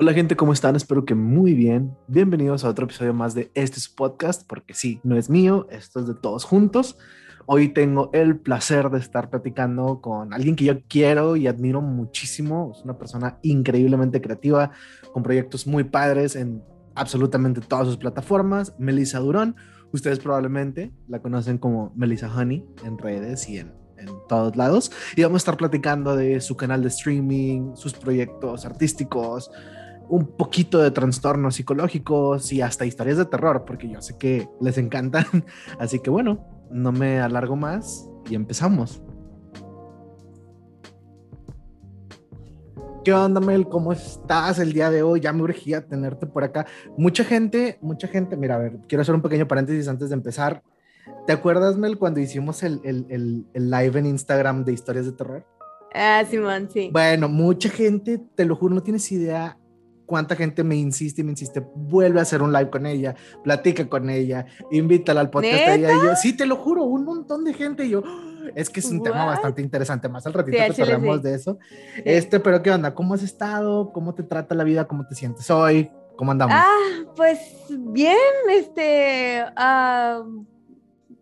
[0.00, 0.76] Hola gente, ¿cómo están?
[0.76, 1.92] Espero que muy bien.
[2.06, 6.06] Bienvenidos a otro episodio más de este podcast, porque sí, no es mío, esto es
[6.06, 6.96] de todos juntos.
[7.46, 12.74] Hoy tengo el placer de estar platicando con alguien que yo quiero y admiro muchísimo.
[12.76, 14.70] Es una persona increíblemente creativa,
[15.12, 16.62] con proyectos muy padres en
[16.94, 18.76] absolutamente todas sus plataformas.
[18.78, 19.56] Melissa Durón,
[19.92, 24.90] ustedes probablemente la conocen como Melissa Honey en redes y en en todos lados.
[25.16, 29.50] Y vamos a estar platicando de su canal de streaming, sus proyectos artísticos,
[30.08, 34.78] un poquito de trastornos psicológicos y hasta historias de terror, porque yo sé que les
[34.78, 35.24] encantan.
[35.78, 39.02] Así que bueno, no me alargo más y empezamos.
[43.04, 43.68] ¿Qué onda, Mel?
[43.68, 45.20] ¿Cómo estás el día de hoy?
[45.20, 46.66] Ya me urgía tenerte por acá.
[46.96, 50.62] Mucha gente, mucha gente, mira, a ver, quiero hacer un pequeño paréntesis antes de empezar.
[51.26, 55.12] ¿Te acuerdas, Mel, cuando hicimos el, el, el, el live en Instagram de historias de
[55.12, 55.46] terror?
[55.94, 56.90] Ah, Simón, sí.
[56.92, 59.56] Bueno, mucha gente, te lo juro, no tienes idea
[60.08, 63.14] cuánta gente me insiste y me insiste, vuelve a hacer un live con ella,
[63.44, 65.92] platica con ella, invítala al podcast de ella.
[65.92, 67.84] Y yo, sí, te lo juro, un montón de gente.
[67.84, 68.02] Y yo,
[68.56, 70.08] es que es un tema bastante interesante.
[70.08, 71.22] Más al ratito Sí, que hablamos sí.
[71.22, 71.58] de eso.
[72.04, 72.94] Este, pero ¿qué onda?
[72.94, 73.92] ¿Cómo has estado?
[73.92, 74.88] ¿Cómo te trata la vida?
[74.88, 75.90] ¿Cómo te sientes hoy?
[76.16, 76.56] ¿Cómo andamos?
[76.58, 77.38] Ah, pues
[77.68, 78.16] bien,
[78.50, 80.24] este, ah,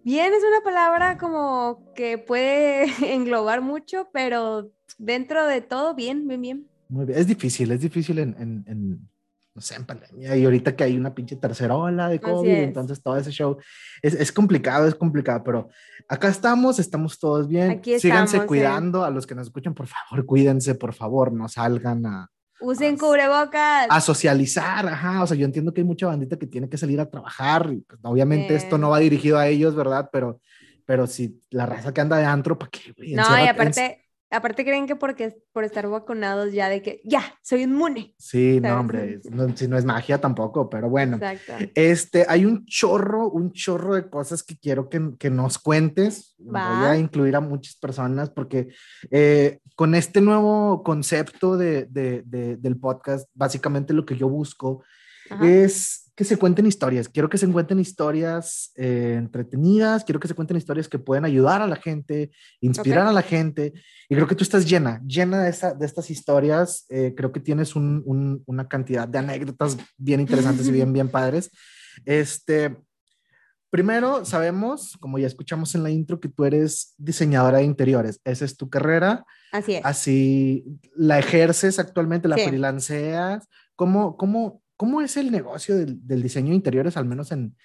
[0.05, 6.41] bien es una palabra como que puede englobar mucho, pero dentro de todo, bien, bien,
[6.41, 6.76] bien.
[6.89, 7.19] Muy bien.
[7.19, 9.09] Es difícil, es difícil en, en, en,
[9.55, 10.37] no sé, en pandemia.
[10.37, 12.65] Y ahorita que hay una pinche tercera ola de COVID, es.
[12.69, 13.57] entonces todo ese show
[14.03, 15.69] es, es complicado, es complicado, pero
[16.09, 17.71] acá estamos, estamos todos bien.
[17.71, 18.47] Aquí Síganse estamos, eh.
[18.47, 19.05] cuidando.
[19.05, 22.99] A los que nos escuchan, por favor, cuídense, por favor, no salgan a, Usen Ah,
[22.99, 23.87] cubrebocas.
[23.91, 24.87] a socializar.
[24.89, 27.69] Ajá, o sea, yo entiendo que hay mucha bandita que tiene que salir a trabajar.
[27.71, 28.65] Y pues, obviamente Sí.
[28.65, 30.09] esto no va dirigido a ellos, ¿verdad?
[30.11, 30.41] Pero,
[30.87, 32.93] pero si la raza que anda de antro, ¿para qué?
[32.97, 33.13] güey?
[33.15, 37.63] No, y aparte, aparte creen que porque por estar vacunados ya de que ya soy
[37.63, 38.15] inmune.
[38.19, 38.81] Sí, no, ¿sabes?
[38.81, 41.17] hombre, no, si no es magia tampoco, pero bueno.
[41.17, 41.53] Exacto.
[41.75, 46.35] Este, hay un chorro, un chorro de cosas que quiero que, que nos cuentes.
[46.41, 46.81] Va.
[46.81, 48.69] Voy a incluir a muchas personas porque
[49.11, 54.83] eh, con este nuevo concepto de, de- de- del podcast, básicamente lo que yo busco
[55.31, 55.47] Ajá.
[55.49, 57.09] es que se cuenten historias.
[57.11, 61.61] Quiero que se cuenten historias eh, entretenidas, quiero que se cuenten historias que pueden ayudar
[61.61, 63.75] a la gente, inspirar a la gente.
[64.09, 66.87] Y creo que tú estás llena, llena de, esta- de estas historias.
[66.89, 71.11] Eh, creo que tienes un- un- una cantidad de anécdotas bien interesantes y bien, bien
[71.11, 71.51] padres.
[72.07, 72.77] Este,
[73.71, 78.21] primero, sabemos, como ya escuchamos en la intro, que tú eres diseñadora de interiores.
[78.25, 79.85] Esa es tu carrera Así es.
[79.85, 82.45] así la ejerces actualmente, la Sí.
[82.47, 83.47] freelanceas.
[83.75, 87.57] ¿Cómo, cómo, cómo es el negocio del, del diseño de interiores, al menos en,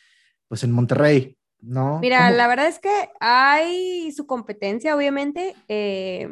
[0.47, 1.37] pues en Monterrey?
[1.59, 1.99] ¿No?
[1.99, 2.37] Mira, ¿Cómo?
[2.37, 5.55] la verdad es que hay su competencia, obviamente.
[5.67, 6.27] Eh,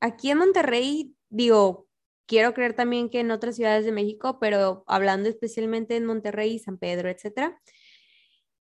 [0.00, 1.88] aquí en Monterrey, digo,
[2.26, 6.76] quiero creer también que en otras ciudades de México, pero hablando especialmente en Monterrey, San
[6.78, 7.58] Pedro, etcétera,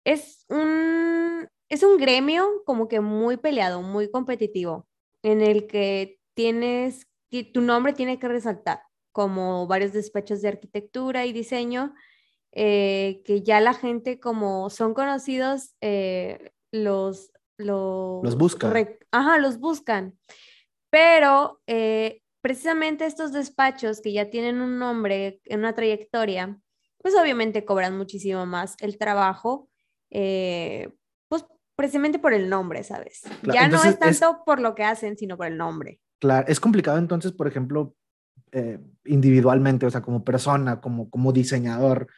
[0.05, 4.87] es un, es un gremio como que muy peleado, muy competitivo,
[5.22, 8.81] en el que tienes, ti- tu nombre tiene que resaltar,
[9.16, 11.94] como varios despachos de arquitectura y diseño
[12.53, 18.87] eh, que ya la gente como son conocidos, eh, los, los, Los buscan.
[19.10, 20.19] Ajá, los buscan.
[20.91, 26.60] Pero eh, precisamente estos despachos que ya tienen un nombre, una trayectoria,
[26.99, 29.71] pues obviamente cobran muchísimo más el trabajo,
[30.10, 33.22] pues precisamente por el nombre, ¿sabes?
[33.41, 36.03] Claro, ya no es- tanto por lo que hacen, sino por el nombre.
[36.21, 37.94] Claro, es complicado entonces, por ejemplo,
[38.52, 42.08] eh, individualmente, o sea, como persona, como, como diseñador,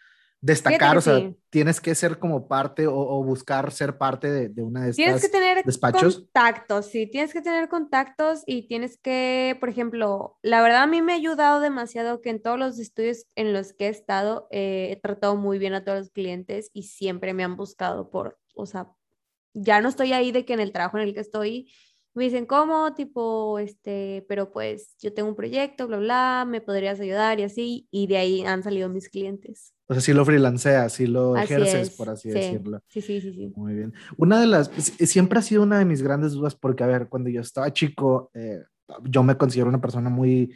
[0.40, 1.36] destacar, o sea, sí.
[1.50, 5.16] tienes que ser como parte o, o buscar ser parte de, de una de Tienes
[5.16, 6.20] estas que tener despachos.
[6.20, 11.02] contactos, sí, tienes que tener contactos y tienes que, por ejemplo, la verdad a mí
[11.02, 14.90] me ha ayudado demasiado que en todos los estudios en los que he estado eh,
[14.92, 18.66] he tratado muy bien a todos los clientes y siempre me han buscado por, o
[18.66, 18.92] sea,
[19.54, 21.72] ya no estoy ahí de que en el trabajo en el que estoy
[22.19, 22.93] me dicen, ¿cómo?
[22.94, 27.88] Tipo, este, pero pues yo tengo un proyecto, bla, bla, me podrías ayudar y así,
[27.91, 29.73] y de ahí han salido mis clientes.
[29.87, 32.82] O sea, si lo freelanceas, si lo Así ejerces, es, por así sí, decirlo.
[32.88, 33.53] Sí, sí, sí, sí.
[33.56, 33.94] Muy bien.
[34.19, 37.31] Una de las, siempre ha sido una de mis grandes dudas porque, a ver, cuando
[37.31, 38.61] yo estaba chico, eh,
[39.05, 40.55] yo me considero una persona muy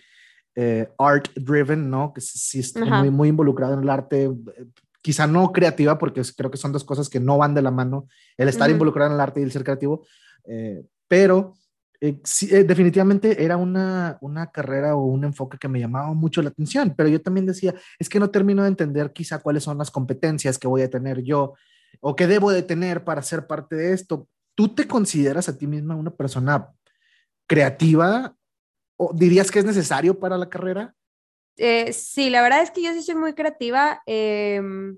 [0.54, 2.12] eh, art driven, ¿no?
[2.12, 2.98] Que sí- estoy Ajá.
[2.98, 4.66] muy, muy involucrado en el arte, eh,
[5.00, 8.06] quizá no creativa porque creo que son dos cosas que no van de la mano,
[8.36, 8.74] el estar Ujú.
[8.74, 10.04] involucrado en el arte y el ser creativo,
[10.44, 11.52] eh, pero
[12.00, 12.16] eh,
[12.50, 16.94] eh, definitivamente era una, una carrera o un enfoque que me llamaba mucho la atención,
[16.96, 20.58] pero yo también decía, es que no termino de entender quizá cuáles son las competencias
[20.58, 21.52] que voy a tener yo
[22.00, 24.26] o que debo de tener para ser parte de esto.
[24.54, 26.72] ¿Tú te consideras a ti misma una persona
[27.46, 28.34] creativa?
[28.96, 30.94] ¿O dirías que es necesario para la carrera?
[31.58, 34.00] Eh, sí, la verdad es que yo sí soy muy creativa.
[34.06, 34.96] Em,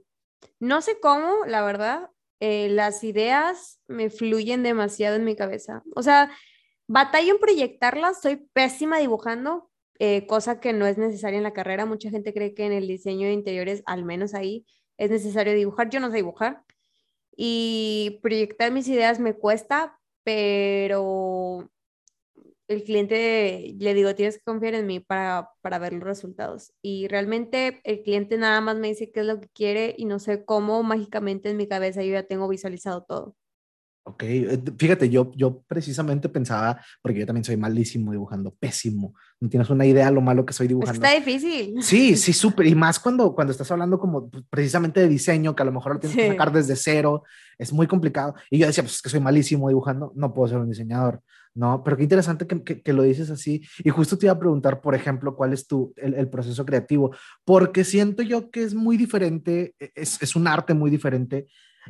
[0.61, 2.09] no sé cómo, la verdad.
[2.41, 5.83] Eh, las ideas me fluyen demasiado en mi cabeza.
[5.95, 6.31] O sea,
[6.87, 11.87] batallo en proyectarlas, soy pésima dibujando, eh, cosa que no es necesaria en la carrera.
[11.87, 14.67] Mucha gente cree que en el diseño de interiores, al menos ahí,
[14.99, 15.91] es necesario dibujar.
[15.91, 16.63] Yo no sé dibujar.
[17.37, 21.71] Y proyectar mis ideas me cuesta, pero
[22.69, 26.73] el cliente le digo, tienes que confiar en mí para, para ver los resultados.
[26.83, 30.19] Y realmente el cliente nada más me dice qué es lo que quiere y no
[30.19, 33.37] sé cómo mágicamente en mi cabeza yo ya tengo visualizado todo.
[34.07, 39.15] Ok, eh, fíjate, yo, yo precisamente pensaba, porque yo también soy malísimo dibujando, pésimo.
[39.41, 41.03] No tienes una idea de lo malo que soy dibujando.
[41.03, 41.83] Está difícil.
[41.83, 42.67] Sí, sí, súper.
[42.67, 45.95] Y más cuando, cuando estás hablando como pues, precisamente de diseño, que a lo mejor
[45.95, 47.23] lo tienes que sacar desde cero,
[47.57, 48.35] es muy complicado.
[48.51, 51.23] Y yo decía, pues es que soy malísimo dibujando, no puedo ser un diseñador.
[51.55, 53.63] No, pero qué interesante que, que, lo dices así.
[53.85, 57.15] Y justo te iba a preguntar, por ejemplo, cuál es tu, el, el proceso creativo,
[57.45, 61.47] porque siento yo que es muy diferente, e, es, es un arte muy diferente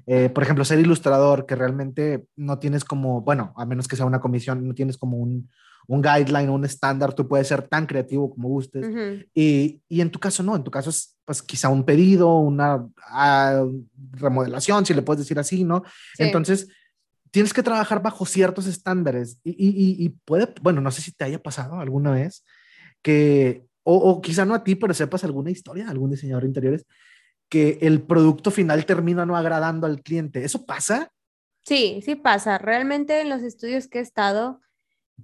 [0.07, 4.07] eh, por ejemplo, ser ilustrador, que realmente no tienes como, bueno, a menos que sea
[4.07, 5.51] una comisión, no tienes como un,
[5.87, 8.87] un guideline un estándar, tú puedes ser tan creativo como gustes.
[9.35, 12.87] y, y, en tu caso no, en tu caso es pues quizá un pedido, una
[13.11, 13.65] ah,
[14.13, 15.83] remodelación, si le puedes decir así, ¿no?
[16.19, 16.69] Entonces,
[17.35, 21.25] tienes que trabajar bajo ciertos estándares y, y, y, puede, bueno, no sé si te
[21.25, 22.45] haya pasado alguna vez
[23.03, 26.87] que, o, o quizá no a ti, pero sepas alguna historia, algún diseñador de interiores
[27.49, 30.45] que el producto final termina no agradando al cliente.
[30.45, 31.11] ¿Eso pasa?
[31.65, 32.57] Sí, sí pasa.
[32.57, 34.61] Realmente en los estudios que he estado,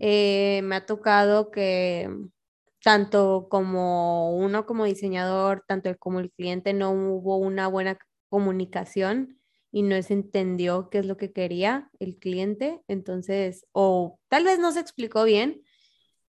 [0.01, 2.11] eh, me ha tocado que
[2.83, 7.99] tanto como uno como diseñador, tanto como el cliente, no hubo una buena
[8.29, 9.40] comunicación
[9.73, 12.83] y no se entendió qué es lo que quería el cliente.
[12.89, 15.63] Entonces, o tal vez no se explicó bien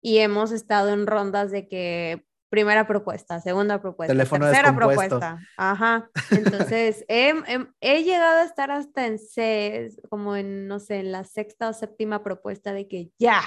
[0.00, 5.38] y hemos estado en rondas de que primera propuesta, segunda propuesta, tercera propuesta.
[5.56, 6.10] Ajá.
[6.30, 11.70] Entonces, he, llegado a estar hasta en C, como en, no sé, en la sexta
[11.70, 13.40] o séptima propuesta de que ya.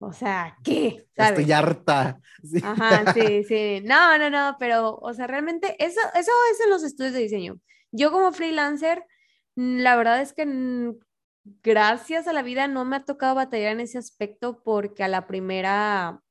[0.00, 1.06] O sea, ¿qué?
[1.14, 2.18] Estoy harta.
[2.64, 3.82] Ajá, sí, sí.
[3.84, 7.60] No, no, no, pero, o sea, realmente eso, eso es en los estudios de diseño.
[7.92, 9.04] Yo como freelancer,
[9.54, 10.46] la verdad es que
[11.62, 15.26] gracias a la vida no me ha tocado batallar en ese aspecto porque a la
[15.26, 16.22] primera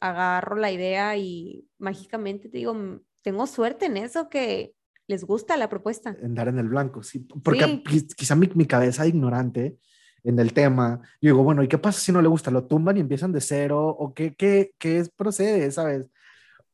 [0.00, 4.74] agarro la idea y mágicamente te digo, mm, tengo suerte en eso que
[5.06, 6.16] les gusta la propuesta.
[6.20, 7.20] En dar en el blanco, sí.
[7.42, 7.82] Porque
[8.16, 9.78] quizá mi, mi, cabeza ignorante
[10.22, 12.50] en el tema, yo digo, bueno, ¿y qué pasa si no le gusta?
[12.50, 13.88] ¿Lo tumban y empiezan de cero?
[13.88, 16.06] ¿O qué, qué, qué es, procede, sabes?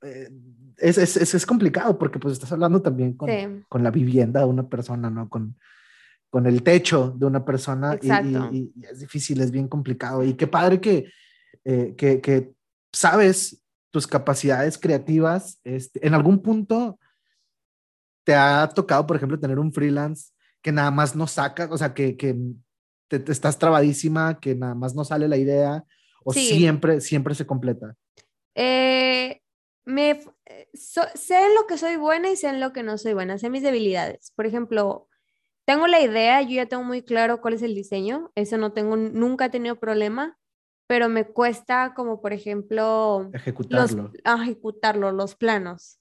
[0.05, 0.31] Eh,
[0.77, 3.29] es, es, es, complicado porque pues estás hablando también con,
[3.69, 5.29] con, la vivienda de una persona, ¿no?
[5.29, 5.57] Con,
[6.31, 10.25] con el techo de una persona y, y, y, es difícil, es bien complicado.
[10.25, 11.11] Y qué padre que,
[11.65, 12.53] eh, que, que
[12.93, 16.99] sabes tus capacidades creativas, este, en algún punto
[18.25, 21.95] te ha tocado, por ejemplo, tener un freelance que nada más no saca, o sea,
[21.95, 22.35] que, que
[23.07, 25.85] te, estás trabadísima, que nada más no sale la idea,
[26.25, 27.95] o siempre, siempre se completa.
[28.57, 29.43] Eh,
[29.85, 30.21] me,
[30.75, 33.51] sé en lo que soy buena y sé en lo que no soy buena, sé
[33.51, 34.33] mis debilidades.
[34.37, 35.09] Por ejemplo,
[35.65, 38.97] tengo la idea, yo ya tengo muy claro cuál es el diseño, eso no tengo,
[38.97, 40.39] nunca he tenido problema
[40.87, 44.11] pero me cuesta como por ejemplo ejecutarlo.
[44.25, 46.01] Los, ejecutarlo, los planos.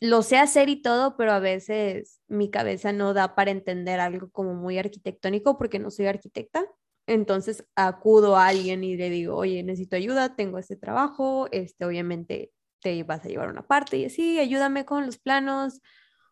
[0.00, 4.30] Lo sé hacer y todo, pero a veces mi cabeza no da para entender algo
[4.30, 6.64] como muy arquitectónico porque no soy arquitecta.
[7.06, 12.52] Entonces acudo a alguien y le digo, oye, necesito ayuda, tengo este trabajo, este, obviamente
[12.80, 15.80] te vas a llevar una parte y así, ayúdame con los planos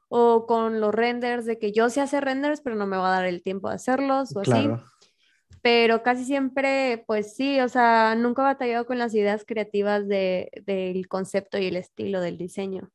[0.09, 3.16] o con los renders, de que yo sé hacer renders, pero no me va a
[3.16, 4.75] dar el tiempo de hacerlos o claro.
[4.75, 4.85] así
[5.64, 10.50] pero casi siempre, pues sí, o sea, nunca he batallado con las ideas creativas de,
[10.66, 12.90] del concepto y el estilo del diseño.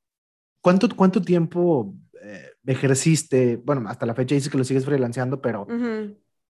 [0.61, 3.55] ¿Cuánto, cuánto tiempo eh, ejerciste?
[3.57, 5.65] Bueno, hasta la fecha dices que lo sigues freelanceando, pero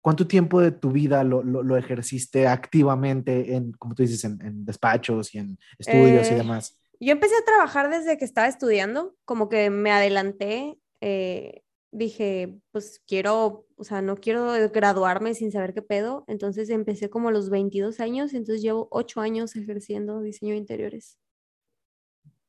[0.05, 5.35] ¿cuánto tiempo de tu vida lo, lo, ejerciste activamente en, como tú dices, en, despachos
[5.35, 6.79] y en estudios y eh, demás?
[7.01, 10.79] Yo empecé a trabajar desde que estaba estudiando, como que me adelanté.
[11.01, 16.25] Eh, dije, pues quiero, o sea, no quiero graduarme sin saber qué pedo.
[16.29, 21.17] Entonces empecé como a los 22 años, entonces llevo 8 años ejerciendo diseño de interiores.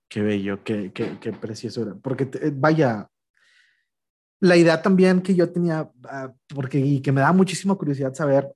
[0.09, 1.95] Qué bello, qué, qué, qué preciosura.
[2.03, 3.09] Porque eh, vaya,
[4.39, 8.53] la idea también que yo tenía, ah, porque y que me da muchísima curiosidad saber,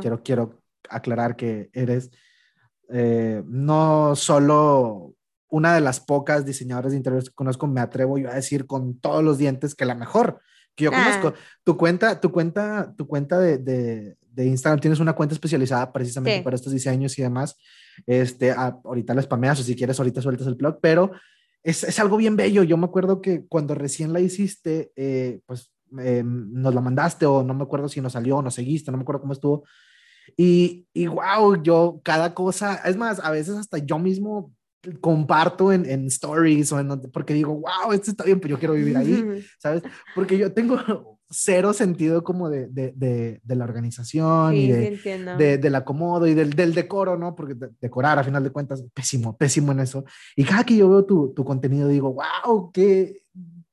[0.00, 2.10] quiero, quiero aclarar que eres
[2.90, 5.14] eh, no solo
[5.50, 8.98] una de las pocas diseñadoras de interiores que conozco, me atrevo yo a decir con
[8.98, 10.40] todos los dientes que la mejor,
[10.74, 11.04] que yo Ah.
[11.04, 11.34] conozco.
[11.64, 16.38] Tu cuenta, tu cuenta, tu cuenta de, de, de Instagram, tienes una cuenta especializada precisamente
[16.38, 16.44] Sí.
[16.44, 17.56] para estos diseños y demás.
[18.06, 21.10] Este, ah, ahorita la spameas o si quieres ahorita sueltas el blog, pero
[21.62, 22.62] es, es algo bien bello.
[22.62, 27.42] Yo me acuerdo que cuando recién la hiciste, eh, pues eh, nos la mandaste o
[27.42, 29.64] no me acuerdo si nos salió o nos seguiste, no me acuerdo cómo estuvo.
[30.36, 34.52] Y, y wow, yo cada cosa, es más, a veces hasta yo mismo
[35.00, 38.58] comparto en, en stories o en donde- porque digo, wow, esto está bien, pero yo
[38.58, 39.24] quiero vivir ahí,
[39.58, 39.82] ¿sabes?
[40.14, 45.10] Porque yo tengo cero sentido como de, de, de, de la organización y Sí, sí
[45.38, 47.34] de, del acomodo y del, del decoro, ¿no?
[47.34, 50.04] Porque de- decorar, a final de cuentas, pésimo, pésimo en eso.
[50.36, 53.22] Y cada que yo veo tu, tu contenido, digo, wow, qué,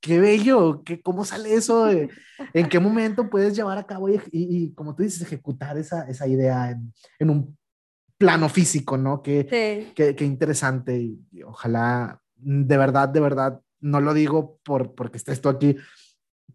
[0.02, 1.90] qué bello, qué, ¿cómo sale eso?
[1.90, 2.10] Eh,
[2.54, 6.08] ¿En qué momento puedes llevar a cabo y, y- y, como tú dices, ejecutar esa,
[6.10, 7.58] esa idea en, en un
[8.18, 9.22] plano físico, ¿no?
[9.22, 9.92] Qué, Sí.
[9.96, 15.18] qué, qué interesante y, y ojalá, de verdad, de verdad, no lo digo por, porque
[15.18, 15.76] estés tú aquí,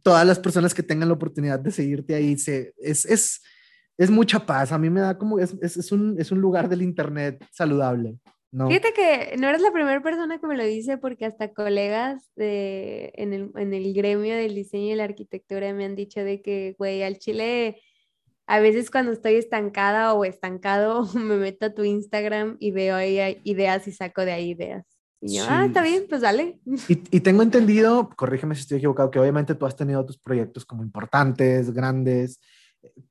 [0.03, 3.43] todas las personas que tengan la oportunidad de seguirte ahí, se, es, es,
[3.99, 4.73] es mucha paz.
[4.73, 8.17] A mí me da como, es, es, es un, es un lugar del internet saludable,
[8.51, 8.69] ¿no?
[8.69, 13.13] Fíjate que no eres la primera persona que me lo dice porque hasta colegas de,
[13.17, 16.75] en, el, en el gremio del diseño y la arquitectura me han dicho de que,
[16.79, 17.83] güey, al chile,
[18.47, 23.41] a veces cuando estoy estancada o estancado, me meto a tu Instagram y veo ahí
[23.45, 25.00] ideas y saco de ahí ideas.
[25.23, 26.61] Y yo, ah, está bien, pues dale.
[26.89, 30.65] Y, y tengo entendido, corrígeme si estoy equivocado, que obviamente tú has tenido tus proyectos
[30.65, 32.41] como importantes, grandes.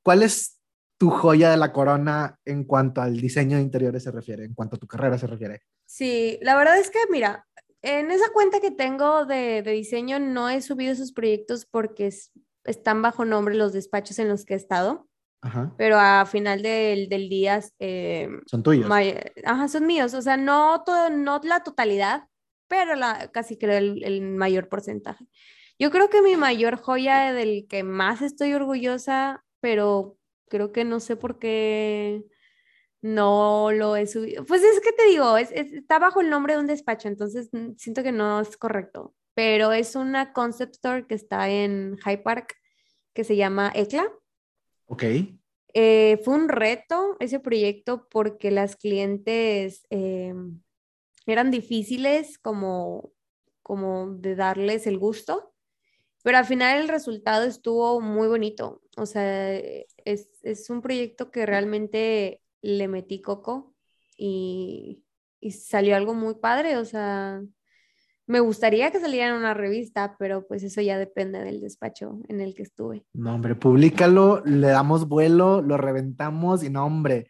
[0.02, 0.60] ¿Cuál es
[0.98, 4.76] tu joya de la corona en cuanto al diseño de interiores se refiere, en cuanto
[4.76, 5.62] a tu carrera se refiere?
[5.86, 7.46] Sí, la verdad es que, mira,
[7.82, 12.32] en esa cuenta que tengo de, de diseño no he subido esos proyectos porque es-
[12.66, 15.09] están bajo nombre los despachos en los que he estado.
[15.42, 15.74] Ajá.
[15.78, 18.90] pero a final del, del día eh, Son tuyos.
[19.46, 22.28] ajá, son míos, o sea, no, todo, no la totalidad,
[22.68, 25.26] pero la, casi creo el, el mayor porcentaje.
[25.80, 30.18] Yo creo que mi mayor joya del que más estoy orgullosa, pero
[30.50, 32.26] creo que no sé por qué
[33.02, 34.46] no lo he subido.
[34.46, 37.50] Pues es que te digo, es, es- está bajo el nombre de un despacho, entonces
[37.54, 42.24] mm, siento que no es correcto, pero es una concept store que está en High
[42.24, 42.56] Park
[43.14, 44.12] que se llama ECLA.
[44.90, 45.04] Ok.
[45.76, 50.34] Eh, fue un reto ese proyecto porque las clientes eh,
[51.28, 53.12] eran difíciles como,
[53.62, 55.54] como de darles el gusto,
[56.24, 58.82] pero al final el resultado estuvo muy bonito.
[58.98, 63.76] O sea, es, es un proyecto que realmente le metí coco
[64.18, 65.04] y,
[65.40, 66.78] y salió algo muy padre.
[66.78, 67.42] O sea,
[68.30, 72.42] me gustaría que saliera en una revista, pero pues eso ya depende del despacho en
[72.42, 73.04] el que estuve.
[73.14, 77.28] No, hombre, públicalo, le damos vuelo, lo reventamos y no, hombre,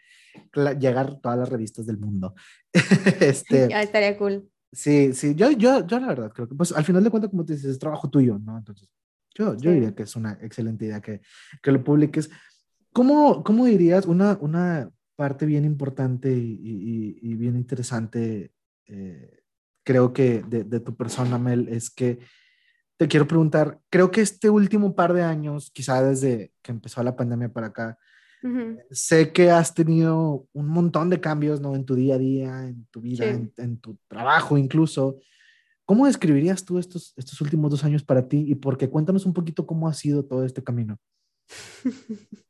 [0.80, 2.36] llegar todas las revistas del mundo.
[3.22, 4.50] este, Ya estaría cool.
[4.72, 7.46] sí, sí, yo, yo, yo la verdad creo que, pues al final de cuentas, como
[7.46, 8.58] te dices, es trabajo tuyo, ¿no?
[8.58, 8.90] Entonces,
[9.36, 9.76] yo, yo Sí.
[9.76, 11.22] diría que es una excelente idea que,
[11.64, 12.30] que lo publiques.
[12.92, 18.52] ¿Cómo, cómo dirías una, una parte bien importante y, y- y bien interesante,
[18.88, 19.39] eh,
[19.84, 22.20] creo que de, de tu persona, Mel, es que
[22.98, 27.16] te quiero preguntar, creo que este último par de años, quizá desde que empezó la
[27.16, 27.98] pandemia para acá,
[28.44, 28.78] Ujú.
[28.92, 31.76] sé que has tenido un montón de cambios, ¿no?
[31.76, 33.32] En tu día a día, en tu vida, Sí.
[33.32, 35.20] en, en tu trabajo incluso.
[35.86, 38.46] ¿Cómo describirías tú estos, estos últimos dos años para ti?
[38.48, 41.00] Y porque cuéntanos un poquito cómo ha sido todo este camino.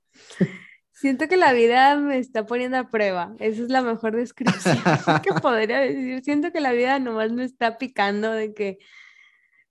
[1.00, 3.34] Siento que la vida me está poniendo a prueba.
[3.40, 4.76] Esa es la mejor descripción
[5.24, 6.22] que podría decir.
[6.26, 8.80] Siento que la vida nomás me está picando de que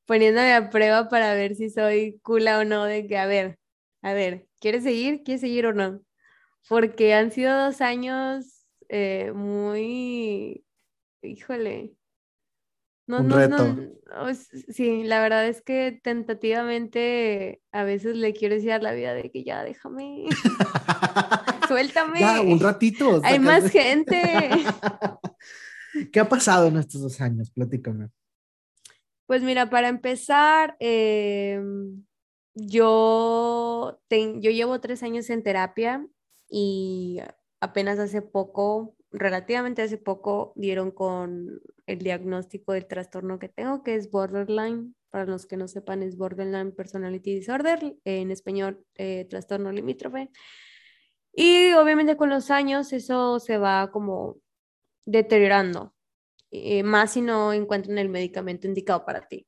[0.07, 3.59] poniéndome a prueba para ver si soy cula o no, de que, a ver,
[4.01, 5.23] a ver, ¿quieres seguir?
[5.23, 6.01] ¿Quieres seguir o no?
[6.67, 10.65] Porque han sido dos años eh, muy,
[11.21, 11.98] híjole.
[13.09, 13.75] No, Un no, reto.
[13.75, 14.35] no,
[14.69, 19.31] sí, la verdad es que tentativamente a veces le quiero decir a la vida de
[19.31, 20.27] que ya déjame,
[21.69, 22.21] suéltame.
[22.21, 23.23] Ya, un ratito.
[23.25, 24.21] Hay más gente.
[26.12, 27.50] ¿Qué ha pasado en estos dos años?
[27.50, 28.11] Platícame.
[29.27, 32.05] Pues mira, para empezar, em,
[32.55, 36.07] yo, yo llevo tres años en terapia
[36.50, 37.21] y
[37.61, 43.95] apenas hace poco, relativamente hace poco, dieron con el diagnóstico del trastorno que tengo, que
[43.95, 44.95] es borderline.
[45.11, 50.30] Para los que no sepan, es borderline personality disorder, en español, eh, trastorno limítrofe.
[51.33, 54.37] Y obviamente con los años eso se va como
[55.07, 55.95] deteriorando,
[56.50, 59.47] eh, más si no encuentran el medicamento indicado para ti.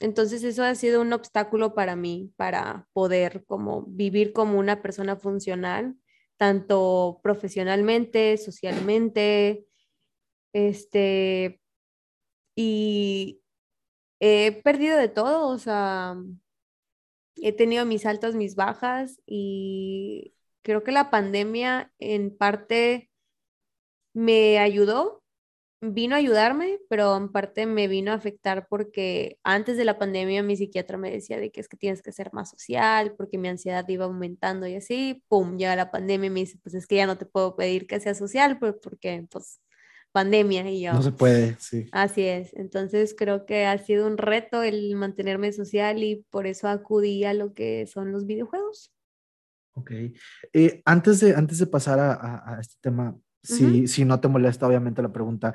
[0.00, 5.16] Entonces eso ha sido un obstáculo para mí, para poder como vivir como una persona
[5.16, 5.94] funcional,
[6.38, 9.66] tanto profesionalmente, socialmente,
[10.54, 11.60] este,
[12.56, 13.42] y
[14.20, 16.16] he perdido de todo, o sea,
[17.36, 23.10] he tenido mis altas, mis bajas y creo que la pandemia en parte
[24.14, 25.22] me ayudó,
[25.80, 30.42] vino a ayudarme, pero en parte me vino a afectar porque antes de la pandemia
[30.42, 33.48] mi psiquiatra me decía de que es que tienes que ser más social porque mi
[33.48, 36.96] ansiedad iba aumentando y así, pum, llega la pandemia y me dice, pues es que
[36.96, 39.60] ya no te puedo pedir que seas social porque pues
[40.16, 40.94] pandemia y yo.
[40.94, 41.88] No se puede, sí.
[41.92, 42.54] Así es.
[42.54, 47.34] Entonces creo que ha sido un reto el mantenerme social y por eso acudí a
[47.34, 48.94] lo que son los videojuegos.
[49.74, 49.90] Ok.
[50.54, 55.02] Eh, antes, de, antes de pasar a, este tema, si, si, no te molesta, obviamente,
[55.02, 55.52] la pregunta,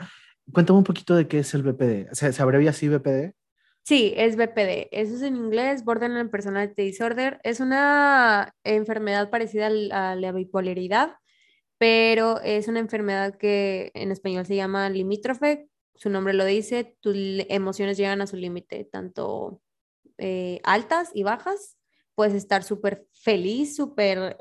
[0.54, 2.14] cuéntame un poquito de qué es el BPD.
[2.14, 3.34] ¿Se, ¿se abrevia así BPD?
[3.82, 4.90] Sí, es BPD.
[4.92, 7.40] Eso es en inglés, Borderline Personality Disorder.
[7.42, 11.16] Es una enfermedad parecida a la bipolaridad
[11.82, 17.16] pero es una enfermedad que en español se llama limítrofe, su nombre lo dice, tus
[17.50, 19.64] emociones llegan a su límite, tanto
[20.20, 21.80] eh, altas y bajas,
[22.14, 24.38] puedes estar súper feliz, súper,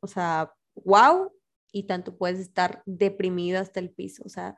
[0.00, 1.30] o sea, wow,
[1.72, 4.56] y tanto puedes estar deprimido hasta el piso, o sea,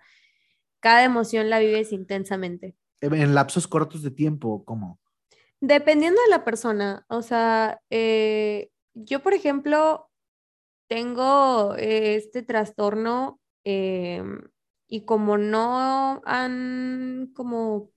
[0.79, 2.77] cada emoción la vives intensamente.
[3.01, 5.01] ¿En lapsos cortos de tiempo, cómo?
[5.61, 10.08] Dependiendo de la persona, o sea, eh, yo, por ejemplo,
[10.89, 14.41] tengo eh, este trastorno em,
[14.89, 17.91] y como no han como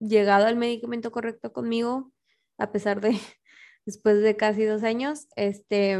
[0.00, 2.12] llegado al medicamento correcto conmigo,
[2.58, 3.10] a pesar de
[3.86, 5.98] después de casi dos años, este,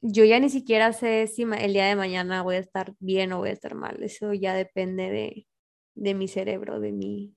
[0.00, 3.38] yo ya ni siquiera sé si el día de mañana voy a estar bien o
[3.38, 4.02] voy a estar mal.
[4.02, 5.46] Eso ya depende de,
[5.94, 7.34] de mi cerebro, de mi,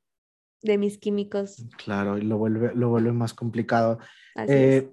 [0.61, 1.63] de mis químicos.
[1.77, 3.99] Claro, y lo vuelve, lo vuelve más complicado.
[4.47, 4.91] Eh,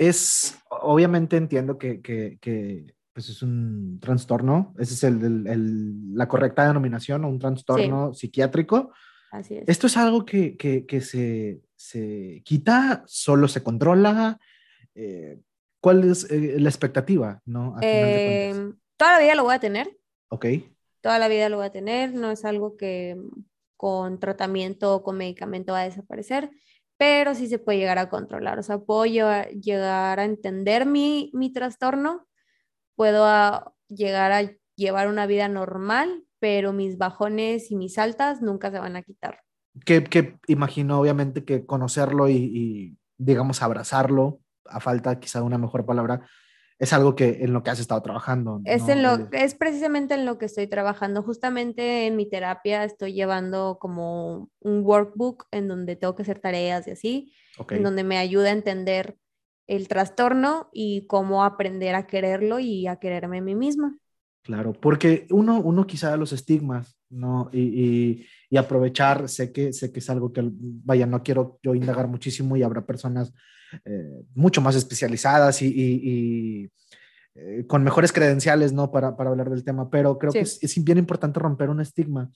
[0.00, 6.66] es, obviamente entiendo que, que, pues es un trastorno, esa es el, el, la correcta
[6.66, 8.94] denominación, un trastorno psiquiátrico.
[9.30, 9.68] Así es.
[9.68, 14.40] ¿Esto es algo que, que se, se, quita, solo se controla?
[14.94, 15.38] Eh,
[15.82, 17.42] ¿Cuál es eh, la expectativa?
[17.44, 17.76] ¿no?
[17.82, 19.98] Em, toda la vida lo voy a tener.
[20.30, 20.46] Ok.
[21.02, 23.18] Toda la vida lo voy a tener, no es algo que
[23.76, 26.50] con tratamiento o con medicamento va a desaparecer
[27.00, 28.58] pero sí se puede llegar a controlar.
[28.58, 32.28] O sea, puedo llegar a entender mi, mi trastorno,
[32.94, 38.80] puedo llegar a llevar una vida normal, pero mis bajones y mis altas nunca se
[38.80, 39.40] van a quitar.
[39.86, 45.56] Que, que imagino, obviamente, que conocerlo y, y, digamos, abrazarlo, a falta quizá de una
[45.56, 46.28] mejor palabra,
[46.80, 48.62] es algo que en lo que has estado trabajando.
[48.64, 51.22] Es, en lo, es precisamente en lo que estoy trabajando.
[51.22, 56.88] Justamente en mi terapia estoy llevando como un workbook en donde tengo que hacer tareas
[56.88, 57.32] y así,
[57.68, 59.18] en donde me ayuda a entender
[59.66, 63.98] el trastorno y cómo aprender a quererlo y a quererme a mí misma.
[64.42, 67.50] Claro, porque uno, uno quizá los estigmas, ¿no?
[67.52, 72.08] Y, y, aprovechar, sé que, sé que es algo que, vaya, no quiero yo indagar
[72.08, 73.32] muchísimo y habrá personas
[73.84, 76.70] eh, mucho más especializadas y,
[77.34, 78.90] eh, con mejores credenciales, ¿no?
[78.90, 82.28] Para, para, hablar del tema, pero creo que es, es, bien importante romper un estigma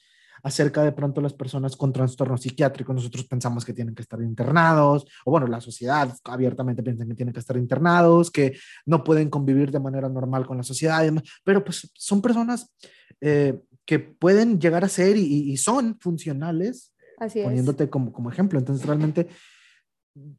[0.44, 2.94] acerca de pronto las personas con trastornos psiquiátricos.
[2.94, 7.32] Nosotros pensamos que tienen que estar internados, o bueno, la sociedad abiertamente piensa que tienen
[7.32, 11.02] que estar internados, que no pueden convivir de manera normal con la sociedad,
[11.42, 12.72] pero pues son personas
[13.20, 18.58] eh, que pueden llegar a ser y, y son funcionales, Así poniéndote como, como ejemplo.
[18.58, 19.28] Entonces, realmente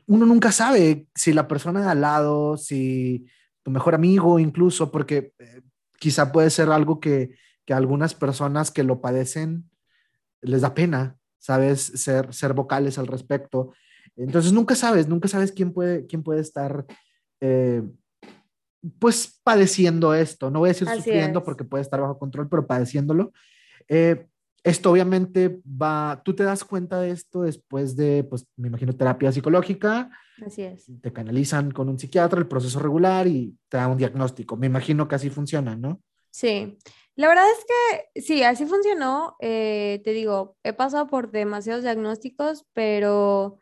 [0.08, 3.26] uno nunca sabe si la persona de al lado, si
[3.64, 5.62] tu mejor amigo incluso, porque eh,
[6.00, 9.70] quizá puede ser algo que, que algunas personas que lo padecen
[10.42, 11.82] les da pena, ¿sabes?
[11.82, 13.74] Ser, ser vocales al respecto.
[14.16, 16.86] Entonces nunca sabes, nunca sabes quién puede, quién puede estar,
[17.42, 17.82] eh,
[19.00, 20.50] pues, padeciendo esto.
[20.50, 23.32] No voy a decir sufriendo porque puede estar bajo control, pero padeciéndolo.
[23.88, 24.28] Eh,
[24.64, 29.32] esto obviamente va, tú te das cuenta de esto después de, pues, me imagino, terapia
[29.32, 30.10] psicológica.
[30.44, 30.86] Así es.
[31.02, 34.58] Te canalizan con un psiquiatra, el proceso regular y te da un diagnóstico.
[34.58, 36.02] Me imagino que así funciona, ¿no?
[36.32, 36.78] Sí.
[37.16, 39.36] La verdad es que sí, así funcionó.
[39.40, 43.60] Eh, te digo, he pasado por demasiados diagnósticos, pero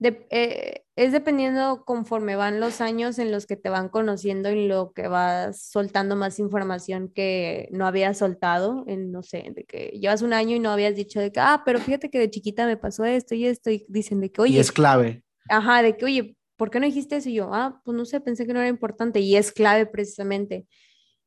[0.00, 4.92] eh, es dependiendo conforme van los años en los que te van conociendo y lo
[4.92, 10.22] que vas soltando más información que no habías soltado, en, no sé, de que llevas
[10.22, 12.76] un año y no habías dicho de que, ah, pero fíjate que de chiquita me
[12.76, 14.56] pasó esto y esto, y dicen de que, oye.
[14.56, 15.22] Y es clave.
[15.48, 17.28] Ajá, de que, oye, ¿por qué no dijiste eso?
[17.28, 20.66] Y yo, ah, pues no sé, pensé que no era importante y es clave precisamente.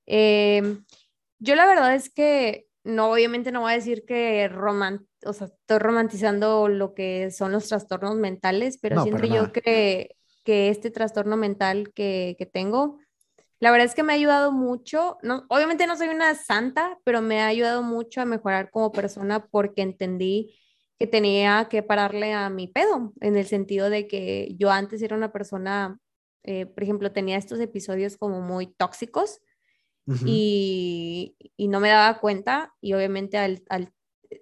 [0.06, 0.84] Em,
[1.40, 5.48] yo la verdad es que no, obviamente no voy a decir que román o sea,
[5.48, 11.38] estoy romantizando lo que son los trastornos mentales, pero siento yo que, que este trastorno
[11.38, 13.00] mental que, que, tengo,
[13.60, 15.18] la verdad es que me ha ayudado mucho.
[15.22, 19.46] No, obviamente no soy una santa, pero me ha ayudado mucho a mejorar como persona
[19.48, 20.56] porque entendí
[20.98, 25.16] que tenía que pararle a mi pedo, en el sentido de que yo antes era
[25.16, 25.98] una persona,
[26.44, 29.40] eh, por ejemplo, tenía estos episodios como muy tóxicos
[30.26, 33.94] y, y, no me daba cuenta y obviamente al, al,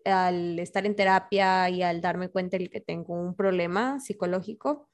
[0.05, 4.89] al, estar en terapia y al darme cuenta de que tengo un problema psicológico,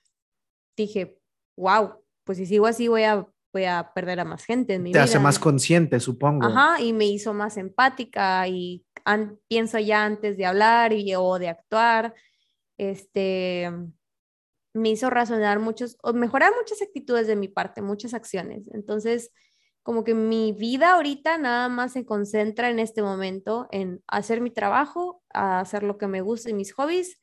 [0.76, 1.20] dije,
[1.58, 4.92] wow, pues si sigo así voy a, voy a perder a más gente en mi
[4.92, 5.04] Te vida.
[5.04, 6.46] hace más consciente, supongo.
[6.46, 8.86] Ajá, y me hizo más empática y
[9.48, 12.14] pienso ya antes de hablar y, o de actuar.
[12.78, 13.72] Este,
[14.74, 18.68] me hizo razonar muchos, o mejorar muchas actitudes de mi parte, muchas acciones.
[18.74, 19.32] Entonces,
[19.84, 24.50] como que mi vida ahorita nada más se concentra en este momento en hacer mi
[24.50, 27.22] trabajo, a hacer lo que me gusta y mis hobbies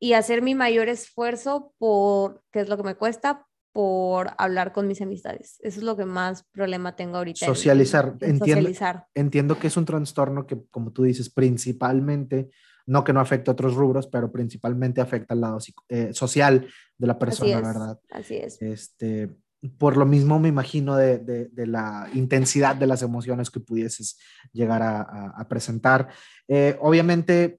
[0.00, 4.88] y hacer mi mayor esfuerzo por, que es lo que me cuesta, por hablar con
[4.88, 5.58] mis amistades.
[5.60, 7.46] Eso es lo que más problema tengo ahorita.
[7.46, 8.16] Socializar.
[8.20, 9.06] En, en entiendo, socializar.
[9.14, 12.50] entiendo que es un trastorno que, como tú dices, principalmente,
[12.86, 17.06] no que no afecte a otros rubros, pero principalmente afecta al lado eh, social de
[17.06, 18.00] la persona, así es, ¿verdad?
[18.10, 18.62] Así es.
[18.62, 19.36] Este,
[19.78, 24.18] por lo mismo me imagino de, de, de, la intensidad de las emociones que pudieses
[24.52, 26.08] llegar a, a, a presentar.
[26.46, 27.58] Eh, obviamente,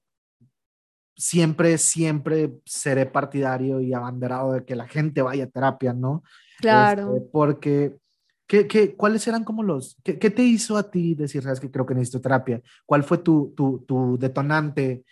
[1.20, 6.24] siempre, siempre seré partidario y abanderado de que la gente vaya a terapia, ¿no?
[6.60, 7.18] Claro.
[7.18, 7.98] Este, porque,
[8.48, 11.70] ¿qué, qué, cuáles eran como los, qué, qué, te hizo a ti decir, sabes que
[11.70, 12.62] creo que necesito terapia?
[12.86, 15.04] ¿Cuál fue tu, tu, tu detonante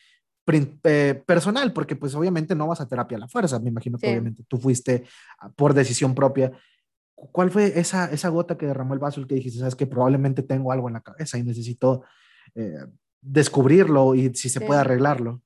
[0.48, 1.74] eh, personal?
[1.74, 4.12] Porque pues obviamente no vas a terapia a la fuerza, me imagino que sí.
[4.14, 5.04] obviamente tú fuiste
[5.58, 6.54] por decisión propia.
[7.32, 10.44] ¿Cuál fue esa, esa gota que derramó el vaso, el que dijiste, sabes que probablemente
[10.44, 12.04] tengo algo en la cabeza y necesito
[12.54, 12.86] eh,
[13.22, 14.66] descubrirlo y si se sí.
[14.66, 15.42] puede arreglarlo?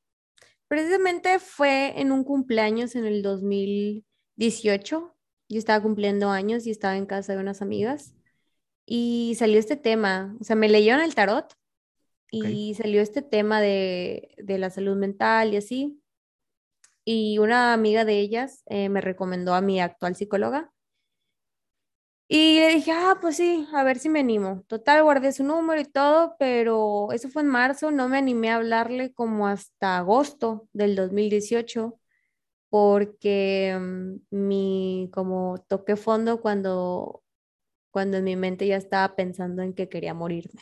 [0.67, 5.15] Precisamente fue en un cumpleaños en el 2018.
[5.49, 8.13] Yo estaba cumpliendo años y estaba en casa de unas amigas
[8.86, 10.36] y salió este tema.
[10.41, 11.53] O sea, me leyeron el tarot
[12.29, 12.73] y okay.
[12.73, 16.01] salió este tema de, de, la salud mental y así.
[17.05, 20.71] Y una amiga de ellas eh, me recomendó a mi actual psicóloga.
[22.34, 24.63] Y le dije, ah, pues sí, a ver si me animo.
[24.67, 28.56] Total, guardé su número y todo, pero eso fue en marzo, no me animé a
[28.56, 32.00] hablarle como hasta agosto del 2018,
[32.70, 37.22] porque um, mi, como toqué fondo cuando,
[37.91, 40.62] cuando en mi mente ya estaba pensando en que quería morirme.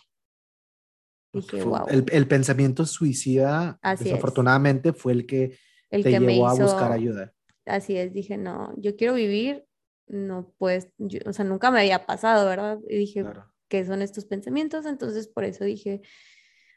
[1.34, 1.86] Dije, wow.
[1.88, 4.98] El, el pensamiento suicida, Así desafortunadamente, es.
[4.98, 5.56] fue el que
[5.92, 7.32] el te que llevó me hizo, a buscar ayuda.
[7.68, 9.69] Así es, dije, no, yo quiero vivir,
[10.10, 12.80] no, pues, yo, o sea, nunca me había pasado, ¿verdad?
[12.88, 13.46] Y dije, Claro.
[13.68, 14.86] ¿qué son estos pensamientos?
[14.86, 16.02] Entonces, por eso dije,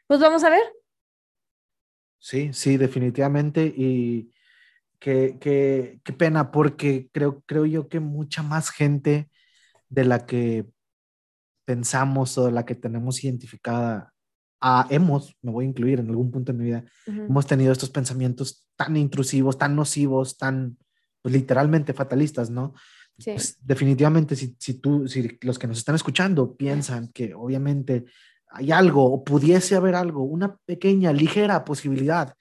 [0.07, 0.61] pues vamos a ver.
[2.19, 3.65] Sí, sí, definitivamente.
[3.75, 4.31] Y
[4.99, 9.29] qué, qué, qué pena, porque creo, creo yo que mucha más gente
[9.89, 10.65] de la que
[11.65, 14.13] pensamos o de la que tenemos identificada,
[14.61, 17.89] ah, hemos, me voy a incluir en algún punto de mi vida, hemos tenido estos
[17.89, 20.77] pensamientos tan intrusivos, tan nocivos, tan
[21.21, 22.73] pues, literalmente fatalistas, ¿no?
[23.17, 28.05] Sí, Pues, definitivamente, si, si tú, si los que nos están escuchando piensan que obviamente
[28.47, 32.33] hay algo o pudiese haber algo, una pequeña, ligera posibilidad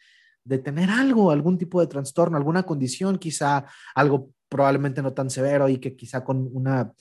[0.45, 5.69] de tener algo, algún tipo de trastorno, alguna condición, quizá algo probablemente no tan severo
[5.69, 6.93] y que quizá con una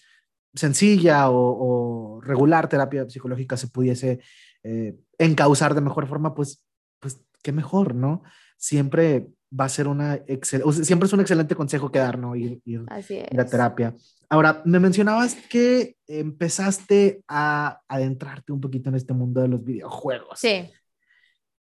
[0.54, 4.20] sencilla o, o regular terapia psicológica se pudiese
[4.64, 6.64] eh, encauzar de mejor forma, pues,
[7.00, 8.24] pues qué mejor, ¿no?
[8.58, 12.18] Siempre va a ser una excel o sea, siempre es un excelente consejo que dar,
[12.18, 12.36] ¿no?
[12.36, 13.32] Ir, ir, así es.
[13.32, 13.96] ir a terapia.
[14.30, 20.40] Ahora, me mencionabas que empezaste a adentrarte un poquito en este mundo de los videojuegos.
[20.40, 20.70] Sí.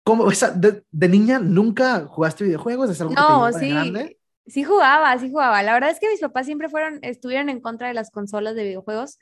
[0.04, 0.26] ¿Cómo?
[0.26, 2.90] O sea, de, de, niña nunca jugaste videojuegos?
[2.90, 3.70] ¿Es algo No, que te sí.
[3.72, 4.18] grande?
[4.46, 5.64] Sí jugaba, sí jugaba.
[5.64, 8.66] La verdad es que mis papás siempre fueron, estuvieron en contra de las consolas de
[8.66, 9.18] videojuegos.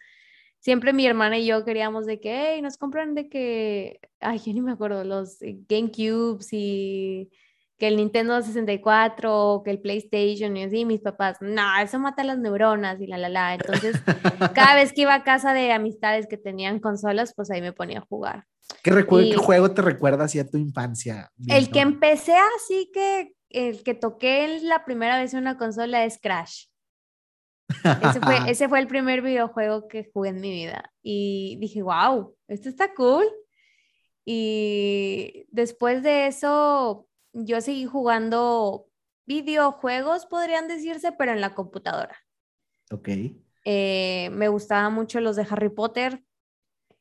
[0.60, 4.54] Siempre mi hermana y yo queríamos de que, hey, nos compran de que, ay, yo
[4.54, 5.38] ni me acuerdo, los
[5.70, 7.30] GameCubes y
[7.82, 12.38] que el Nintendo 64, que el PlayStation y así, mis papás, no, eso mata las
[12.38, 13.56] neuronas y la, la, la.
[13.56, 13.96] Entonces,
[14.54, 17.98] cada vez que iba a casa de amistades que tenían consolas, pues ahí me ponía
[17.98, 18.46] a jugar.
[18.84, 19.32] ¿Qué, recuerdo, y...
[19.32, 21.32] ¿qué juego te recuerda así a tu infancia?
[21.48, 26.20] El que empecé así que, el que toqué la primera vez en una consola es
[26.22, 26.66] Crash.
[27.68, 30.94] Ese fue, ese fue el primer videojuego que jugué en mi vida.
[31.02, 33.26] Y dije, wow, esto está cool.
[34.24, 38.88] Y después de eso, yo seguí jugando
[39.26, 42.18] videojuegos, podrían decirse, pero en la computadora.
[42.92, 43.10] Ok.
[43.64, 46.24] Eh, me gustaban mucho los de Harry Potter,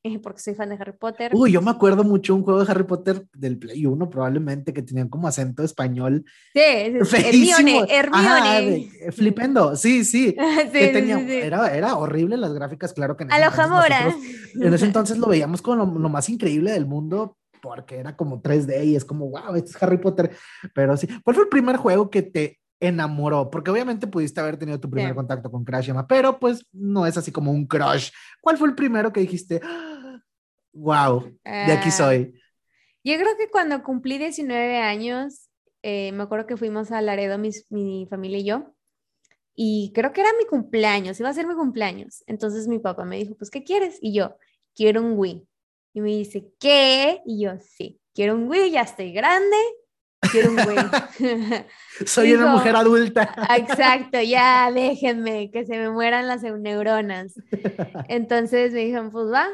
[0.03, 1.33] eh, porque soy fan de Harry Potter.
[1.35, 4.83] Uy, yo me acuerdo mucho un juego de Harry Potter del Play 1, probablemente, que
[4.83, 6.25] tenían como acento español.
[6.55, 8.13] Sí, Hermione, Hermione.
[8.13, 10.37] Ajá, de, flipendo, sí, sí.
[10.73, 11.33] sí, que tenía, sí, sí.
[11.35, 14.15] Era, era horrible las gráficas, claro que en ese, entonces, nosotros,
[14.55, 18.43] en ese entonces lo veíamos como lo, lo más increíble del mundo, porque era como
[18.43, 20.37] 3D y es como, wow, este es Harry Potter.
[20.75, 23.51] Pero sí, ¿cuál fue el primer juego que te enamoró?
[23.51, 27.17] Porque obviamente pudiste haber tenido tu primer contacto con Crash, Emma, pero pues no es
[27.17, 28.11] así como un crush.
[28.41, 29.61] ¿Cuál fue el primero que dijiste,
[30.73, 32.41] wow, de aquí ah, soy?
[33.05, 35.49] Yo creo que cuando cumplí 19 años,
[35.83, 38.75] eh, me acuerdo que fuimos a Laredo, mi, mi familia y yo,
[39.55, 42.25] y creo que era mi cumpleaños, iba a ser mi cumpleaños.
[42.27, 43.99] Entonces mi papá me dijo, pues, ¿qué quieres?
[44.01, 44.37] Y yo,
[44.75, 45.47] quiero un Wii.
[45.93, 47.21] Y me dice, ¿qué?
[47.27, 49.57] Y yo, sí, quiero un Wii, ya estoy grande,
[50.31, 51.65] quiero un Wii.
[52.07, 53.35] Soy una mujer adulta.
[53.57, 57.35] Exacto, ya déjenme que se me mueran las neuronas.
[58.09, 59.49] Entonces me dijeron, pues va,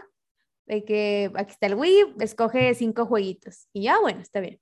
[0.66, 3.68] de que aquí está el Wii, escoge cinco jueguitos.
[3.72, 4.60] Y ya, bueno, está bien.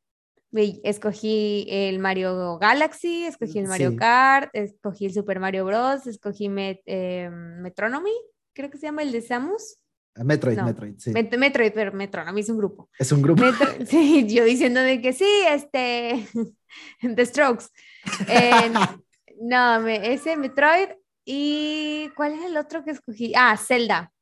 [0.84, 6.48] Escogí el Mario Galaxy, escogí el Mario Kart, escogí el Super Mario Bros, escogí
[6.86, 8.12] eh, Metronomy,
[8.54, 9.78] creo que se llama el de Samus.
[10.16, 11.12] Metroid, Metroid, sí.
[11.12, 12.88] Metroid, pero Metronomy es un grupo.
[12.98, 13.42] Es un grupo.
[13.86, 16.26] sí, yo diciendo de que sí, este,
[17.16, 17.66] The Strokes.
[19.40, 20.90] no, ese Metroid
[21.24, 23.32] y ¿cuál es el otro que escogí?
[23.36, 24.12] Ah, Zelda.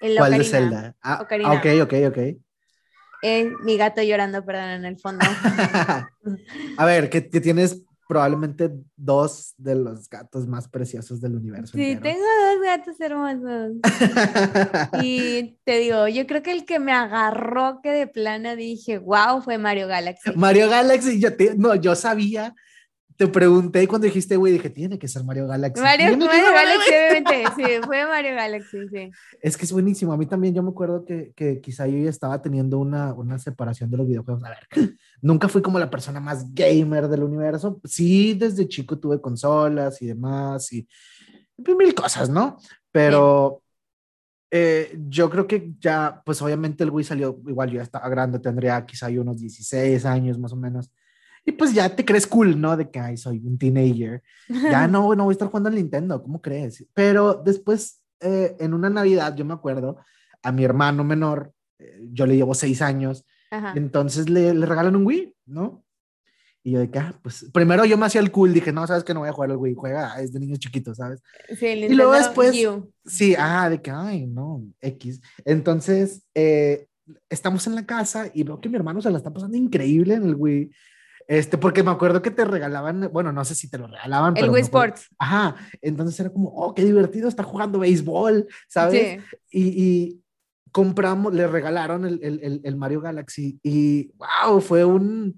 [0.00, 0.96] ¿Cuál de Zelda?
[1.00, 1.32] Ah, ok,
[1.82, 2.18] ok, ok
[3.62, 5.24] mi gato llorando, perdón, en el fondo.
[6.76, 11.72] a ver, que, tienes probablemente dos de los gatos más preciosos del universo.
[11.72, 13.72] Sí, tengo dos gatos hermosos.
[15.02, 19.40] y te digo, yo creo que el que me agarró que de plana dije, wow,
[19.40, 20.30] fue Mario Galaxy.
[20.36, 22.54] Mario Galaxy, yo, no, yo sabía
[23.16, 25.82] te pregunté cuando dijiste, güey, dije, tiene que ser Mario Galaxy.
[25.82, 29.10] Mario, Galaxy, obviamente, sí, fue Mario Galaxy, sí.
[29.40, 30.12] Es que es buenísimo.
[30.12, 33.38] A mí también, yo me acuerdo que, que quizá yo ya estaba teniendo una, una
[33.38, 34.44] separación de los videojuegos.
[34.44, 34.68] A ver,
[35.22, 37.80] nunca fui como la persona más gamer del universo.
[37.84, 40.86] Sí, desde chico tuve consolas y demás y
[41.56, 42.58] mil cosas, ¿no?
[42.90, 43.62] Pero
[44.50, 48.38] eh, yo creo que ya, pues obviamente el Wii salió, igual yo ya estaba grande,
[48.38, 50.90] tendría quizá unos 16 años más o menos.
[51.44, 52.76] Y pues ya te crees cool, ¿no?
[52.76, 54.22] De que, ay, soy un teenager.
[54.48, 56.86] Ya no, no voy a estar jugando al Nintendo, ¿cómo crees?
[56.94, 59.98] Pero después, eh, en una Navidad, yo me acuerdo,
[60.42, 63.24] a mi hermano menor, eh, yo le llevo seis años,
[63.74, 65.84] entonces le, le regalan un Wii, ¿no?
[66.64, 69.02] Y yo de que, ah, pues, primero yo me hacía el cool, dije, no, sabes
[69.02, 71.20] que no voy a jugar al Wii, juega, es de niños chiquitos, ¿sabes?
[71.58, 72.56] Sí, el y luego después,
[73.04, 75.20] sí, ah, de que, ay, no, X.
[75.44, 76.86] Entonces, eh,
[77.28, 80.24] estamos en la casa y veo que mi hermano se la está pasando increíble en
[80.24, 80.70] el Wii.
[81.28, 84.36] Este, porque me acuerdo que te regalaban, bueno, no sé si te lo regalaban.
[84.36, 85.08] El Wii Sports.
[85.18, 89.22] Ajá, entonces era como, oh, qué divertido, está jugando béisbol, ¿sabes?
[89.50, 90.22] Y, y,
[90.72, 95.36] compramos, le regalaron el, el, el, Mario Galaxy y, wow, fue un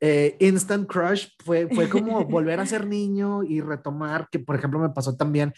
[0.00, 4.80] eh, instant crush, fue, fue como volver a ser niño y retomar, que por ejemplo
[4.80, 5.52] me pasó también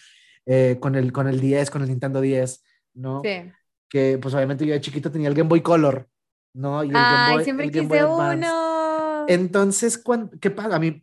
[0.46, 3.20] eh, con, el, con el 10, con el Nintendo 10, ¿no?
[3.22, 3.50] Sí.
[3.88, 6.08] Que pues obviamente yo de chiquito tenía el Game Boy Color,
[6.54, 6.82] ¿no?
[6.82, 8.87] Y el Ay, Game siempre quise uno.
[9.28, 10.02] Entonces,
[10.40, 10.76] ¿qué pasa?
[10.76, 11.02] A mí,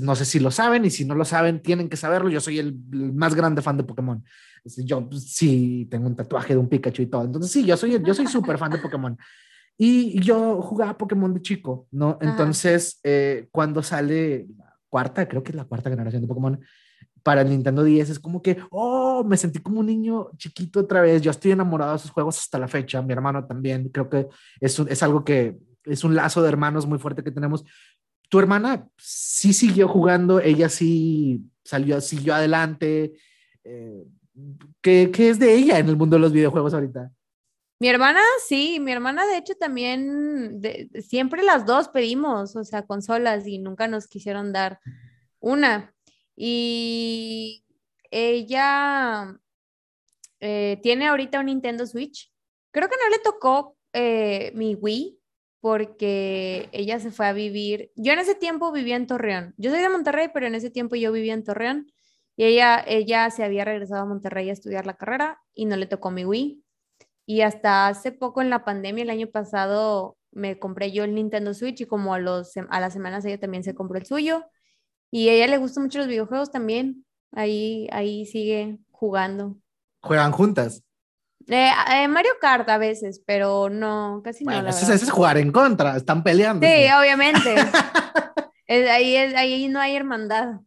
[0.00, 2.30] no sé si lo saben y si no lo saben, tienen que saberlo.
[2.30, 2.74] Yo soy el,
[3.12, 4.24] más grande fan de Pokémon.
[4.78, 7.24] Yo pues, sí tengo un tatuaje de un Pikachu y todo.
[7.24, 9.18] Entonces, sí, yo soy, yo soy súper fan de Pokémon.
[9.76, 12.16] Y yo jugaba Pokémon de chico, ¿no?
[12.22, 16.58] Entonces, eh, cuando sale la cuarta, creo que es la cuarta generación de Pokémon,
[17.22, 21.02] para el Nintendo 10 es como que, oh, me sentí como un niño chiquito otra
[21.02, 21.20] vez.
[21.20, 23.02] Yo estoy enamorado de esos juegos hasta la fecha.
[23.02, 23.90] Mi hermano también.
[23.90, 24.28] Creo que
[24.60, 27.64] es, es algo que es un lazo de hermanos muy fuerte que tenemos.
[28.28, 33.14] Tu hermana sí siguió jugando, ella sí salió, siguió adelante.
[33.64, 34.04] Eh,
[34.80, 37.10] ¿qué, ¿Qué es de ella en el mundo de los videojuegos ahorita?
[37.78, 40.62] Mi hermana, sí, mi hermana de hecho también,
[41.06, 44.80] siempre las dos pedimos, o sea, consolas y nunca nos quisieron dar
[45.40, 45.94] una.
[46.34, 47.64] Y
[48.10, 49.38] ella
[50.40, 52.32] eh, tiene ahorita un Nintendo Switch.
[52.70, 55.15] Creo que no le tocó eh, mi Wii,
[55.66, 59.80] porque ella se fue a vivir, yo en ese tiempo vivía en Torreón, yo soy
[59.80, 61.90] de Monterrey, pero en ese tiempo yo vivía en Torreón
[62.36, 65.86] y ella, ella se había regresado a Monterrey a estudiar la carrera y no le
[65.86, 66.62] tocó mi Wii.
[67.26, 71.52] Y hasta hace poco en la pandemia, el año pasado, me compré yo el Nintendo
[71.52, 74.44] Switch y como a, los, a las semanas ella también se compró el suyo.
[75.10, 77.04] Y a ella le gustan mucho los videojuegos también.
[77.32, 79.56] Ahí, ahí sigue jugando.
[80.00, 80.84] ¿Juegan juntas?
[81.48, 84.68] Eh, eh, Mario Kart a veces, pero no, casi no.
[84.68, 86.66] eso, es jugar en contra, están peleando.
[86.66, 87.54] Sí, obviamente.
[88.68, 90.60] ahí, ahí no hay hermandad.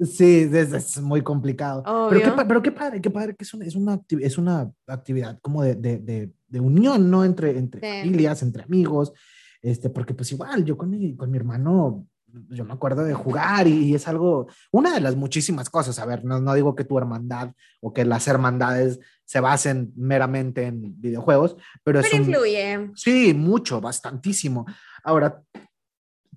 [0.00, 1.82] Sí, es, muy complicado.
[2.08, 5.38] Pero qué, pero qué, padre, qué padre que es una, es una, es una actividad
[5.40, 7.24] como de, de, de, unión, ¿no?
[7.24, 9.12] Entre, entre familias, entre amigos,
[9.60, 12.06] este, porque pues igual yo con mi, con mi hermano
[12.50, 15.98] yo me acuerdo de jugar y, es algo, una de las muchísimas cosas.
[15.98, 20.64] A ver, no, no, digo que tu hermandad o que las hermandades se basen meramente
[20.64, 22.90] en videojuegos, pero, es influye.
[22.94, 24.66] Sí, mucho, bastantísimo.
[25.02, 25.42] Ahora,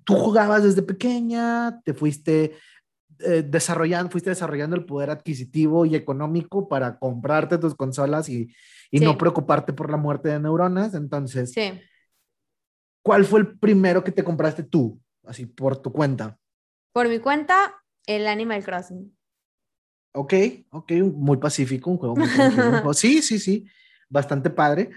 [0.04, 2.56] tú jugabas desde pequeña, te fuiste
[3.20, 8.52] eh, desarrollando, fuiste desarrollando el poder adquisitivo y económico para comprarte tus consolas y,
[8.90, 10.94] y no preocuparte por la muerte de neuronas.
[10.94, 11.80] Entonces, sí.
[13.02, 15.01] ¿cuál fue el primero que te compraste tú?
[15.24, 16.38] Así por tu cuenta?
[16.92, 19.16] Por mi cuenta, el Animal Crossing.
[20.14, 20.34] Ok,
[20.70, 22.92] ok, muy pacífico, un juego muy tranquilo.
[22.94, 23.66] sí, sí, sí,
[24.08, 24.90] bastante padre.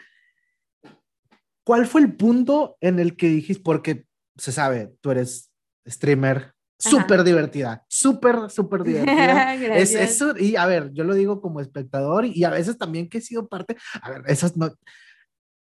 [1.64, 5.52] ¿Cuál fue el punto en el que dijiste, porque se sabe, tú eres
[5.88, 9.56] streamer súper divertida, súper, súper divertida.
[9.78, 13.20] es, eso, y a ver, yo lo digo como espectador y a veces también que
[13.20, 14.70] he sido parte, a ver, esas no,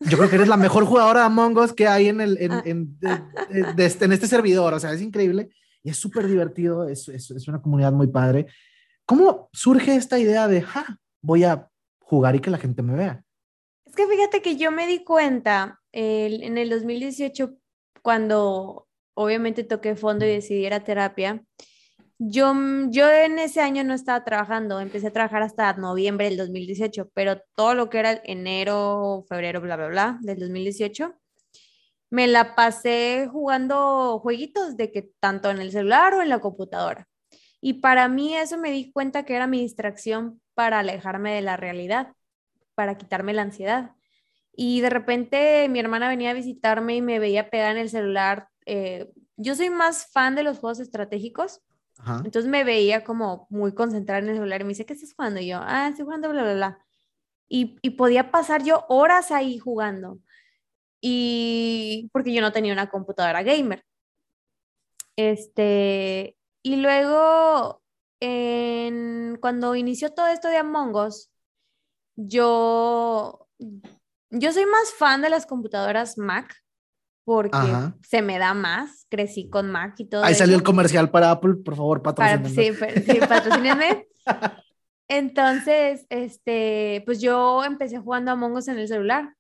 [0.09, 2.53] yo creo que eres la mejor jugadora de Among Us que hay en, el, en,
[2.53, 2.63] ah.
[2.65, 4.75] en, este, en este servidor.
[4.75, 5.51] O sea, es increíble
[5.83, 6.89] y es súper divertido.
[6.89, 8.47] Es, es, es, una comunidad muy padre.
[9.07, 11.69] ¿Cómo surge esta idea de, ja, voy a
[12.01, 13.25] jugar y que la gente me vea?
[13.85, 17.55] Es que fíjate que yo me di cuenta en el 2018,
[18.01, 21.45] cuando obviamente toqué fondo y decidí ir a terapia,
[22.29, 26.37] yo, mm, yo en ese año no estaba trabajando, empecé a trabajar hasta noviembre del
[26.37, 31.15] 2018, pero todo lo que era enero, febrero, bla, bla, bla, del 2018,
[32.11, 37.09] me la pasé jugando jueguitos de que tanto en el celular o en la computadora.
[37.61, 41.57] Y para mí eso me di cuenta que era mi distracción para alejarme de la
[41.57, 42.13] realidad,
[42.75, 43.93] para quitarme la ansiedad.
[44.55, 48.49] Y de repente mi hermana venía a visitarme y me veía pegada en el celular.
[48.67, 51.63] Eh, yo soy más fan de los juegos estratégicos
[52.05, 55.41] entonces me veía como muy concentrada en el celular y me dice, ¿qué estás jugando?
[55.41, 56.79] Y yo, ah, estoy jugando, bla, bla, bla.
[57.49, 60.19] Y, podía pasar yo horas ahí jugando.
[61.01, 63.85] Y porque yo no tenía una computadora gamer.
[65.17, 67.83] Este, y luego,
[69.41, 71.31] cuando inició todo esto de Among Us,
[72.17, 73.49] yo,
[74.31, 76.63] yo soy más fan de las computadoras Mac
[77.25, 77.59] porque
[78.03, 80.25] se me da más, crecí con Mac y todo.
[80.25, 82.49] Ahí salió el comercial para Apple, por favor, patrocínenme.
[82.49, 82.73] sí,
[83.07, 84.07] sí, patrocínenme.
[85.09, 89.35] Entonces, este, pues yo empecé jugando a Among Us en el celular.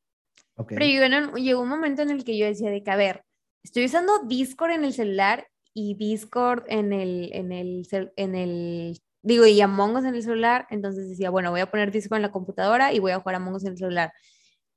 [0.68, 3.25] Pero llegó, llegó, un momento en el que yo decía de que, a ver,
[3.64, 9.47] estoy usando Discord en el celular y Discord en el, en el, en el, digo,
[9.47, 12.33] y Among Us en el celular, entonces decía, bueno, voy a poner Discord en la
[12.33, 14.12] computadora y voy a jugar Among Us en el celular.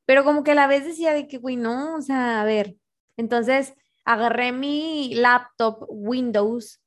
[0.05, 2.75] Pero como que a la vez decía de que, güey, no, o sea, a ver,
[3.17, 3.73] entonces,
[4.03, 6.81] agarré mi laptop Windows,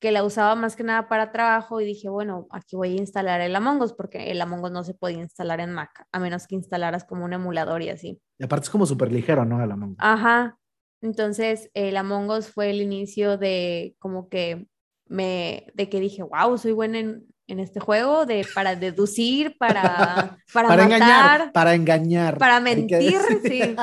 [0.00, 3.40] que la usaba más que nada para trabajo, y dije, bueno, aquí voy a instalar
[3.40, 6.46] el Among Us, porque el Among Us no se podía instalar en Mac, a menos
[6.46, 8.20] que instalaras como un emulador y así.
[8.38, 9.62] Y aparte es como súper ligero, ¿no?
[9.62, 9.96] El Among Us.
[10.00, 10.58] Ajá.
[11.00, 14.66] Entonces, el Among Us fue el inicio de como que
[15.06, 20.38] me, de que dije, wow, soy buena en, en este juego, de, para deducir, para,
[20.52, 22.38] para, para engañar, para engañar.
[22.38, 23.76] Para mentir, sí.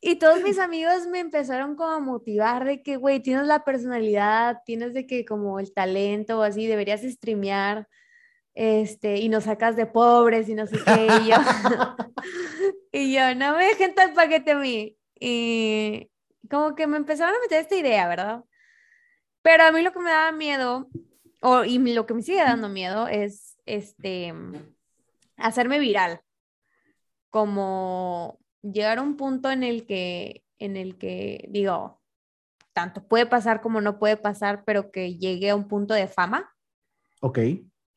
[0.00, 4.62] Y todos mis amigos me empezaron como a motivar de que, güey, tienes la personalidad,
[4.64, 7.88] tienes de que como el talento o así, deberías streamear,
[8.54, 11.08] este, y nos sacas de pobres y no sé qué.
[11.22, 11.36] Y yo,
[12.92, 14.96] y yo no me dejen tal paquete a mí.
[15.18, 16.10] Y
[16.48, 18.44] como que me empezaron a meter esta idea, ¿verdad?
[19.42, 20.88] Pero a mí lo que me daba miedo,
[21.40, 24.32] o, y lo que me sigue dando miedo es, este,
[25.36, 26.20] hacerme viral.
[27.30, 28.38] Como
[28.72, 32.00] llegar a un punto en el que, en el que digo,
[32.72, 36.50] tanto puede pasar como no puede pasar, pero que llegue a un punto de fama.
[37.20, 37.38] Ok.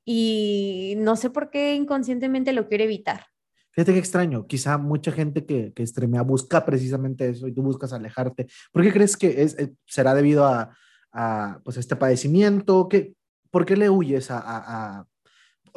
[0.05, 3.25] Y no sé por qué inconscientemente lo quiero evitar.
[3.73, 7.93] Fíjate qué extraño, quizá mucha gente que, que streamea busca precisamente eso y tú buscas
[7.93, 8.47] alejarte.
[8.71, 10.75] ¿Por qué crees que es, eh, será debido a,
[11.13, 12.89] a pues, este padecimiento?
[12.89, 13.13] ¿Qué,
[13.49, 15.05] ¿Por qué le huyes a, a,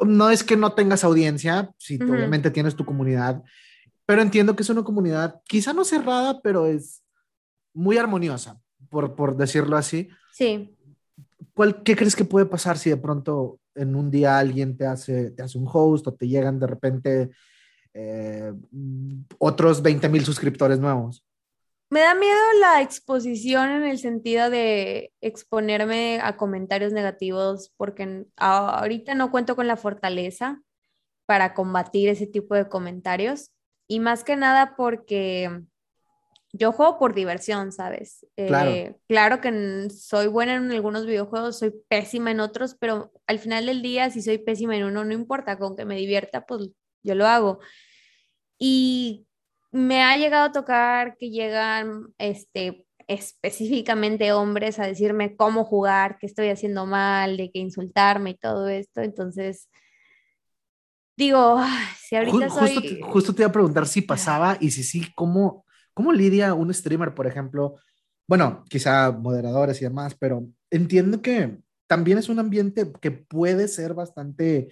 [0.05, 3.43] No es que no tengas audiencia, si obviamente tienes tu comunidad,
[4.05, 7.03] pero entiendo que es una comunidad quizá no cerrada, pero es
[7.73, 10.09] muy armoniosa, por, por decirlo así.
[10.31, 10.75] Sí.
[11.53, 15.31] ¿Cuál, ¿Qué crees que puede pasar si de pronto en un día alguien te hace,
[15.31, 17.29] te hace un host o te llegan de repente
[17.93, 18.53] eh,
[19.37, 21.23] otros 20 mil suscriptores nuevos?
[21.89, 29.13] Me da miedo la exposición en el sentido de exponerme a comentarios negativos porque ahorita
[29.13, 30.61] no cuento con la fortaleza
[31.25, 33.51] para combatir ese tipo de comentarios.
[33.87, 35.61] Y más que nada porque
[36.53, 38.25] yo juego por diversión, ¿sabes?
[38.35, 38.71] Claro.
[38.71, 43.65] Eh, claro que soy buena en algunos videojuegos, soy pésima en otros, pero al final
[43.65, 46.69] del día, si soy pésima en uno, no importa, con que me divierta, pues
[47.03, 47.59] yo lo hago.
[48.57, 49.27] Y
[49.71, 56.25] me ha llegado a tocar que llegan, este, específicamente hombres a decirme cómo jugar, qué
[56.25, 59.01] estoy haciendo mal, de qué insultarme y todo esto.
[59.01, 59.69] Entonces,
[61.17, 61.61] digo,
[61.97, 63.01] si ahorita soy...
[63.03, 67.13] justo, te iba a preguntar si pasaba y si sí, ¿cómo, cómo lidia un streamer,
[67.13, 67.75] por ejemplo?
[68.27, 73.93] Bueno, quizá moderadores y demás, pero entiendo que también es un ambiente que puede ser
[73.93, 74.69] bastante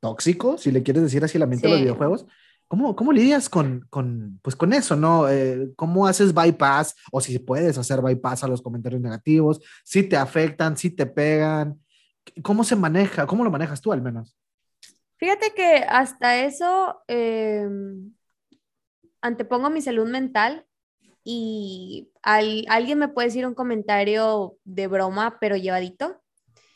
[0.00, 2.26] tóxico, si le quieres decir así el ambiente de los videojuegos.
[2.68, 5.28] ¿Cómo, ¿Cómo lidias con, con, pues con eso, no?
[5.28, 9.60] Eh, ¿Cómo haces bypass o si puedes hacer bypass a los comentarios negativos?
[9.84, 11.80] Si te afectan, si te pegan.
[12.42, 13.24] ¿Cómo se maneja?
[13.24, 14.36] ¿Cómo lo manejas tú al menos?
[15.16, 18.12] Fíjate que hasta eso em,
[19.20, 20.66] antepongo mi salud mental
[21.24, 26.22] y alguien me puede decir un comentario de broma, pero llevadito.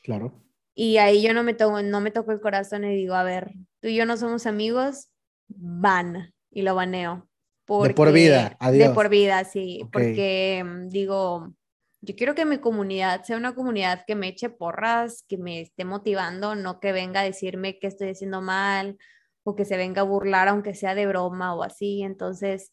[0.03, 0.33] Claro.
[0.75, 3.53] Y ahí yo no me, toco, no me toco el corazón y digo, a ver,
[3.81, 5.11] tú y yo no somos amigos,
[5.49, 7.29] van y lo baneo.
[7.69, 8.89] de por vida, adiós.
[8.89, 11.55] De por vida, sí, porque mm, digo,
[12.03, 15.85] yo quiero que mi comunidad sea una comunidad que me eche porras, que me esté
[15.85, 18.99] motivando, no que venga a decirme que estoy haciendo mal
[19.43, 22.03] o que se venga a burlar aunque sea de broma o así.
[22.03, 22.73] Entonces,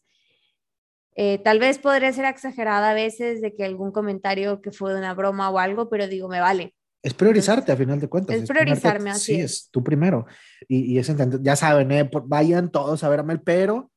[1.14, 4.98] eh, tal vez podría ser exagerada a veces de que algún comentario que fue de
[4.98, 6.74] una broma o algo, pero digo, me vale.
[7.02, 8.36] Es priorizarte a final de cuentas.
[8.36, 9.34] Es, priorizarme así.
[9.34, 10.26] Sí, es tú primero.
[10.66, 11.12] Y, y es
[11.42, 13.90] ya saben, eh, vayan todos a verme, pero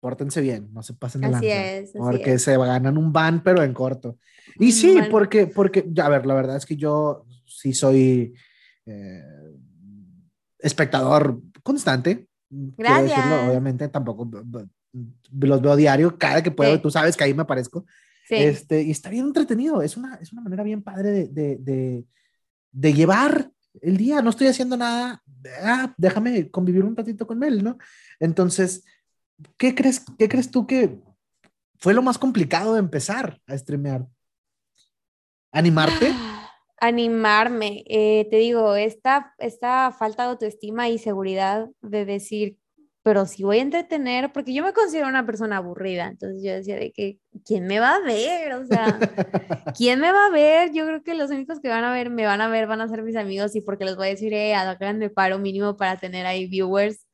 [0.00, 3.74] pórtense bien, no se pasen de así Es, porque se ganan un ban, pero en
[3.74, 4.18] corto.
[4.58, 8.34] Y sí, porque, porque, a ver, la verdad es que yo sí soy
[8.86, 9.22] eh,
[10.58, 12.26] espectador constante.
[12.48, 13.16] Gracias.
[13.16, 14.28] Decirlo, obviamente, tampoco
[15.32, 17.84] los veo diario, cada que puedo, tú sabes que ahí me aparezco.
[18.26, 18.36] Sí.
[18.36, 22.04] Este, y está bien entretenido, es una, es una manera bien padre de, de, de,
[22.72, 23.50] de llevar
[23.82, 25.22] el día, no estoy haciendo nada,
[25.62, 27.78] ah, déjame convivir un ratito con él, ¿no?
[28.18, 28.84] Entonces,
[29.56, 30.98] ¿qué crees, qué crees tú que
[31.78, 34.06] fue lo más complicado de empezar a streamear?
[35.52, 36.12] ¿Animarte?
[36.78, 42.56] Animarme, eh, te digo, esta, esta falta de autoestima y seguridad de decir,
[43.02, 46.76] pero si voy a entretener, porque yo me considero una persona aburrida, entonces yo decía
[46.76, 48.52] de que, ¿quién me va a ver?
[48.54, 48.98] O sea,
[49.76, 50.72] ¿quién me va a ver?
[50.72, 52.88] Yo creo que los únicos que van a ver, me van a ver, van a
[52.88, 54.54] ser mis amigos y porque les voy a decir, eh,
[54.94, 57.06] me paro mínimo para tener ahí viewers.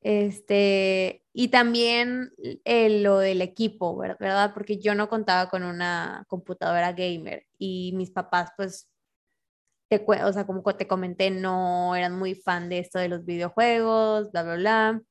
[0.00, 2.32] Este, y también
[2.64, 4.52] eh, lo del equipo, ¿verdad?
[4.54, 8.88] Porque yo no contaba con una computadora gamer y mis papás, pues,
[9.88, 14.30] te, o sea, como te comenté, no eran muy fan de esto de los videojuegos,
[14.32, 15.02] bla, bla, bla.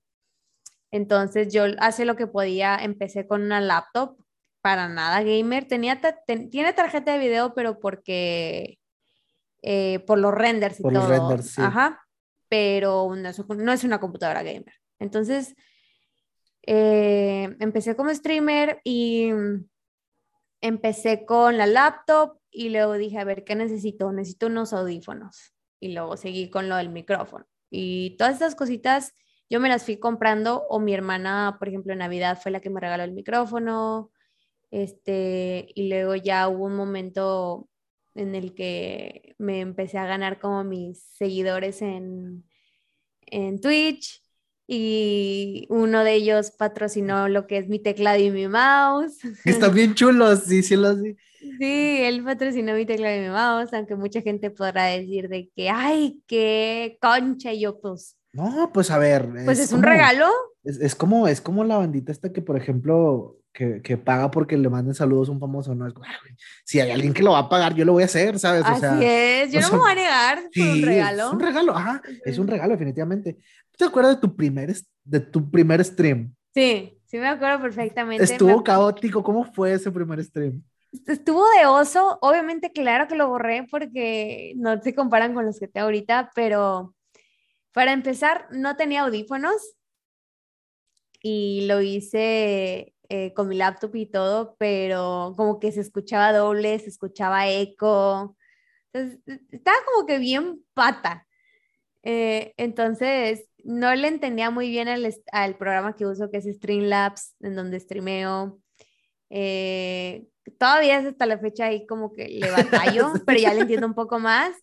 [0.92, 4.18] Entonces yo hace lo que podía, empecé con una laptop,
[4.62, 8.80] para nada gamer, tenía tiene tarjeta de video, pero porque,
[9.62, 11.08] eh, por los renders y por todo.
[11.08, 11.62] Los renders, sí.
[11.62, 12.07] Ajá,
[12.50, 14.74] pero no es, no es una computadora gamer.
[15.00, 15.56] Entonces,
[16.64, 19.32] eh, empecé como streamer y
[20.62, 24.12] empecé con la laptop y luego dije, a ver, ¿qué necesito?
[24.12, 25.54] Necesito unos audífonos.
[25.80, 27.46] Y luego seguí con lo del micrófono.
[27.70, 29.14] Y todas estas cositas
[29.50, 32.70] yo me las fui comprando o mi hermana, por ejemplo, en Navidad fue la que
[32.70, 34.12] me regaló el micrófono.
[34.72, 37.70] Este, y luego ya hubo un momento
[38.18, 42.44] en el que me empecé a ganar como mis seguidores en,
[43.28, 44.24] en Twitch
[44.68, 49.18] y uno de ellos patrocinó lo que es mi teclado y mi mouse.
[49.46, 51.16] Están bien chulos, sí, sí, lo sí.
[51.40, 55.70] Sí, él patrocinó mi teclado y mi mouse, aunque mucha gente podrá decir de que,
[55.70, 58.18] ay, qué concha, y yo pues...
[58.34, 59.30] No, pues a ver.
[59.46, 60.28] Pues es, un regalo.
[60.64, 64.56] Es, es, como, es como la bandita esta que, por ejemplo, que, que paga porque
[64.56, 65.88] le manden saludos a un famoso, ¿no?
[65.88, 66.06] Es como,
[66.64, 68.62] si hay alguien que lo va a pagar, yo lo voy a hacer, ¿sabes?
[68.64, 71.26] Así es, yo no me voy a negar por un regalo.
[71.26, 73.38] Es un regalo, ajá, es un regalo, definitivamente.
[73.76, 76.36] ¿Te acuerdas de tu primer, de tu primer stream?
[76.54, 78.24] Sí, sí me acuerdo perfectamente.
[78.24, 79.24] Estuvo caótico.
[79.24, 80.62] ¿Cómo fue ese primer stream?
[81.08, 82.20] Estuvo de oso.
[82.22, 86.94] Obviamente, claro que lo borré porque no se comparan con los que tengo ahorita, pero
[87.74, 89.78] para empezar, no tenía audífonos
[91.24, 96.80] y lo hice eh, con mi laptop y todo, pero como que se escuchaba doble,
[96.80, 98.36] se escuchaba eco.
[98.92, 99.20] Entonces,
[99.52, 101.28] estaba como que bien pata.
[102.04, 107.36] Eh, entonces, no le entendía muy bien al, al, programa que uso, que es Streamlabs,
[107.42, 108.60] en donde streameo.
[109.30, 110.28] Eh,
[110.58, 113.94] todavía es hasta la fecha ahí como que le batallo, pero ya le entiendo un
[113.94, 114.56] poco más.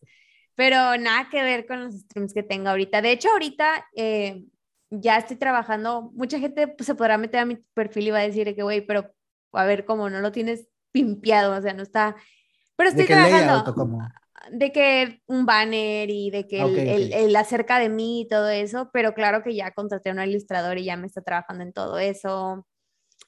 [0.54, 3.02] Pero nada que ver con los streams que tengo ahorita.
[3.02, 4.44] De hecho, ahorita eh,
[4.90, 6.10] ya estoy trabajando.
[6.14, 8.80] Mucha gente pues, se podrá meter a mi perfil y va a decir que, güey,
[8.80, 9.12] pero
[9.52, 12.16] a ver, cómo no lo tienes pimpeado, o sea, no está.
[12.76, 13.94] Pero estoy trabajando
[14.50, 19.14] de que un banner y de que el, acerca de mí y todo eso, pero
[19.14, 22.66] claro que ya contraté a un ilustrador y ya me está trabajando en todo eso.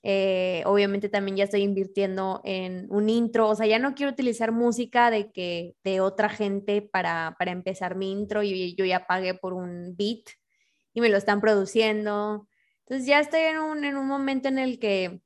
[0.03, 4.53] Eh, obviamente también ya estoy invirtiendo en un intro, o sea, ya no quiero utilizar
[4.53, 9.35] música de que de otra gente para, para empezar mi intro, y yo ya pagué
[9.35, 10.27] por un beat
[10.97, 12.49] y me lo están produciendo.
[12.87, 15.21] Entonces ya estoy en un, en un momento en el que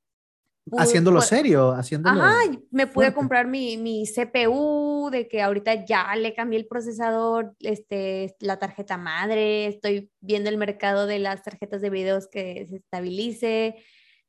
[0.76, 2.22] haciéndolo serio, haciéndolo.
[2.22, 2.38] Ajá,
[2.72, 8.34] me pude comprar mi, mi, CPU, de que ahorita ya le cambié el procesador, este,
[8.40, 13.76] la tarjeta madre, estoy viendo el mercado de las tarjetas de videos que se estabilice,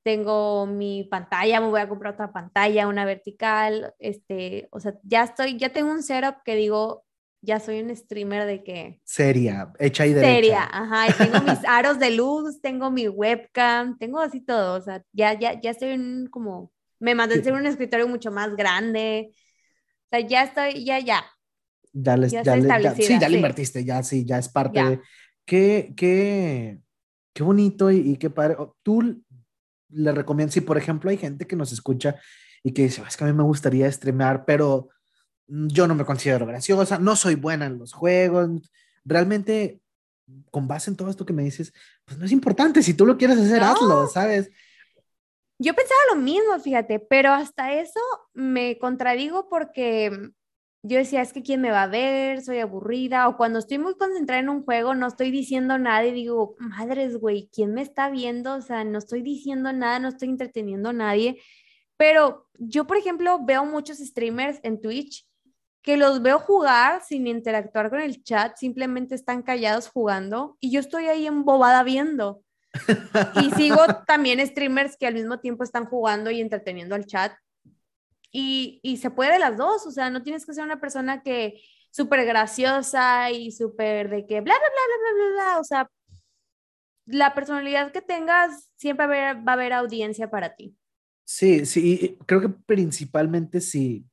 [0.04, 5.24] tengo mi pantalla, me voy a comprar otra pantalla, una vertical, este, o sea, ya
[5.24, 7.04] estoy, ya tengo un setup que digo,
[7.42, 9.02] ya soy un streamer de que...
[9.04, 10.34] Seria, hecha y derecha.
[10.34, 14.82] Seria, ajá, y tengo mis aros de luz, tengo mi webcam, tengo así todo, o
[14.82, 18.56] sea, ya, ya, ya estoy en como, me mandé a hacer un escritorio mucho más
[18.56, 21.26] grande, o sea, ya estoy, ya, ya.
[21.94, 25.02] Ya, les, ya, ya sí, ya le invertiste, ya sí, ya es parte de...
[25.44, 26.80] Qué, qué,
[27.34, 28.56] qué bonito y, y, qué padre.
[28.84, 29.22] Tú
[29.90, 32.16] le recomiendas, si por ejemplo hay gente que nos escucha
[32.64, 34.90] y que dice, es que a mí me gustaría streamear, pero
[35.52, 38.50] yo no me considero graciosa, no soy buena en los juegos.
[39.04, 39.82] Realmente,
[40.50, 41.74] con base en todo esto que me dices,
[42.06, 42.82] pues no es importante.
[42.82, 44.50] Si tú lo quieres hacer, hazlo, ¿sabes?
[45.60, 48.00] Yo pensaba lo mismo, fíjate, pero hasta eso
[48.34, 50.32] me contradigo porque
[50.84, 53.96] yo decía, es que quién me va a ver, soy aburrida, o cuando estoy muy
[53.96, 58.10] concentrada en un juego, no estoy diciendo nada y digo, madres, güey, ¿quién me está
[58.10, 58.56] viendo?
[58.56, 61.40] O sea, no estoy diciendo nada, no estoy entreteniendo a nadie.
[61.98, 65.28] Pero yo, por ejemplo, veo muchos streamers en Twitch
[65.82, 70.80] que los veo jugar sin interactuar con el chat, simplemente están callados jugando y yo
[70.80, 72.44] estoy ahí embobada viendo.
[73.42, 77.34] Y sigo también streamers que al mismo tiempo están jugando y entreteniendo al chat.
[78.32, 81.62] Y, y se puede las dos, o sea, no tienes que ser una persona que
[81.90, 85.92] súper graciosa y súper de que bla, bla, bla, bla, bla, bla, o sea,
[87.06, 90.78] la personalidad que tengas siempre va a haber, va a haber audiencia para ti.
[91.26, 94.06] Sí, sí, creo que principalmente sí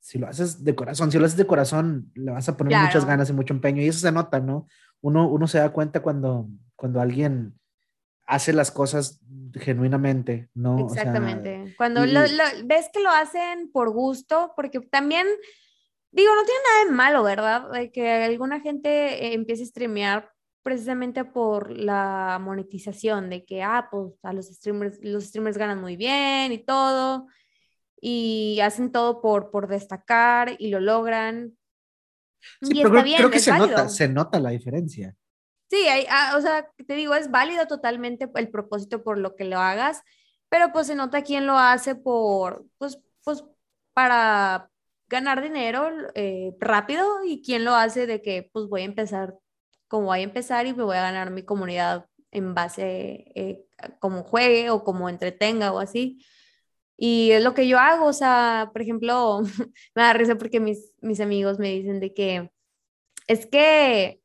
[0.00, 3.04] si lo haces de corazón, si lo haces de corazón, le vas a poner muchas
[3.04, 3.82] ganas y mucho empeño.
[3.82, 4.66] Y eso se nota, ¿no?
[5.02, 7.54] Uno, uno se da cuenta cuando, cuando alguien
[8.26, 9.20] hace las cosas
[9.54, 10.86] genuinamente, ¿no?
[10.86, 11.74] Exactamente.
[11.76, 15.26] cuando ves que lo hacen por gusto, porque también,
[16.12, 17.70] digo, no tiene nada de malo, ¿verdad?
[17.70, 20.30] De que alguna gente empiece a streamear
[20.62, 25.96] precisamente por la monetización, de que, ah, pues a los streamers, los streamers ganan muy
[25.96, 27.26] bien y todo
[28.00, 31.56] y hacen todo por, por destacar y lo logran.
[32.62, 35.16] Sí, y pero está creo, bien, creo que se nota, se nota la diferencia.
[35.68, 39.44] Sí, hay, ah, o sea, te digo, es válido totalmente el propósito por lo que
[39.44, 40.02] lo hagas,
[40.48, 43.44] pero pues se nota quién lo hace por, pues, pues
[43.92, 44.70] para
[45.08, 49.34] ganar dinero eh, rápido y quién lo hace de que pues voy a empezar
[49.90, 53.64] como voy a empezar y me voy a ganar mi comunidad en base eh,
[53.98, 56.24] como juegue o como entretenga o así.
[57.02, 59.40] Y es lo que yo hago, o sea, por ejemplo,
[59.94, 62.50] me da risa porque mis, mis amigos me dicen de que
[63.26, 64.20] es que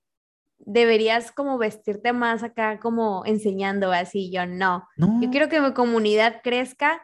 [0.58, 4.90] deberías como vestirte más acá como enseñando así, yo no.
[4.98, 7.02] Yo quiero que mi comunidad crezca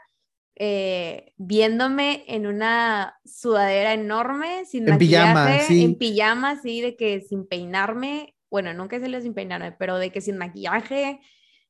[0.55, 5.85] eh, viéndome en una sudadera enorme, sin en pijama, sí.
[5.85, 10.11] en pijama, así, de que sin peinarme, bueno, nunca se les sin peinarme, pero de
[10.11, 11.21] que sin maquillaje,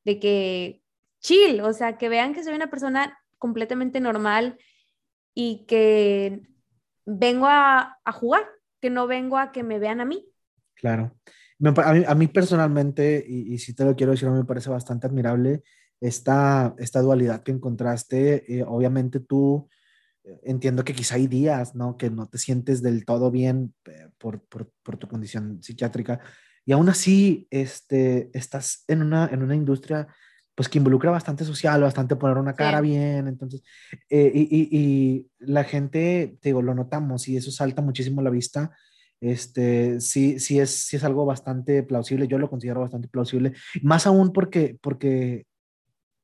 [0.06, 0.82] de que
[1.20, 4.60] chill, o sea, que vean que soy una persona completamente normal
[5.34, 6.44] y que
[7.06, 8.46] vengo a, jugar,
[8.80, 10.32] que no vengo a que me vean a mí.
[10.76, 11.18] Claro.
[12.06, 15.64] A mí, personalmente, y, si te lo quiero decir, me parece bastante admirable
[16.00, 18.60] esta, esta dualidad que encontraste.
[18.60, 19.68] Eh, obviamente tú,
[20.24, 21.98] eh, entiendo que quizá hay días, ¿no?
[21.98, 26.20] Que no te sientes del todo bien eh, por, por, por, tu condición psiquiátrica
[26.66, 30.08] y aún así este, estás en una, en una industria
[30.56, 33.64] pues que involucra bastante social, bastante poner una cara bien, entonces,
[34.10, 38.30] eh, y, y, la gente, te digo, lo notamos y eso salta muchísimo a la
[38.30, 38.72] vista,
[39.22, 44.08] este, sí, sí es, sí es algo bastante plausible, yo lo considero bastante plausible, más
[44.08, 45.46] aún porque, porque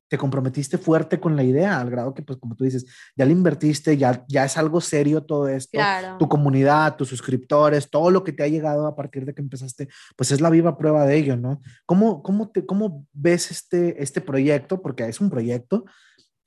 [0.08, 3.32] te comprometiste fuerte con la idea, al grado que, pues, como tú dices, ya le
[3.32, 5.78] invertiste, ya, ya es algo serio todo esto.
[6.18, 9.88] Tu comunidad, tus suscriptores, todo lo que te ha llegado a partir de que empezaste,
[10.16, 11.60] pues es la viva prueba de ello, ¿no?
[11.84, 14.80] ¿Cómo, cómo, te, cómo ves este, este proyecto?
[14.80, 15.84] Porque es un proyecto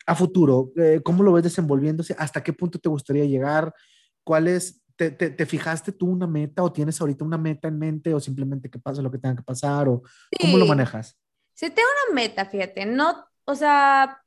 [0.08, 0.72] a futuro.
[0.76, 2.16] Eh, ¿Cómo lo ves desenvolviéndose?
[2.18, 3.74] ¿Hasta qué punto te gustaría llegar?
[4.24, 8.14] ¿Cuál es, te, te, fijaste tú una meta o tienes ahorita una meta en mente
[8.14, 10.02] o simplemente que pase lo que tenga que pasar o
[10.40, 11.16] cómo lo manejas?
[11.54, 14.24] Sí, tengo una meta, fíjate, no o sea,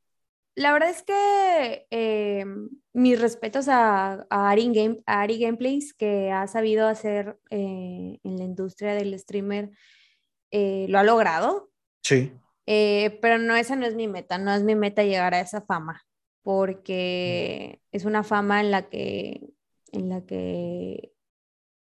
[0.54, 2.44] la verdad es que eh,
[2.92, 8.94] mis respetos a, Ari, Game, Ari, Gameplays, que ha sabido hacer eh, en la industria
[8.94, 9.70] del streamer,
[10.50, 11.70] eh, lo ha logrado.
[12.02, 12.32] Sí.
[12.66, 15.60] Eh, pero no, esa no es mi meta, no es mi meta llegar a esa
[15.62, 16.06] fama,
[16.42, 19.40] porque es una fama en la que,
[19.92, 21.12] en la que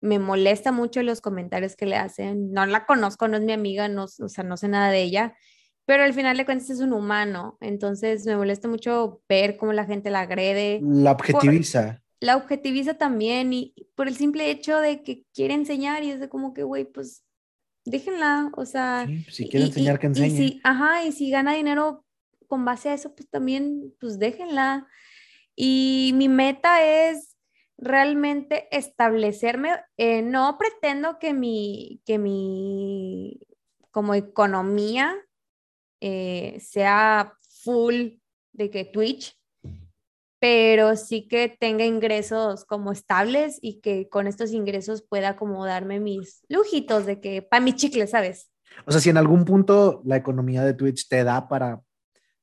[0.01, 2.53] me molesta mucho los comentarios que le hacen.
[2.53, 5.37] No la conozco, no es mi amiga, no, o sea, no sé nada de ella,
[5.85, 9.85] pero al final de cuentas es un humano, entonces me molesta mucho ver cómo la
[9.85, 10.81] gente la agrede.
[10.83, 12.03] La objetiviza.
[12.21, 16.29] la objetiviza también y por el simple hecho de que quiere enseñar y es de
[16.29, 17.25] como que, güey, pues
[17.85, 19.05] déjenla, o sea.
[19.07, 20.37] Pues, si quiere enseñar, que enseñe.
[20.37, 22.05] si, ajá, y si gana dinero
[22.47, 24.87] con base a eso, pues también, pues déjenla.
[25.57, 27.37] Y mi meta es
[27.77, 33.41] realmente establecerme, eh, no pretendo que mi, que mi,
[33.91, 35.17] como economía
[36.05, 38.19] eh, sea full
[38.53, 39.39] de que Twitch,
[40.41, 46.45] pero sí que tenga ingresos como estables y que con estos ingresos pueda acomodarme mis
[46.49, 48.51] lujitos de que para mi chicle, ¿sabes?
[48.85, 51.81] O sea, si en algún punto la economía de Twitch te da para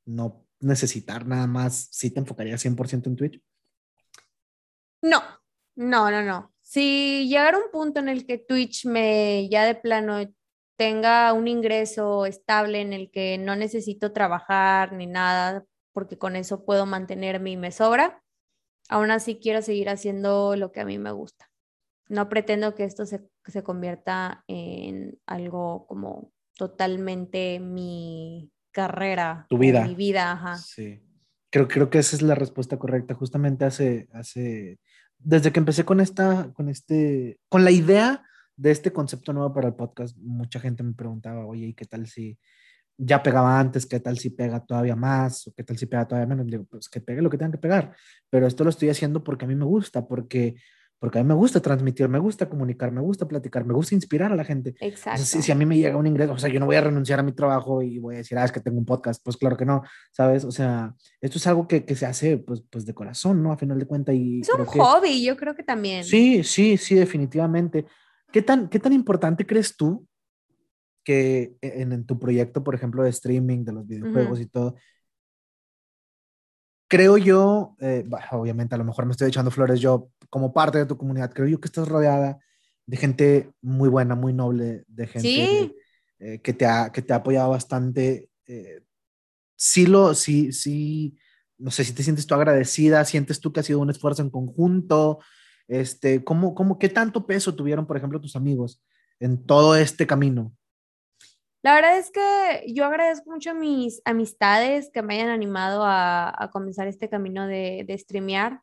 [0.05, 3.43] no necesitar nada más, ¿sí te enfocarías 100% en Twitch?
[5.01, 5.21] No,
[5.75, 6.53] no, no, no.
[6.61, 10.17] Si llegara un punto en el que Twitch me ya de plano
[10.79, 16.63] tenga un ingreso estable en el que no necesito trabajar ni nada porque con eso
[16.63, 18.23] puedo mantenerme y me sobra.
[18.87, 21.51] Aún así quiero seguir haciendo lo que a mí me gusta.
[22.07, 29.47] No pretendo que esto se, se convierta en algo como totalmente mi carrera.
[29.49, 29.85] Tu vida.
[29.85, 30.55] Mi vida, ajá.
[30.55, 31.03] Sí.
[31.51, 33.15] Creo, creo que esa es la respuesta correcta.
[33.15, 34.79] Justamente hace, hace,
[35.17, 38.23] desde que empecé con esta, con este, con la idea
[38.59, 42.07] de este concepto nuevo para el podcast, mucha gente me preguntaba, oye, ¿y qué tal
[42.07, 42.37] si
[42.97, 46.27] ya pegaba antes, qué tal si pega todavía más o qué tal si pega todavía
[46.27, 46.45] menos.
[46.45, 47.95] Digo, pues que pegue lo que tenga que pegar,
[48.29, 50.55] pero esto lo estoy haciendo porque a mí me gusta, porque,
[50.99, 54.33] porque a mí me gusta transmitir, me gusta comunicar, me gusta platicar, me gusta inspirar
[54.33, 54.75] a la gente.
[54.81, 55.23] Exacto.
[55.23, 57.23] si, a mí me llega un ingreso, o sea, yo no voy a renunciar a
[57.23, 59.65] mi trabajo y voy a decir, ah, es que tengo un podcast, pues claro que
[59.65, 59.81] no,
[60.11, 60.43] ¿sabes?
[60.43, 63.53] O sea, esto es algo que, que se hace pues, pues de corazón, ¿no?
[63.53, 64.13] A final de cuentas.
[64.13, 66.03] Y es un hobby, yo creo que también.
[66.03, 67.85] Sí, sí, sí, definitivamente.
[68.31, 70.07] ¿Qué tan, ¿Qué tan importante crees tú
[71.03, 74.75] que e, en, tu proyecto, por ejemplo, de streaming, de los videojuegos y todo,
[76.89, 80.85] creo yo, eh, obviamente a lo mejor me estoy echando flores yo como parte de
[80.85, 82.39] tu comunidad, creo yo que estás rodeada
[82.85, 85.75] de gente muy buena, muy noble, de gente
[86.17, 88.29] eh, que, te ha, que te ha apoyado bastante.
[88.47, 88.81] Eh,
[89.55, 91.15] sí, lo, sí, sí,
[91.59, 94.31] no sé si te sientes tú agradecida, sientes tú que ha sido un esfuerzo en
[94.31, 95.19] conjunto,
[95.69, 98.83] este, ¿cómo, cómo, ¿qué tanto peso tuvieron, por ejemplo, tus amigos
[99.19, 100.51] en todo este camino?
[101.61, 106.49] La verdad es que yo agradezco mucho a mis amistades que me hayan animado a,
[106.51, 108.61] comenzar este camino de, de streamear,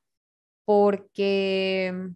[0.64, 2.10] porque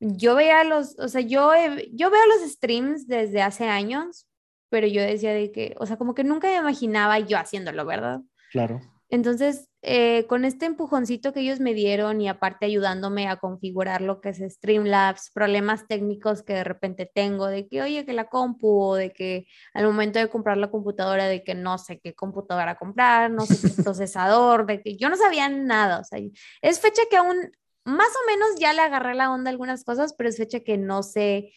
[0.00, 1.52] yo veía los, o sea, yo,
[1.92, 4.28] yo veo los streams desde hace años,
[4.68, 8.20] pero yo decía de que, o sea, como que nunca me imaginaba yo haciéndolo, ¿verdad?
[8.52, 8.80] Claro.
[9.08, 14.20] Entonces, eh, con este empujoncito que ellos me dieron y aparte ayudándome a configurar lo
[14.20, 18.80] que es Streamlabs, problemas técnicos que de repente tengo, de que, oye, que la compu,
[18.80, 22.74] o de que al momento de comprar la computadora, de que no sé qué computadora
[22.74, 26.00] comprar, no sé qué procesador, de que yo no sabía nada.
[26.00, 26.18] O sea,
[26.62, 27.36] es fecha que aún
[27.84, 30.78] más o menos ya le agarré la onda a algunas cosas, pero es fecha que
[30.78, 31.52] no sé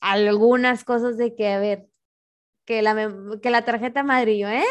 [0.00, 1.86] algunas cosas de que, a ver,
[2.66, 3.10] que la,
[3.40, 4.64] que la tarjeta madre, yo, ¿eh?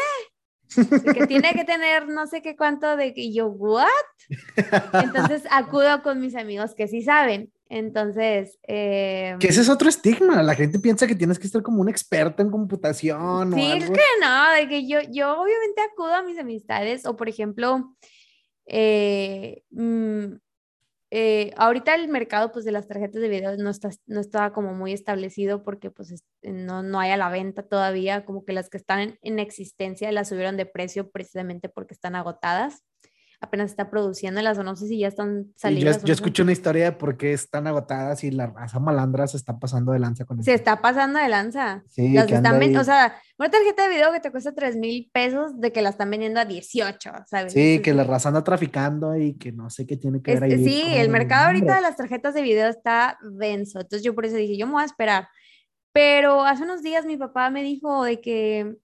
[1.14, 3.88] Que tiene que tener no sé qué cuánto de que yo, ¿what?
[5.02, 7.52] Entonces acudo con mis amigos que sí saben.
[7.68, 8.58] Entonces.
[8.68, 10.42] Eh, que ese es otro estigma.
[10.42, 13.52] La gente piensa que tienes que estar como un experto en computación.
[13.52, 17.28] Sí, es que no, de que yo, yo obviamente acudo a mis amistades o, por
[17.28, 17.96] ejemplo,
[18.66, 20.34] eh, mm,
[21.16, 24.74] eh, ahorita el mercado pues de las tarjetas de video no está, no está como
[24.74, 28.78] muy establecido porque pues no, no hay a la venta todavía, como que las que
[28.78, 32.82] están en, en existencia las subieron de precio precisamente porque están agotadas
[33.44, 35.92] apenas está produciéndolas o no sé si ya están saliendo.
[35.92, 39.36] Yo, yo escuché una historia de por qué están agotadas y la raza malandra se
[39.36, 40.44] está pasando de lanza con eso.
[40.44, 41.84] Se está pasando de lanza.
[41.88, 45.60] Sí, las están o sea, una tarjeta de video que te cuesta 3 mil pesos
[45.60, 47.52] de que la están vendiendo a 18, ¿sabes?
[47.52, 50.64] Sí, que la raza anda traficando y que no sé qué tiene que ver ahí.
[50.64, 53.80] Sí, el mercado ahorita de las tarjetas de video está denso.
[53.80, 55.28] Entonces yo por eso dije, yo me voy a esperar.
[55.92, 58.76] Pero hace unos días mi papá me dijo de que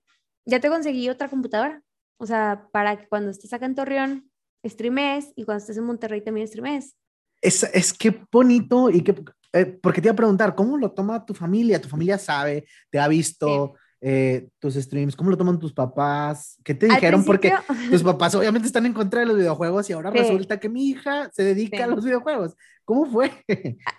[0.44, 1.82] ya te conseguí otra computadora.
[2.18, 4.30] O sea, para que cuando estés acá en Torreón
[4.64, 6.96] streames y cuando estés en Monterrey también streames.
[7.40, 9.14] Es, es que bonito y que,
[9.52, 11.80] eh, porque te iba a preguntar, ¿cómo lo toma tu familia?
[11.80, 12.66] ¿Tu familia sabe?
[12.90, 13.74] ¿Te ha visto?
[14.02, 16.56] Eh, tus streams, ¿cómo lo toman tus papás?
[16.64, 17.22] ¿Qué te dijeron?
[17.22, 17.52] Porque
[17.90, 21.30] tus papás obviamente están en contra de los videojuegos y ahora resulta que mi hija
[21.34, 22.56] se dedica a los videojuegos.
[22.84, 23.30] ¿Cómo fue?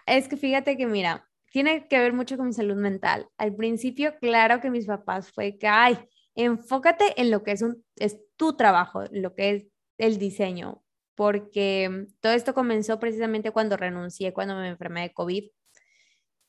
[0.07, 3.27] Es que fíjate que mira, tiene que ver mucho con mi salud mental.
[3.37, 5.99] Al principio, claro que mis papás fue que, ay,
[6.33, 9.65] enfócate en lo que es, un, es tu trabajo, lo que es
[10.01, 10.83] el diseño,
[11.15, 15.51] porque todo esto comenzó precisamente cuando renuncié, cuando me enfermé de COVID.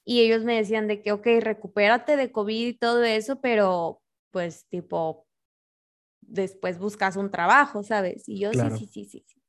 [0.05, 4.01] Y ellos me decían de que, ok, recupérate de COVID y todo eso, pero
[4.31, 5.27] pues tipo,
[6.23, 8.27] después buscas un trabajo, ¿sabes?
[8.27, 9.43] Y yo sí, sí, sí, sí, sí.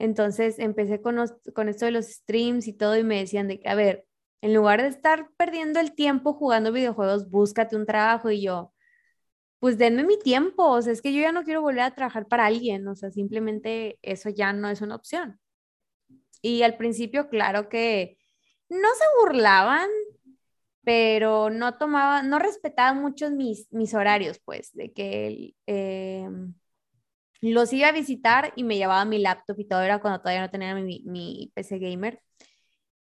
[0.00, 1.16] Entonces empecé con,
[1.54, 4.04] con esto de los streams y todo y me decían de que, a ver,
[4.40, 8.72] en lugar de estar perdiendo el tiempo jugando videojuegos, búscate un trabajo y yo,
[9.62, 12.26] pues denme mi tiempo, o sea, es que yo ya no quiero volver a trabajar
[12.26, 15.38] para alguien, o sea, simplemente eso ya no es una opción.
[16.42, 18.18] Y al principio, claro que
[18.68, 19.88] no se burlaban,
[20.82, 26.28] pero no tomaban, no respetaban mucho mis, mis horarios, pues, de que eh,
[27.40, 30.50] los iba a visitar y me llevaba mi laptop y todo, era cuando todavía no
[30.50, 32.20] tenía mi, mi PC gamer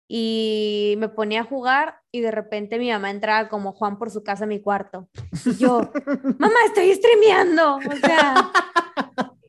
[0.08, 4.24] y me ponía a jugar y de repente mi mamá entraba como Juan por su
[4.24, 5.10] casa a mi cuarto.
[5.46, 5.92] Y yo,
[6.40, 7.76] mamá, estoy streameando.
[7.76, 8.52] O sea,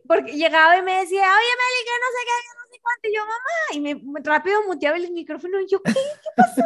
[0.07, 3.09] porque llegaba y me decía, oye, Meli, que no sé qué, no sé cuánto.
[3.09, 5.61] Y yo, mamá, y me, rápido muteaba el micrófono.
[5.61, 5.93] Y yo, ¿qué?
[5.93, 6.63] ¿Qué pasó?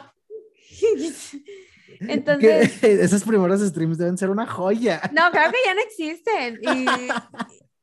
[2.00, 5.00] Entonces, esos primeros streams deben ser una joya.
[5.12, 6.58] No, creo que ya no existen.
[6.60, 6.84] Y,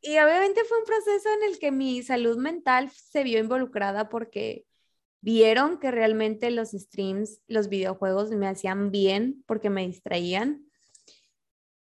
[0.08, 4.68] y obviamente fue un proceso en el que mi salud mental se vio involucrada porque
[5.24, 10.66] vieron que realmente los streams, los videojuegos me hacían bien porque me distraían.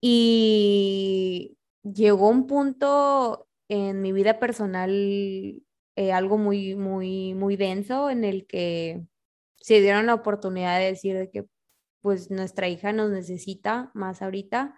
[0.00, 4.90] Y llegó un punto en mi vida personal,
[5.96, 9.02] eh, algo muy, muy, muy denso, en el que
[9.56, 11.44] se dieron la oportunidad de decir que
[12.00, 14.76] pues nuestra hija nos necesita más ahorita.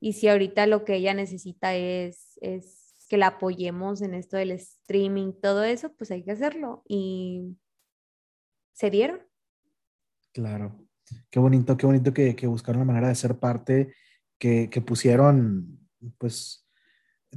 [0.00, 4.50] Y si ahorita lo que ella necesita es, es que la apoyemos en esto del
[4.50, 6.82] streaming, todo eso, pues hay que hacerlo.
[6.88, 7.56] Y
[8.80, 9.20] se dieron.
[10.32, 10.74] Claro.
[11.28, 13.92] Qué bonito, qué bonito que, que buscaron la manera de ser parte,
[14.38, 15.78] que, que pusieron,
[16.16, 16.66] pues,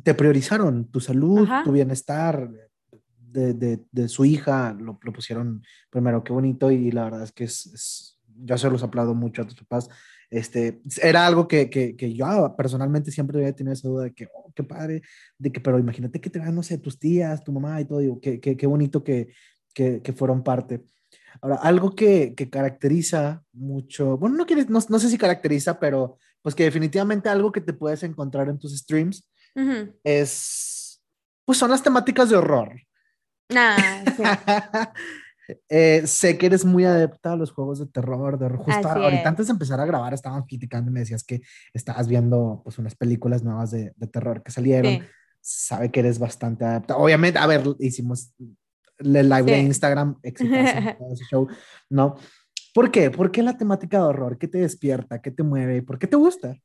[0.04, 2.50] te priorizaron tu salud, tu bienestar
[3.20, 7.34] de, de, de, su hija, lo, lo, pusieron primero, qué bonito y la verdad es
[7.34, 9.90] que es, es yo se los aplaudo mucho a tus papás.
[10.30, 14.30] Este, era algo que, que, que, yo personalmente siempre había tenido esa duda de que,
[14.34, 15.02] oh, qué padre,
[15.38, 18.00] de que, pero imagínate que te van, no sé, tus tías, tu mamá y todo,
[18.00, 19.28] digo, qué, qué, qué bonito que,
[19.74, 20.86] que, que fueron parte.
[21.42, 26.18] Ahora, algo que, que caracteriza mucho, bueno, no, quieres, no, no, sé si caracteriza, pero
[26.42, 29.96] pues que definitivamente algo que te puedes encontrar en tus streams uh -huh.
[30.04, 31.02] es,
[31.46, 32.82] pues son las temáticas de horror.
[33.56, 34.24] Ah, sí.
[35.70, 38.60] eh, sé que eres muy adepta a los juegos de terror, de horror.
[38.60, 39.28] Justo ahorita es.
[39.28, 41.42] antes de empezar a grabar estábamos criticando y me decías que
[41.74, 44.94] estabas viendo pues unas películas nuevas de, de terror que salieron.
[44.94, 45.02] Sí.
[45.46, 46.96] Sabe que eres bastante adepta.
[46.96, 48.34] Obviamente, a ver, hicimos
[49.00, 49.52] el live sí.
[49.52, 51.48] de Instagram, ese show,
[51.90, 52.16] ¿no?
[52.74, 53.12] ¿Por qué?
[53.12, 54.38] ¿Por qué la temática de horror?
[54.38, 55.22] ¿Qué te despierta?
[55.22, 55.84] ¿Qué te mueve?
[55.84, 56.58] ¿Por qué te gusta?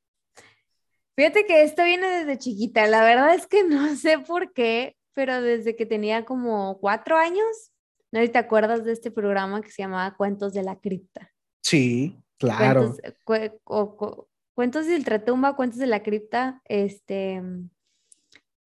[1.17, 2.87] Fíjate que esto viene desde chiquita.
[2.87, 7.73] La verdad es que no sé por qué, pero desde que tenía como cuatro años,
[8.11, 11.31] no te acuerdas de este programa que se llamaba Cuentos de la Cripta.
[11.63, 12.95] Sí, claro.
[13.25, 17.43] Cuentos, cu cu cu cuentos de Ultratumba, Cuentos de la Cripta, este,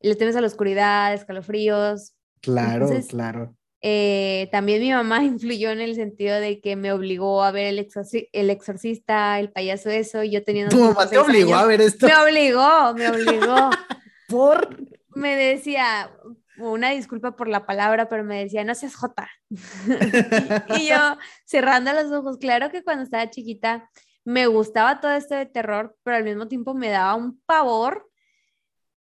[0.00, 2.14] le tienes a la oscuridad, escalofríos.
[2.42, 3.56] Claro, Entonces, claro.
[3.80, 7.78] Eh, también mi mamá influyó en el sentido de que me obligó a ver el,
[7.78, 10.76] exorci el exorcista, el payaso eso, y yo teniendo...
[10.76, 12.06] ¿Tu mamá te obligó años, a ver esto?
[12.06, 13.70] Me obligó, me obligó.
[14.28, 14.76] ¿Por?
[15.14, 16.10] Me decía,
[16.58, 19.30] una disculpa por la palabra, pero me decía, no seas jota.
[20.78, 23.90] y yo cerrando los ojos, claro que cuando estaba chiquita
[24.24, 28.08] me gustaba todo esto de terror, pero al mismo tiempo me daba un pavor,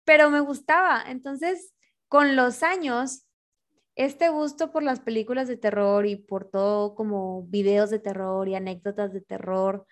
[0.05, 1.03] pero me gustaba.
[1.07, 1.73] Entonces,
[2.10, 3.26] con los años,
[3.95, 8.55] este gusto por las películas de terror y por todo como videos de terror y
[8.55, 9.86] anécdotas de terror,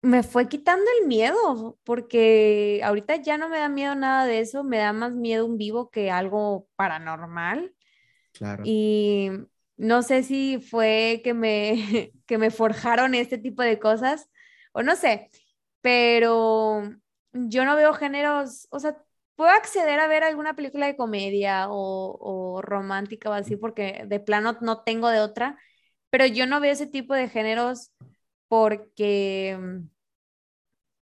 [0.00, 4.62] me fue quitando el miedo, porque ahorita ya no me da miedo nada de eso,
[4.62, 7.74] me da más miedo un vivo que algo paranormal.
[8.32, 8.62] Claro.
[8.66, 9.30] Y
[9.76, 14.28] no sé si fue que me, que me forjaron este tipo de cosas,
[14.72, 15.30] o no sé,
[15.80, 16.82] pero
[17.32, 19.02] yo no veo géneros, o sea,
[19.36, 24.20] puedo acceder a ver alguna película de comedia o, o romántica o así, porque de
[24.20, 25.58] plano no tengo de otra,
[26.10, 27.92] pero yo no veo ese tipo de géneros
[28.48, 29.58] porque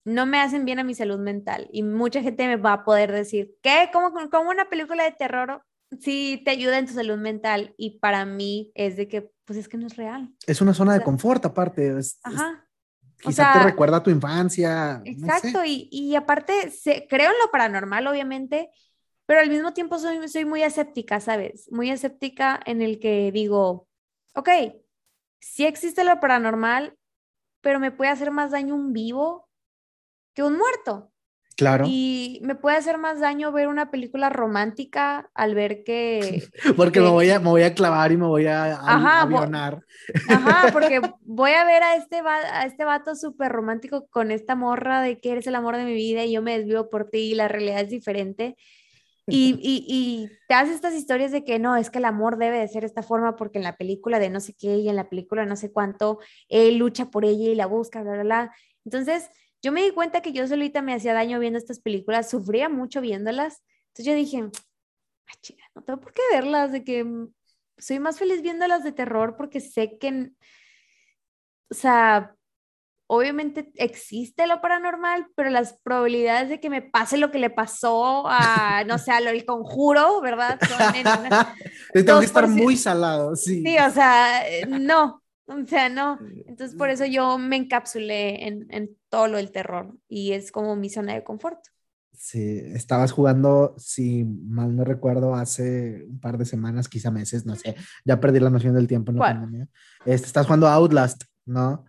[0.06, 1.68] no me hacen bien a mi salud mental.
[1.72, 3.90] Y mucha gente me va a poder decir, ¿qué?
[3.92, 5.64] ¿Cómo, cómo una película de terror
[6.00, 7.74] sí te ayuda en tu salud mental?
[7.78, 10.32] Y para mí es de que, pues es que no es real.
[10.46, 11.98] Es una zona o sea, de confort aparte.
[11.98, 12.64] Es, ajá.
[13.26, 15.02] Quizá o sea, te recuerda a tu infancia.
[15.04, 15.68] Exacto, no sé.
[15.68, 18.70] y, y, aparte se, creo en lo paranormal, obviamente,
[19.26, 21.68] pero al mismo tiempo soy, soy muy escéptica, ¿sabes?
[21.72, 23.88] Muy escéptica en el que digo,
[24.36, 24.50] ok,
[25.40, 26.98] sí existe lo paranormal,
[27.62, 29.50] pero me puede hacer más daño un vivo
[30.34, 31.12] que un muerto.
[31.56, 31.86] Claro.
[31.88, 36.43] Y me puede hacer más daño ver una película romántica al ver que...
[36.76, 39.26] Porque que- me, voy a, me voy a clavar y me voy a, a- Ajá,
[39.26, 39.82] bo- avionar.
[40.30, 45.01] Ajá, porque voy a ver a este, a este vato súper romántico con esta morra
[45.01, 47.36] de que eres el amor de mi vida y yo me desvío por ti y
[47.36, 48.58] la realidad es diferente.
[49.28, 52.60] Y, y, y te hace estas historias de que no, es que el amor debe
[52.60, 55.10] de ser esta forma porque en la película de no sé qué y en la
[55.10, 58.56] película de no sé cuánto, él lucha por ella y la busca, bla, bla, bla.
[58.84, 59.30] Entonces,
[59.66, 63.01] yo me di cuenta que yo solita me hacía daño viendo estas películas, sufría mucho
[63.01, 63.63] viéndolas.
[63.88, 64.43] Entonces yo dije,
[65.28, 67.03] "Ah, chinga, no tengo por qué verlas, de que
[67.80, 70.30] soy más feliz viéndolas de terror porque sé que,
[71.72, 72.36] o sea,
[73.07, 78.26] obviamente existe lo paranormal, pero las probabilidades de que me pase lo que le pasó
[78.28, 80.59] a, no sé, a lo del conjuro, ¿verdad?
[80.68, 81.55] Son en una-
[81.91, 82.63] Tengo que estar 2%.
[82.63, 83.63] muy salado, sí.
[83.63, 86.20] Sí, o sea, eh, no, o sea, no.
[86.48, 90.76] Entonces, por eso yo me encapsulé en, en todo lo del terror y es como
[90.76, 91.60] mi zona de confort.
[92.18, 97.56] Sí, estabas jugando, si mal no recuerdo, hace un par de semanas, quizá meses, no
[97.56, 97.76] sé,
[98.06, 99.39] ya perdí la noción del tiempo en la ¿Cuál?
[99.41, 99.68] pandemia.
[100.06, 101.84] Este, estás jugando Outlast, ¿no?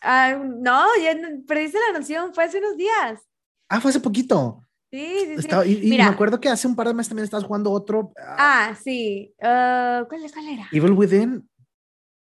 [0.00, 1.14] Ah, no, ya
[1.46, 3.20] perdiste la noción, fue hace unos días.
[3.68, 4.62] Ah, fue hace poquito.
[4.90, 5.34] Sí, sí, sí.
[5.40, 6.04] Estaba- y, y Mira.
[6.06, 8.36] me acuerdo que hace un par de meses también estabas jugando otro, ah,
[8.70, 9.34] Ah, sí.
[9.42, 10.68] Ah, ¿cuál, cuál era?
[10.72, 11.48] Evil Within.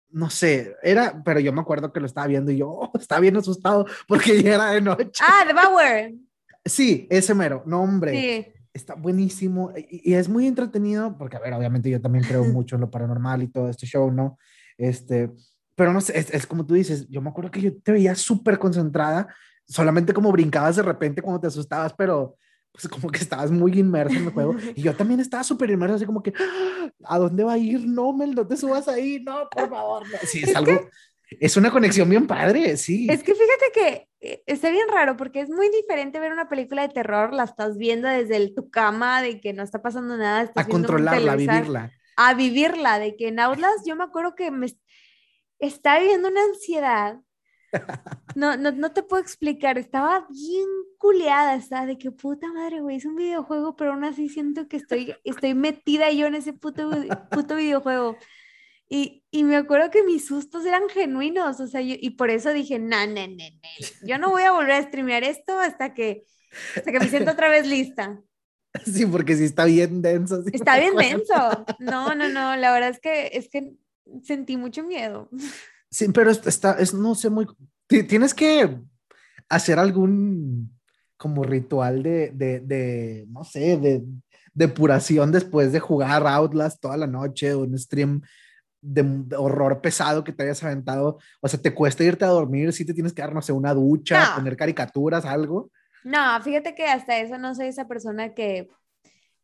[0.10, 3.22] No sé, era, pero yo me acuerdo que lo estaba viendo y yo oh, estaba
[3.22, 5.22] bien asustado porque ya era de noche.
[5.22, 6.14] Ah, The Bower.
[6.66, 8.12] Sí, ese mero, no hombre.
[8.12, 8.54] Sí.
[8.74, 12.76] está buenísimo y, y es muy entretenido porque, a ver, obviamente yo también creo mucho
[12.76, 14.38] en lo paranormal y todo este show, ¿no?
[14.78, 15.32] Este,
[15.76, 18.16] pero no sé, es, es como tú dices, yo me acuerdo que yo te veía
[18.16, 19.28] súper concentrada,
[19.66, 22.36] solamente como brincabas de repente cuando te asustabas, pero
[22.80, 25.96] pues como que estabas muy inmerso en el juego y yo también estaba súper inmerso,
[25.96, 27.86] así como que, "Ah, ¿a dónde va a ir?
[27.88, 30.08] No, Mel, no te subas ahí, no, por favor.
[30.10, 30.18] no".
[30.24, 30.88] Sí, es, Es algo,
[31.30, 33.08] es una conexión bien padre, sí.
[33.10, 36.84] Es que fíjate que eh, está bien raro porque es muy diferente ver una película
[36.84, 40.44] de terror, la estás viendo desde el- tu cama, de que no está pasando nada,
[40.44, 41.92] estás a controlarla, a vivirla.
[42.16, 44.80] a vivirla, de que en Outlast yo me acuerdo que me est-
[45.60, 47.18] estaba viviendo una ansiedad.
[48.36, 50.68] No, no, no te puedo explicar, estaba bien
[51.00, 54.78] culeada, estaba de que puta madre, güey, es un videojuego, pero aún así siento que
[54.78, 56.92] estoy, estoy metida yo en ese puto,
[57.32, 58.18] puto videojuego.
[58.90, 62.54] Y, y me acuerdo que mis sustos eran genuinos, o sea, yo- y por eso
[62.54, 63.70] dije, no, no, no, no,
[64.02, 66.24] yo no voy a volver a streamear esto hasta que,
[66.78, 68.22] hasta que me sienta otra vez lista.
[68.86, 70.44] Sí, porque sí está bien denso.
[70.44, 71.66] sí Está bien denso.
[71.80, 73.74] No, no, no, la verdad es que, es que
[74.24, 75.30] sentí mucho miedo.
[75.90, 77.48] Sí, pero es- está, es, no sé, muy...
[77.88, 78.78] ti- Tienes que
[79.50, 80.78] hacer algún
[81.18, 84.04] como ritual de, de, de no sé, de
[84.54, 88.22] depuración después de jugar Outlast toda la noche, un stream
[88.82, 91.18] de, de horror pesado que te hayas aventado.
[91.42, 93.74] O sea, te cuesta irte a dormir, si te tienes que dar, no sé, una
[93.74, 94.36] ducha, No.
[94.36, 95.72] poner caricaturas, algo.
[96.04, 98.70] No, fíjate que hasta eso no soy esa persona que,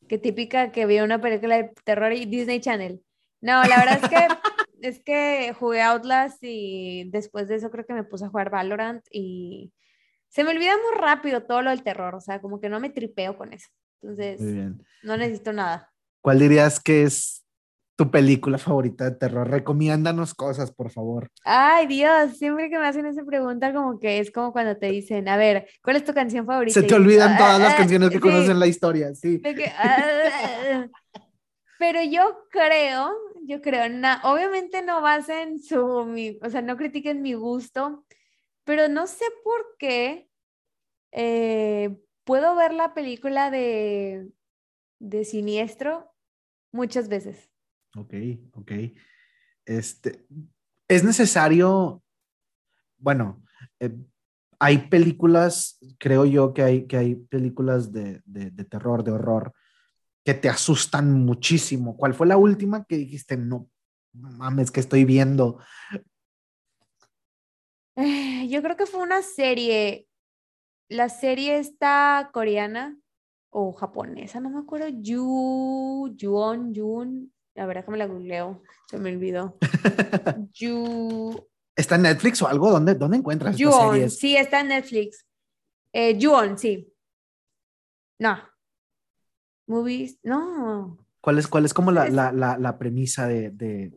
[0.07, 3.01] que típica que vio una película de terror y Disney Channel.
[3.41, 4.15] No, la verdad es que
[4.83, 9.03] es que jugué Outlast y después de eso creo que me puse a jugar Valorant
[9.11, 9.71] y
[10.29, 12.89] se me olvida muy rápido todo lo del terror, o sea, como que no me
[12.89, 13.67] tripeo con eso.
[14.01, 14.41] Entonces,
[15.03, 15.91] no necesito nada.
[16.21, 17.45] ¿Cuál dirías que es
[17.95, 19.49] tu película favorita de terror?
[19.49, 21.29] Recomiéndanos cosas, por favor.
[21.45, 25.29] Ay, Dios, siempre que me hacen esa pregunta como que es como cuando te dicen,
[25.29, 26.73] a ver, ¿cuál es tu canción favorita?
[26.73, 28.21] Se te Y- olvidan todas las Ah, canciones que sí.
[28.21, 29.39] conocen la historia, sí.
[29.41, 30.87] Que, ah,
[31.77, 33.11] pero yo creo,
[33.45, 33.83] yo creo,
[34.23, 38.05] obviamente no basen su, mi- o sea, no critiquen mi gusto,
[38.63, 40.29] pero no sé por qué
[41.11, 44.31] eh, puedo ver la película de,
[44.99, 46.13] de Siniestro
[46.71, 47.49] muchas veces.
[47.95, 48.13] Ok,
[48.53, 48.71] ok.
[49.65, 50.25] Este,
[50.87, 52.03] es necesario,
[52.97, 53.43] bueno,
[53.79, 53.95] eh,
[54.59, 59.53] hay películas, creo yo que hay, que hay películas de, de terror, de horror,
[60.23, 61.97] que te asustan muchísimo.
[61.97, 63.69] ¿Cuál fue la última que dijiste, no
[64.13, 65.59] mames, que estoy viendo?
[68.49, 70.07] Yo creo que fue una serie,
[70.89, 72.97] la serie está coreana
[73.49, 78.97] o japonesa, no me acuerdo, Yu, Yuon, Yun, la verdad que me la googleo, se
[78.97, 79.57] me olvidó.
[80.53, 82.71] Yu, ¿Está en Netflix o algo?
[82.71, 85.25] ¿Dónde, dónde encuentras Yuon, sí, está en Netflix.
[85.91, 86.91] Eh, Yuon, sí.
[88.19, 88.37] No.
[89.73, 90.97] Movies, no.
[91.19, 93.91] ¿Cuál es, cuál es como la, Es- la, la, la premisa de, de,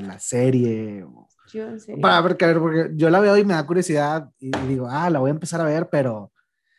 [0.00, 1.04] la serie?
[1.46, 2.00] Serie.
[2.00, 5.18] Para ver, que- porque yo la veo y me da curiosidad y digo, ah, la
[5.18, 6.32] voy a empezar a ver, pero,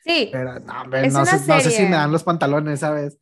[0.04, 3.20] Sí, pero no, hombre, sé, no sé si me dan los pantalones, ¿sabes?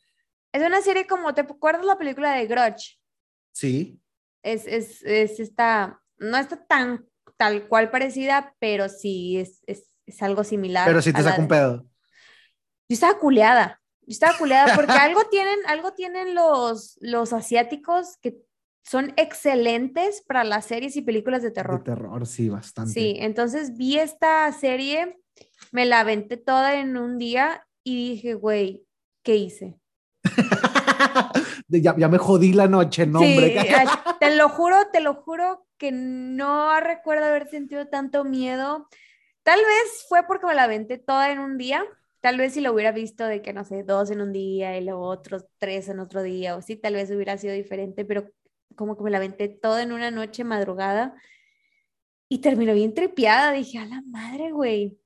[0.53, 2.99] es una serie como, ¿te acuerdas la película de Grudge?
[3.51, 3.99] Sí,
[4.43, 7.05] es, es, es esta, no está tan
[7.38, 10.88] tal cual parecida, pero sí es, es, es algo similar.
[10.88, 11.86] Pero si te saca un pedo.
[12.88, 13.82] Yo estaba culeada.
[14.10, 18.38] Yo estaba culeada porque algo tienen, algo tienen los, los asiáticos que
[18.84, 21.84] son excelentes para las series y películas de De terror.
[21.84, 22.91] terror, sí, bastante.
[22.91, 25.20] Sí, entonces vi esta serie,
[25.72, 28.84] me la aventé toda en un día y dije, güey,
[29.24, 29.80] ¿qué hice?
[31.72, 33.64] Ya, ya me jodí la noche, no, Sí, hombre.
[34.20, 38.88] te lo juro, te lo juro que no recuerdo haber sentido tanto miedo.
[39.43, 41.86] Tal vez fue porque me la aventé toda en un día.
[42.22, 44.84] Tal vez si lo hubiera visto de que, no sé, dos en un día y
[44.84, 48.30] luego otros tres en otro día o sí, tal vez hubiera sido diferente, pero
[48.76, 51.15] como que me la aventé toda en una noche madrugada
[52.30, 53.51] y terminó bien tripiada.
[53.51, 54.97] Dije, a la madre, güey.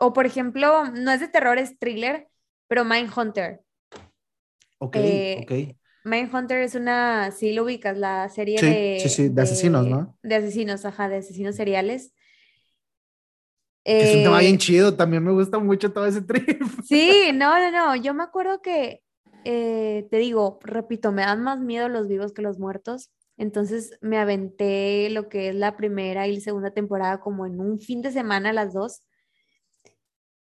[0.00, 2.28] O por ejemplo, no es de terror, es thriller,
[2.68, 3.62] pero Mindhunter.
[4.78, 5.52] Ok, eh, ok.
[6.04, 8.96] Mindhunter es una, sí lo ubicas, la serie Sí, de...
[8.96, 10.18] sí, sí, de asesinos, ¿no?
[10.22, 12.14] De asesinos, ajá, de asesinos seriales.
[13.86, 16.60] Es un tema Eh, bien chido, también me gusta mucho todo ese trip.
[16.84, 19.00] Sí, no, no, no, yo me acuerdo que,
[19.44, 23.12] eh, te digo, repito, me dan más miedo los vivos que los muertos.
[23.36, 27.78] Entonces me aventé lo que es la primera y la segunda temporada como en un
[27.78, 29.02] fin de semana las dos.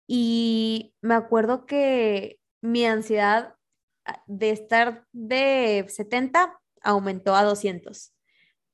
[0.08, 3.54] Y me acuerdo que mi ansiedad
[4.04, 8.12] ah, de estar de 70 aumentó a 200.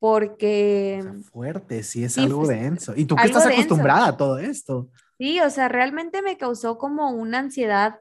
[0.04, 0.98] Porque...
[1.00, 2.92] O sea, fuerte, sí, es Sí, algo denso.
[2.94, 3.54] ¿Y tú que estás denso.
[3.58, 4.90] acostumbrada a todo esto?
[5.16, 7.98] Sí, o sea, realmente me causó como una ansiedad,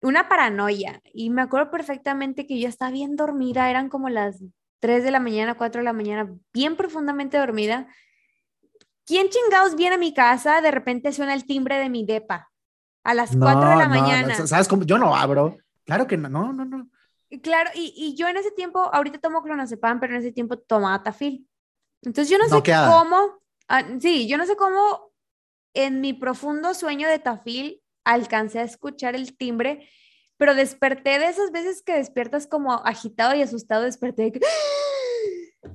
[0.00, 1.02] una paranoia.
[1.12, 4.42] Y me acuerdo perfectamente que yo estaba bien dormida, eran como las
[4.80, 7.86] 3 de la mañana, 4 de la mañana, bien profundamente dormida.
[9.04, 10.62] ¿Quién chingados viene a mi casa?
[10.62, 12.50] De repente suena el timbre de mi depa
[13.04, 14.38] a las 4 de la No, no, mañana.
[14.38, 14.84] no, ¿Sabes cómo?
[14.84, 15.58] Yo no abro.
[15.84, 16.88] Claro que no, no, no, no.
[17.40, 21.02] Claro, y, y yo en ese tiempo, ahorita tomo clonazepam, pero en ese tiempo tomaba
[21.02, 21.48] tafil.
[22.02, 22.98] Entonces yo no sé Noqueada.
[22.98, 25.12] cómo, ah, sí, yo no sé cómo
[25.74, 29.88] en mi profundo sueño de tafil alcancé a escuchar el timbre,
[30.36, 34.40] pero desperté de esas veces que despiertas como agitado y asustado, desperté de que-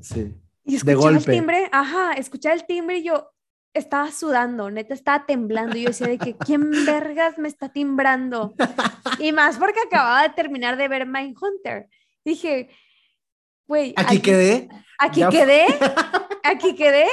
[0.01, 0.35] Sí.
[0.65, 1.31] y escuchaba el golpe.
[1.31, 3.31] timbre, ajá, escuchaba el timbre y yo
[3.73, 8.53] estaba sudando, neta estaba temblando y yo decía de que quién vergas me está timbrando.
[9.19, 11.87] Y más porque acababa de terminar de ver Mindhunter.
[12.23, 12.69] Dije,
[13.67, 14.67] güey, Aquí quedé.
[14.99, 15.65] aquí Ya- quedé,
[16.43, 17.07] aquí quedé.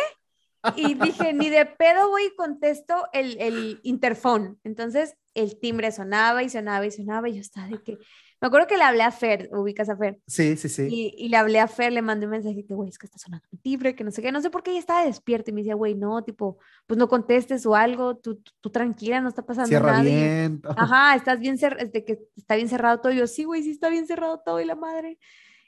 [0.76, 4.58] Y dije, ni de pedo voy y contesto el, el interfón.
[4.64, 7.98] Entonces el timbre sonaba y sonaba y sonaba y yo estaba de que,
[8.40, 10.86] me acuerdo que le hablé a Fer, ubicas a Fer, Sí, sí, sí.
[10.90, 13.18] y, y le hablé a Fer, le mandé un mensaje que, güey, es que está
[13.18, 15.54] sonando el timbre, que no sé qué, no sé por qué ella estaba despierta y
[15.54, 19.28] me decía, güey, no, tipo, pues no contestes o algo, tú, tú, tú tranquila, no
[19.28, 20.04] está pasando Cierra nada.
[20.04, 20.62] Y bien.
[20.76, 23.12] Ajá, estás bien cerrado, de que está bien cerrado todo.
[23.12, 25.18] Y yo, sí, güey, sí está bien cerrado todo y la madre.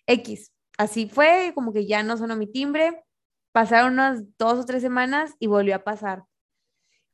[0.07, 0.53] X.
[0.79, 3.03] Así fue, como que ya no sonó mi timbre.
[3.53, 6.25] Pasaron unas dos o tres semanas y volvió a pasar.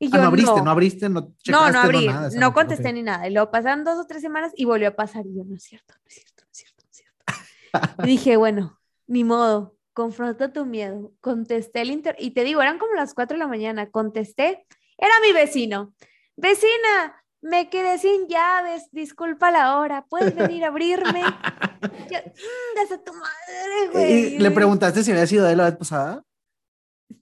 [0.02, 2.92] Y Ah, yo no abriste, no, abriste, no no, checaste, no abrí, nada, no contesté
[2.92, 3.28] ni nada.
[3.28, 5.24] Y luego pasaron dos o tres semanas y volvió a pasar.
[5.24, 8.02] Y yo, no es cierto, no es cierto, no es cierto, no es cierto.
[8.02, 11.12] y dije, bueno, ni modo, confronta tu miedo.
[11.20, 12.16] Contesté el inter...
[12.18, 13.90] Y te digo, eran como las cuatro de la mañana.
[13.92, 14.66] Contesté,
[14.98, 15.94] era mi vecino.
[16.34, 21.22] Vecina, me quedé sin llaves, disculpa la hora, ¿puedes venir a abrirme?
[22.10, 24.12] Yo, "Chingas a tu madre, güey.
[24.34, 26.24] ¿Y ¿Le preguntaste si había sido él la vez pasada?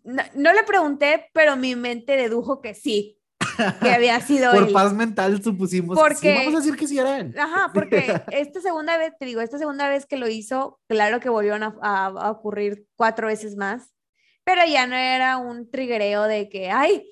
[0.05, 3.19] No, no le pregunté, pero mi mente dedujo que sí,
[3.81, 4.73] que había sido Por él.
[4.73, 6.15] paz mental supusimos que sí.
[6.15, 7.35] Porque- Vamos a decir que sí era él.
[7.39, 11.29] Ajá, porque esta segunda vez, te digo, esta segunda vez que lo hizo, claro que
[11.29, 13.93] volvieron a, a- a ocurrir cuatro veces más,
[14.45, 17.07] pero ya no era un triguereo de que, ay,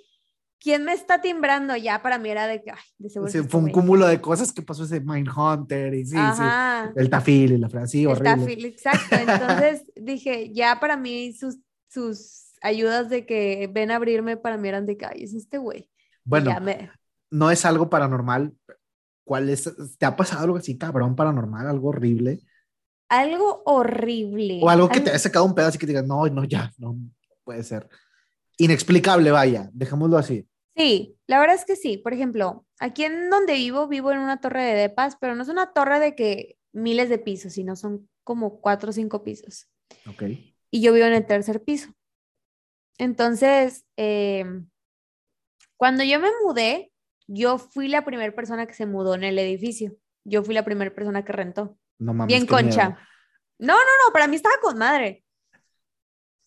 [0.61, 1.77] ¿quién me está timbrando?
[1.77, 3.31] Ya para mí era de que, ay, de seguro.
[3.31, 3.73] Sí, fue un güey".
[3.75, 6.17] cúmulo de cosas que pasó ese Mindhunter y sí, sí.
[6.19, 6.93] Ajá.
[6.97, 8.31] El tafil y la frase, sí, el horrible.
[8.37, 9.17] tafil, exacto.
[9.17, 11.59] Entonces dije, ya para mí sus,
[11.89, 15.59] sus ayudas de que ven a abrirme, para mí eran de que, ay, es este
[15.59, 15.91] güey.
[16.25, 16.91] Bueno, me-
[17.31, 18.55] no es algo paranormal.
[19.25, 19.71] ¿Cuál es?
[19.99, 22.41] ¿Te ha pasado algo así, cabrón, paranormal, algo horrible?
[23.11, 24.61] Algo horrible.
[24.63, 26.73] O algo que te haya sacado un pedazo y que te digas, no, no, ya,
[26.79, 26.97] no
[27.45, 27.89] puede ser.
[28.59, 30.47] Inexplicable, vaya, dejémoslo así.
[30.77, 31.99] Sí, la verdad es que sí.
[31.99, 35.49] Por ejemplo, aquí en donde vivo, vivo en una torre de depas, pero no es
[35.49, 39.69] una torre de que miles de pisos, sino son como cuatro o cinco pisos.
[40.09, 40.23] Ok.
[40.71, 41.91] Y yo vivo en el tercer piso.
[42.99, 44.45] Entonces, eh,
[45.77, 46.93] cuando yo me mudé,
[47.29, 49.97] yo fui la primera persona que se mudó en el edificio.
[50.25, 51.79] Yo fui la primera persona que rentó.
[51.99, 52.29] No mames.
[52.29, 52.55] Bien miedo.
[52.55, 52.99] concha.
[53.59, 55.25] No, no, no, para mí estaba con madre.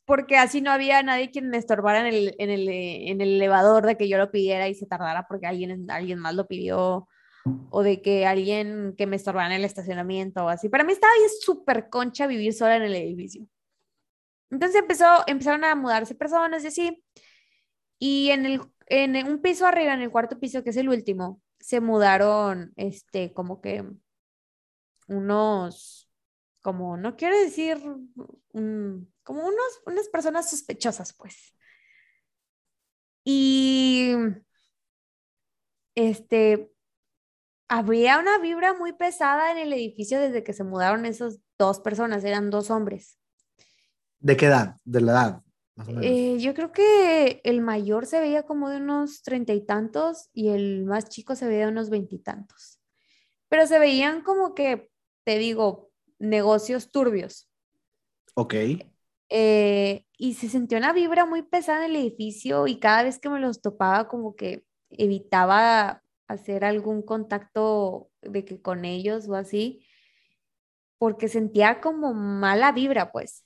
[0.06, 3.36] Porque así no había nadie quien me estorbara en el, en el, eh, en el
[3.36, 7.08] elevador de que yo lo pidiera y se tardara porque alguien, alguien más lo pidió.
[7.72, 10.70] O de que alguien que me estorbara en el estacionamiento o así.
[10.70, 13.47] Para mí estaba bien súper concha vivir sola en el edificio.
[14.52, 17.04] Entonces empezó, empezaron a mudarse personas y así.
[17.99, 21.41] Y en el, en un piso arriba, en el cuarto piso, que es el último,
[21.60, 23.86] se mudaron, este, como que
[25.08, 26.10] unos,
[26.62, 27.78] como, no quiero decir,
[29.24, 31.54] como unos, unas personas sospechosas, pues.
[33.24, 34.16] Y,
[35.95, 36.72] este,
[37.70, 42.24] había una vibra muy pesada en el edificio desde que se mudaron esas dos personas,
[42.24, 43.20] eran dos hombres.
[44.22, 44.78] ¿De qué edad?
[44.86, 45.41] ¿De la edad?
[46.01, 50.49] Eh, yo creo que el mayor se veía como de unos treinta y tantos y
[50.49, 52.80] el más chico se veía de unos veintitantos.
[53.49, 54.89] Pero se veían como que,
[55.24, 57.49] te digo, negocios turbios.
[58.36, 58.53] Ok.
[59.30, 63.30] Eh, y se sentía una vibra muy pesada en el edificio y cada vez que
[63.30, 69.86] me los topaba como que evitaba hacer algún contacto de que con ellos o así,
[70.99, 73.45] porque sentía como mala vibra, pues.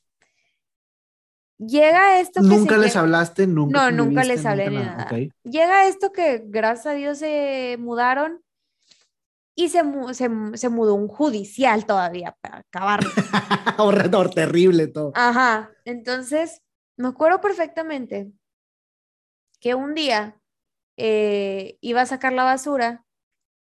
[1.58, 3.48] Llega esto que ¿Nunca les hablaste?
[3.48, 5.08] ¿Nunca no, nunca les hablé ni nada.
[5.44, 8.42] Llega esto que gracias a Dios se mudaron
[9.56, 9.82] y se,
[10.14, 13.00] se, se mudó un judicial todavía para acabar.
[13.78, 15.14] Horror, terrible todo.
[15.16, 16.62] Ajá, entonces
[16.98, 18.32] me acuerdo perfectamente
[19.62, 20.38] que un día
[20.98, 23.06] eh, iba a sacar la basura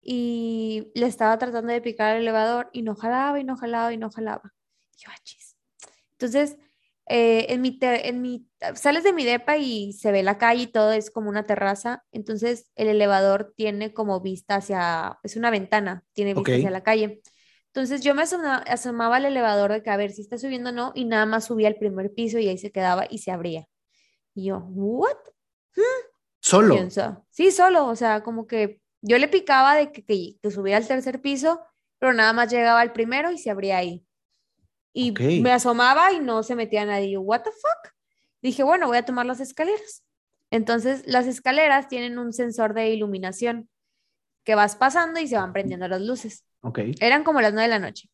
[0.01, 3.97] y le estaba tratando de picar el elevador y no jalaba y no jalaba y
[3.97, 4.53] no jalaba.
[4.97, 5.55] yo, achis.
[5.85, 6.57] Ah, entonces
[7.15, 10.67] eh, en, mi en mi, sales de mi depa y se ve la calle y
[10.67, 16.03] todo es como una terraza, entonces el elevador tiene como vista hacia, es una ventana,
[16.13, 17.21] tiene vista hacia la calle.
[17.67, 20.91] Entonces yo me asomaba, al elevador de que a ver si está subiendo o no
[20.95, 23.67] y nada más subía al primer piso y ahí se quedaba y se abría.
[24.33, 25.17] Y yo, ¿what?
[26.39, 26.75] ¿Solo?
[27.29, 30.87] Sí, solo, o sea, como que yo le picaba de que, que, que subía al
[30.87, 31.61] tercer piso,
[31.99, 34.03] pero nada más llegaba al primero y se abría ahí.
[34.93, 37.17] Y me asomaba y no se metía nadie.
[37.17, 37.93] What the fuck?
[38.41, 40.03] Dije, bueno, voy a tomar las escaleras.
[40.51, 43.69] Entonces, las escaleras tienen un sensor de iluminación
[44.43, 46.45] que vas pasando y se van prendiendo las luces.
[46.61, 46.93] Okay.
[46.99, 48.09] Eran como las nueve de la noche.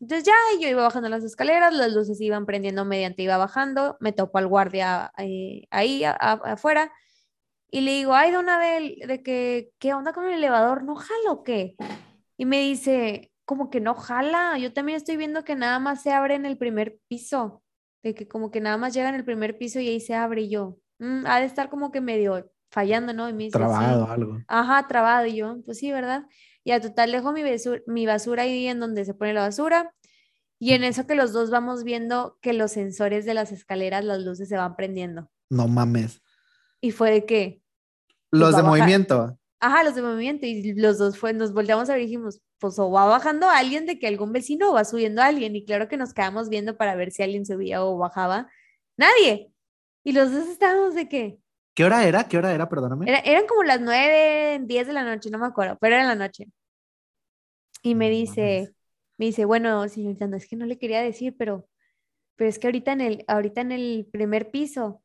[0.00, 4.12] Entonces ya yo iba bajando las escaleras, las luces iban prendiendo mediante iba bajando, me
[4.12, 6.90] topo al guardia eh, ahí afuera
[7.70, 10.82] y le digo, ay, Don Abel, de que, ¿qué onda con el elevador?
[10.82, 11.76] ¿No jalo o qué?
[12.36, 14.56] Y me dice, como que no jala.
[14.58, 17.64] Yo también estoy viendo que nada más se abre en el primer piso,
[18.00, 20.42] de que como que nada más llega en el primer piso y ahí se abre
[20.42, 23.28] y yo, mm, ha de estar como que medio fallando, ¿no?
[23.28, 24.38] Y me trabado algo.
[24.46, 26.28] Ajá, trabado y yo, pues sí, ¿verdad?
[26.62, 29.92] Y a total dejo mi basura, mi basura ahí en donde se pone la basura.
[30.60, 34.20] Y en eso que los dos vamos viendo que los sensores de las escaleras, las
[34.20, 35.28] luces se van prendiendo.
[35.50, 36.22] No mames.
[36.80, 37.64] Y fue de que...
[38.30, 39.39] Los de movimiento.
[39.60, 40.46] Ajá, los de movimiento.
[40.46, 43.86] Y los dos fue, nos volteamos a ver y dijimos, pues o va bajando alguien
[43.86, 45.54] de que algún vecino o va subiendo a alguien.
[45.54, 48.50] Y claro que nos quedamos viendo para ver si alguien subía o bajaba.
[48.96, 49.52] Nadie.
[50.04, 51.38] Y los dos estábamos de que...
[51.74, 52.26] ¿Qué hora era?
[52.28, 52.68] ¿Qué hora era?
[52.68, 53.06] Perdóname.
[53.24, 56.26] eran como las nueve, diez de la noche, no me acuerdo, pero era en la
[56.26, 56.46] noche.
[57.82, 58.74] Y me dice,
[59.18, 61.68] me dice, bueno, señorita, no es que no le quería decir, pero,
[62.36, 65.02] pero es que ahorita en el, ahorita en el primer piso,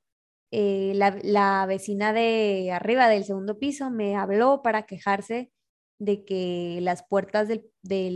[0.52, 5.52] eh, la, vecina de arriba del segundo piso me habló para quejarse
[6.00, 7.72] de que las puertas del,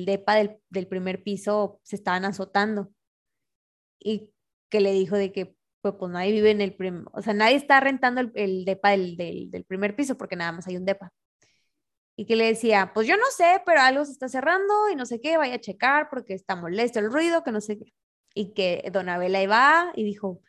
[0.06, 0.36] DEPA
[0.70, 2.92] del, primer piso se estaban azotando
[4.00, 4.32] y
[4.70, 7.56] que le dijo de que pues, pues nadie vive en el primer, o sea, nadie
[7.56, 11.12] está rentando el, DEPA del, primer piso porque nada más hay un DEPA.
[12.16, 15.06] Y que le decía, pues yo no sé, pero algo se está cerrando y no
[15.06, 17.94] sé qué, vaya a checar porque está molesto el ruido, que no sé qué.
[18.36, 20.42] Y que Don Abela iba y dijo,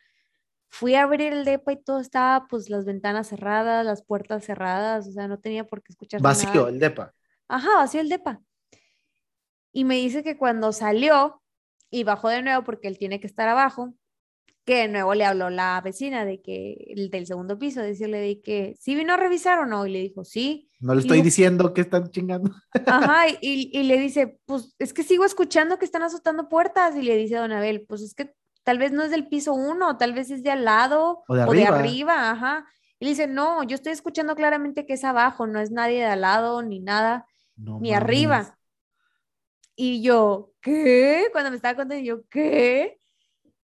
[0.71, 5.05] fui a abrir el depa y todo estaba, pues las ventanas cerradas, las puertas cerradas,
[5.05, 6.21] o sea, no tenía por qué escuchar.
[6.21, 7.13] Vacío el depa.
[7.49, 8.41] Ajá, vacío el depa.
[9.73, 11.41] Y me dice que cuando salió
[11.89, 13.93] y bajó de nuevo porque él tiene que estar abajo,
[14.63, 18.41] que de nuevo le habló la vecina de que el del segundo piso, decirle de
[18.41, 20.69] que sí vino a revisar o no, y le dijo sí.
[20.79, 22.49] No le estoy diciendo que están chingando.
[22.85, 27.01] Ajá, y, y, le dice, pues es que sigo escuchando que están azotando puertas, y
[27.01, 28.33] le dice a Don Abel, pues es que
[28.63, 31.41] tal vez no es del piso uno, tal vez es de al lado o de
[31.41, 32.65] arriba, o de arriba ajá.
[32.99, 36.05] Y le dice, no, yo estoy escuchando claramente que es abajo, no es nadie de
[36.05, 37.25] al lado ni nada
[37.55, 38.57] ni arriba.
[39.75, 41.29] Y yo, ¿qué?
[41.31, 42.99] Cuando me estaba contando, yo, ¿qué?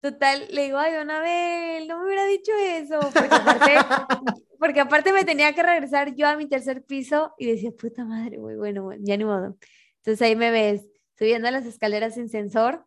[0.02, 3.72] Total, le digo, ay, don Abel, no me hubiera dicho eso, porque aparte,
[4.60, 8.38] porque aparte me tenía que regresar yo a mi tercer piso y decía, puta madre,
[8.38, 9.58] muy bueno, ya ni modo.
[9.98, 10.86] Entonces ahí me ves
[11.18, 12.86] subiendo las escaleras sin sensor.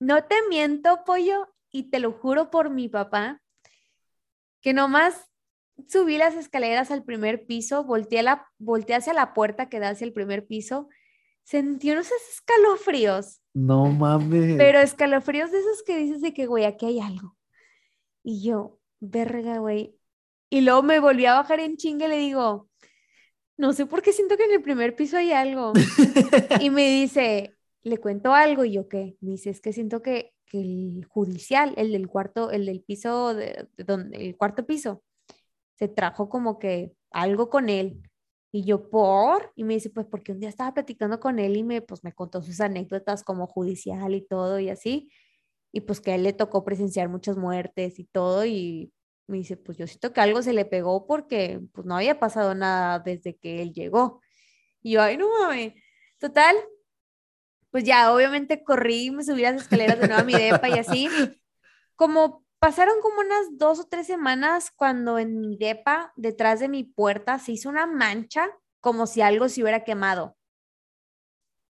[0.00, 3.42] No te miento, pollo, y te lo juro por mi papá,
[4.60, 5.28] que nomás
[5.88, 10.04] subí las escaleras al primer piso, volteé, la, volteé hacia la puerta que da hacia
[10.04, 10.88] el primer piso,
[11.42, 13.40] sentí unos escalofríos.
[13.54, 14.56] No mames.
[14.56, 17.36] Pero escalofríos de esos que dices de que, güey, aquí hay algo.
[18.22, 19.96] Y yo, verga, güey.
[20.50, 22.68] Y luego me volví a bajar en chingue y le digo,
[23.56, 25.72] no sé por qué siento que en el primer piso hay algo.
[26.60, 29.16] y me dice, le cuento algo y yo qué.
[29.20, 33.68] Me dice, es que siento que, el judicial, el del cuarto, el del piso, de,
[33.76, 35.02] donde, el cuarto piso,
[35.74, 38.00] se trajo como que algo con él.
[38.52, 39.52] Y yo, ¿por?
[39.56, 42.12] Y me dice, pues porque un día estaba platicando con él y me, pues, me
[42.12, 45.10] contó sus anécdotas como judicial y todo y así.
[45.72, 48.44] Y pues que a él le tocó presenciar muchas muertes y todo.
[48.44, 48.92] Y
[49.26, 52.54] me dice, pues yo siento que algo se le pegó porque pues no había pasado
[52.54, 54.20] nada desde que él llegó.
[54.82, 55.74] Y yo, ay, no mames.
[56.18, 56.54] Total,
[57.74, 61.08] pues ya, obviamente corrí, me subí las escaleras de nuevo a mi depa y así.
[61.96, 66.84] Como pasaron como unas dos o tres semanas cuando en mi depa, detrás de mi
[66.84, 68.48] puerta, se hizo una mancha
[68.78, 70.36] como si algo se hubiera quemado.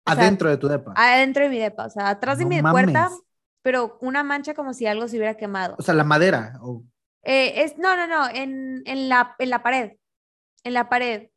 [0.05, 0.93] adentro de tu depa.
[0.95, 3.11] Adentro de mi depa, o sea, atrás de mi puerta,
[3.63, 5.75] pero una mancha como si algo se hubiera quemado.
[5.79, 6.61] O sea, la madera.
[7.23, 9.93] Eh, es, no, no, no, en, en, la, en la pared,
[10.65, 11.31] en la pared.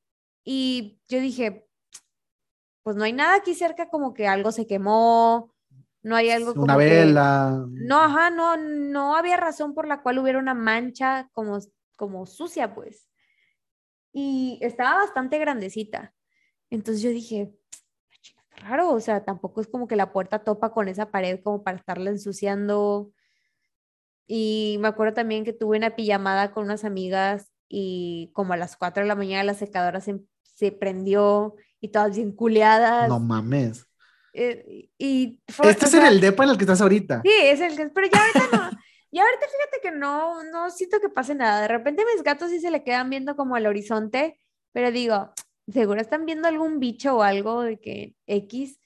[0.44, 1.67] Y yo dije,
[2.88, 5.54] pues no hay nada aquí cerca como que algo se quemó,
[6.04, 7.66] no hay algo como una vela.
[7.68, 11.60] no, ajá, no, no había razón por la cual hubiera una mancha como,
[11.98, 13.10] como sucia, pues.
[14.14, 16.14] Y estaba bastante grandecita.
[16.70, 17.52] Entonces yo dije,
[18.56, 21.76] raro, o sea, tampoco es como que la puerta topa con esa pared como para
[21.76, 23.12] estarla ensuciando.
[24.28, 28.78] Y me acuerdo también que tuve una pijamada con unas amigas y como a las
[28.78, 33.10] 4 de la mañana la secadora se, se prendió y todas bien culeadas.
[33.10, 33.86] No mames.
[34.34, 37.22] Eh, y este es en el depa en el que estás ahorita.
[37.24, 38.78] Sí, es el que, pero ya ahorita no.
[39.10, 41.62] Y ahorita fíjate que no, no siento que pase nada.
[41.62, 44.40] De repente mis gatos sí se le quedan viendo como al horizonte,
[44.74, 45.32] pero digo,
[45.68, 48.80] seguro están viendo algún bicho o algo de que X,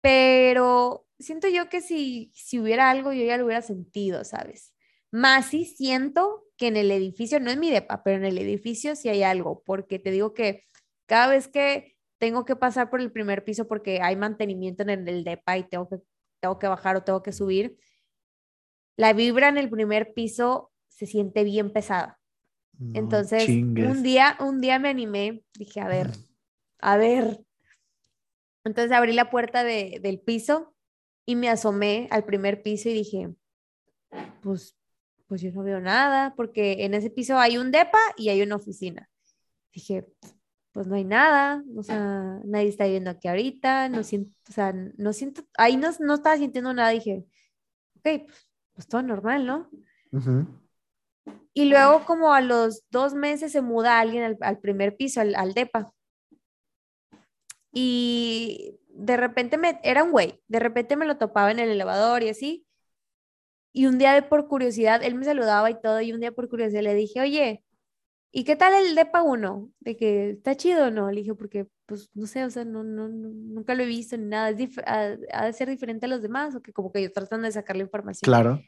[0.00, 4.74] pero siento yo que si, si hubiera algo yo ya lo hubiera sentido, ¿sabes?
[5.10, 8.94] Más sí siento que en el edificio, no en mi depa, pero en el edificio
[8.96, 10.64] sí hay algo, porque te digo que
[11.06, 15.24] cada vez que tengo que pasar por el primer piso porque hay mantenimiento en el
[15.24, 15.98] DEPA y tengo que,
[16.40, 17.76] tengo que bajar o tengo que subir,
[18.96, 22.20] la vibra en el primer piso se siente bien pesada.
[22.92, 26.10] Entonces, un día, un día me animé, dije, a ver,
[26.80, 27.40] a ver.
[28.64, 30.74] Entonces abrí la puerta de, del piso
[31.24, 33.34] y me asomé al primer piso y dije,
[34.42, 34.76] pues,
[35.26, 38.56] pues yo no veo nada, porque en ese piso hay un DEPA y hay una
[38.56, 39.08] oficina.
[39.72, 40.06] Dije,
[40.74, 44.72] pues no hay nada, o sea, nadie está viendo aquí ahorita, no siento, o sea,
[44.72, 47.24] no siento, ahí no, no estaba sintiendo nada, dije,
[47.98, 49.70] ok, pues, pues todo normal, ¿no?
[51.52, 55.54] Y luego como a los dos meses se muda alguien al, primer piso, al, al,
[55.54, 55.92] DEPA.
[57.72, 62.24] Y de repente me, era un güey, de repente me lo topaba en el elevador
[62.24, 62.66] y así.
[63.72, 66.48] Y un día de por curiosidad, él me saludaba y todo, y un día por
[66.48, 67.64] curiosidad le dije, oye,
[68.36, 69.70] ¿Y qué tal el DEPA 1?
[69.78, 72.82] De que está chido o no, le dije, porque, pues, no sé, o sea, no,
[72.82, 76.52] no, nunca lo he visto ni nada, es ha, de ser diferente a los demás,
[76.56, 78.26] o que como que yo tratando de sacar la información.
[78.26, 78.60] Claro.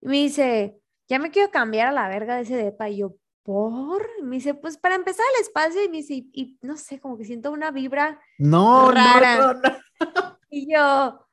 [0.00, 0.78] Y me dice,
[1.08, 4.08] ya me quiero cambiar a la verga de ese DEPA, y yo, ¿por?
[4.18, 7.18] Y me dice, pues, para empezar el espacio, y me dice, y, no sé, como
[7.18, 9.36] que siento una vibra no, rara.
[9.36, 10.38] No, no, no.
[10.48, 11.26] Y yo,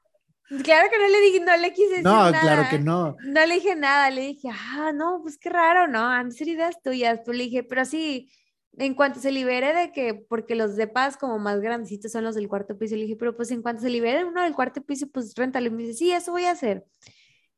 [0.64, 3.16] Claro que no le dije, no le quise decir no, claro que no.
[3.24, 6.00] No le dije nada, le dije, ah, no, pues qué raro, ¿no?
[6.00, 7.20] Han sido ideas tuyas.
[7.24, 8.32] Pues le dije, pero sí,
[8.78, 12.34] en cuanto se libere de que, porque los de paz como más grandecitos son los
[12.34, 15.08] del cuarto piso, le dije, pero pues en cuanto se libere uno del cuarto piso,
[15.08, 15.68] pues réntalo.
[15.68, 16.84] Y me dice, sí, eso voy a hacer.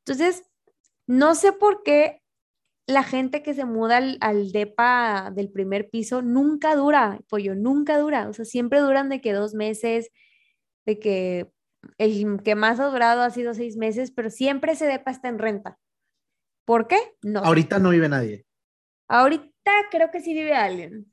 [0.04, 0.44] Entonces,
[1.06, 2.20] no sé por qué
[2.86, 7.98] la gente que se muda al, al, DEPA del primer piso nunca dura, pollo, nunca
[7.98, 8.28] dura.
[8.28, 10.10] O sea, siempre duran de que dos meses,
[10.84, 11.50] de que
[11.98, 15.38] el que más ha durado ha sido seis meses, pero siempre ese depa está en
[15.38, 15.78] renta.
[16.64, 16.98] ¿Por qué?
[17.22, 17.40] No.
[17.40, 18.46] Ahorita no vive nadie.
[19.08, 21.12] Ahorita creo que sí vive alguien.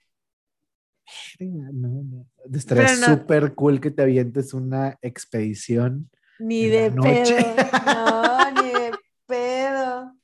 [1.40, 2.28] No, no.
[2.54, 6.10] Estaría súper cool que te avientes una expedición.
[6.40, 7.36] Ni de pedo.
[7.86, 8.92] No, ni de
[9.26, 10.16] pedo.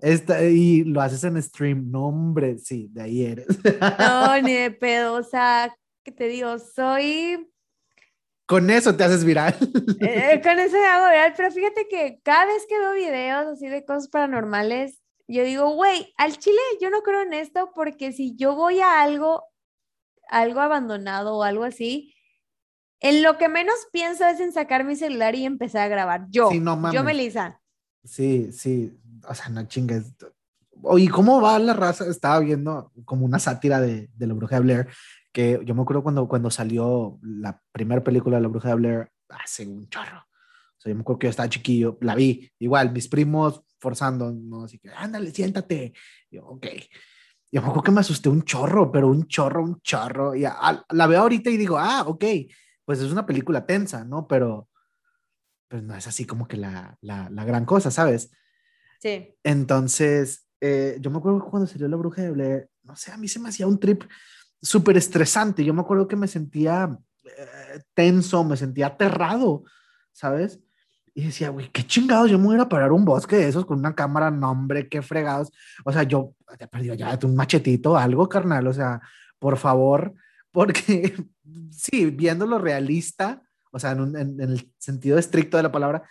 [0.00, 1.90] Esta, y lo haces en stream.
[1.90, 3.46] No, hombre, sí, de ahí eres.
[3.98, 5.14] No, ni de pedo.
[5.14, 7.49] O sea, que te digo, soy
[8.50, 9.54] con eso te haces viral.
[10.00, 13.68] Eh, con eso me hago viral, pero fíjate que cada vez que veo videos así
[13.68, 18.34] de cosas paranormales, yo digo, güey, al chile yo no creo en esto porque si
[18.34, 19.44] yo voy a algo,
[20.28, 22.12] algo abandonado o algo así,
[22.98, 26.26] en lo que menos pienso es en sacar mi celular y empezar a grabar.
[26.30, 26.50] Yo,
[26.92, 27.60] yo, Melissa.
[28.02, 28.98] Sí, sí,
[29.28, 30.12] o sea, no chingues.
[30.82, 32.06] Oye, ¿cómo va la raza?
[32.06, 34.88] Estaba viendo como una sátira de, de la bruja de Blair
[35.32, 39.12] que yo me acuerdo cuando, cuando salió la primera película de La Bruja de Blair,
[39.28, 40.18] hace un chorro.
[40.18, 44.32] O sea, yo me acuerdo que yo estaba chiquillo, la vi, igual, mis primos forzando,
[44.32, 44.64] ¿no?
[44.64, 45.92] Así que, ándale, siéntate.
[46.30, 46.66] yo, ok.
[47.52, 50.34] yo me acuerdo que me asusté un chorro, pero un chorro, un chorro.
[50.34, 52.24] Y la veo ahorita y digo, ah, ok,
[52.84, 54.26] pues es una película tensa, ¿no?
[54.26, 54.68] Pero,
[55.68, 58.32] pues no es así como que la, la, la gran cosa, ¿sabes?
[59.00, 59.36] Sí.
[59.44, 63.28] Entonces, eh, yo me acuerdo cuando salió La Bruja de Blair, no sé, a mí
[63.28, 64.04] se me hacía un trip
[64.60, 65.64] súper estresante.
[65.64, 69.64] Yo me acuerdo que me sentía eh, tenso, me sentía aterrado,
[70.12, 70.60] ¿sabes?
[71.14, 73.48] Y decía, güey, qué chingados, yo me voy a ir a parar un bosque de
[73.48, 75.50] esos con una cámara, no, hombre, qué fregados.
[75.84, 79.00] O sea, yo te perdido ya un machetito, algo, carnal, o sea,
[79.38, 80.14] por favor,
[80.52, 81.14] porque
[81.70, 83.42] sí, viéndolo realista,
[83.72, 86.02] o sea, en, en, el sentido estricto de la palabra,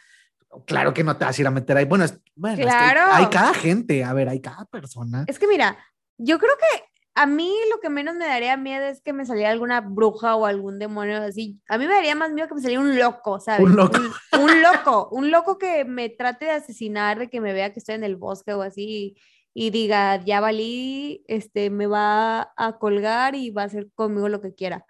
[0.65, 1.85] claro que no te vas a ir a meter ahí.
[1.85, 2.05] Bueno,
[2.35, 3.01] bueno claro.
[3.11, 5.25] hay cada gente, a ver, hay cada persona.
[5.27, 5.77] Es que mira,
[6.17, 6.83] yo creo que
[7.15, 10.45] a mí lo que menos me daría miedo es que me saliera alguna bruja o
[10.45, 11.59] algún demonio así.
[11.67, 13.65] A mí me daría más miedo que me saliera un loco, ¿sabes?
[13.65, 13.97] Un loco.
[14.39, 17.95] Un, loco, un loco que me trate de asesinar, de que me vea que estoy
[17.95, 19.17] en el bosque o así
[19.53, 24.41] y, diga, ya valí, este, me va a colgar y va a hacer conmigo lo
[24.41, 24.85] que quiera.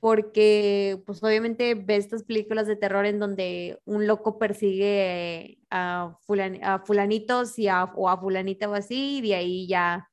[0.00, 6.16] Porque, pues obviamente ves estas películas de terror en donde un loco persigue a,
[6.62, 10.08] a fulanitos y a, o a fulanita o así, y de ahí ya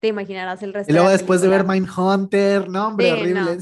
[0.00, 0.92] te imaginarás el resto.
[0.92, 3.58] Y luego después de ver Mindhunter, no, hombre, horrible.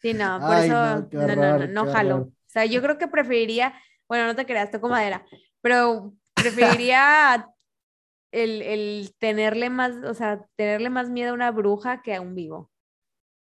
[0.00, 2.16] Sí, no, por eso no, no, no, no, jalo.
[2.18, 3.74] O sea, yo creo que preferiría,
[4.08, 5.26] bueno, no te creas, toco madera,
[5.60, 7.48] pero preferiría
[8.30, 12.34] el, el, tenerle más, o sea, tenerle más miedo a una bruja que a un
[12.34, 12.70] vivo.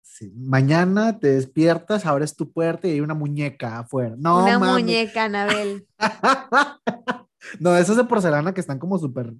[0.06, 0.32] Sí.
[0.36, 4.16] Mañana te despiertas, abres tu puerta y hay una muñeca afuera.
[4.18, 5.88] No, una muñeca, Anabel.
[7.60, 9.34] no, esas de porcelana que están como súper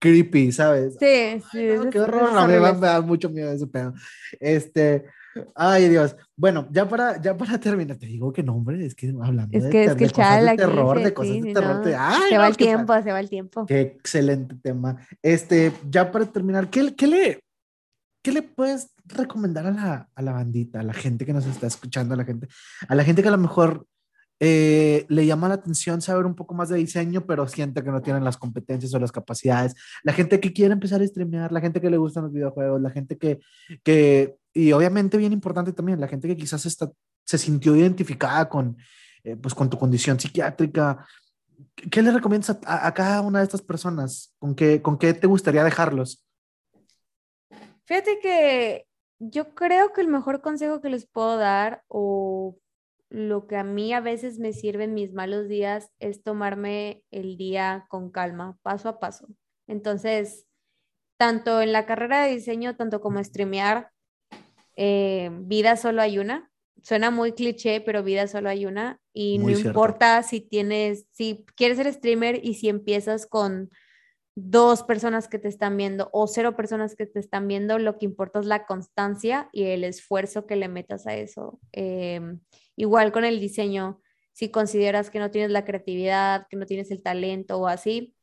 [0.00, 0.96] creepy, ¿sabes?
[0.98, 1.68] Sí, sí.
[1.90, 3.94] qué horror, mí me da mucho miedo ese pedo.
[4.40, 5.06] Este,
[5.54, 6.16] ay Dios.
[6.36, 9.64] Bueno, ya para, ya para terminar, te digo que no, hombre, es que hablando es
[9.66, 12.56] que, de, es que de cosas de terror, de cosas de terror, se va el
[12.56, 13.66] tiempo, se va el tiempo.
[13.66, 14.96] Qué excelente tema.
[15.22, 17.40] Este, ya para terminar, ¿qué, qué le,
[18.22, 21.66] qué le puedes recomendar a la, a la bandita, a la gente que nos está
[21.66, 22.48] escuchando, a la gente,
[22.88, 23.86] a la gente que a lo mejor
[24.38, 28.02] eh, le llama la atención saber un poco más de diseño, pero siente que no
[28.02, 29.74] tienen las competencias o las capacidades.
[30.02, 32.90] La gente que quiere empezar a streamear, la gente que le gustan los videojuegos, la
[32.90, 33.40] gente que,
[33.82, 36.90] que y obviamente bien importante también, la gente que quizás está,
[37.24, 38.76] se sintió identificada con,
[39.24, 41.06] eh, pues con tu condición psiquiátrica.
[41.90, 44.34] ¿Qué le recomiendas a, a, cada una de estas personas?
[44.38, 46.22] ¿Con qué, ¿Con qué te gustaría dejarlos?
[47.86, 48.86] Fíjate que
[49.18, 52.56] yo creo que el mejor consejo que les puedo dar o
[53.08, 57.36] lo que a mí a veces me sirve en mis malos días es tomarme el
[57.36, 59.28] día con calma, paso a paso.
[59.66, 60.46] Entonces,
[61.16, 63.90] tanto en la carrera de diseño, tanto como streamear,
[64.76, 66.50] eh, vida solo hay una.
[66.82, 69.00] Suena muy cliché, pero vida solo hay una.
[69.12, 73.70] Y no importa si tienes, si quieres ser streamer y si empiezas con
[74.36, 78.04] dos personas que te están viendo o cero personas que te están viendo, lo que
[78.04, 81.58] importa es la constancia y el esfuerzo que le metas a eso.
[81.72, 82.40] Em,
[82.76, 84.00] igual con el diseño,
[84.32, 88.14] si consideras que no tienes la creatividad, que no tienes el talento o así,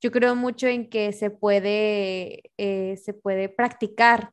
[0.00, 4.32] yo creo mucho en que se puede, eh, se puede practicar,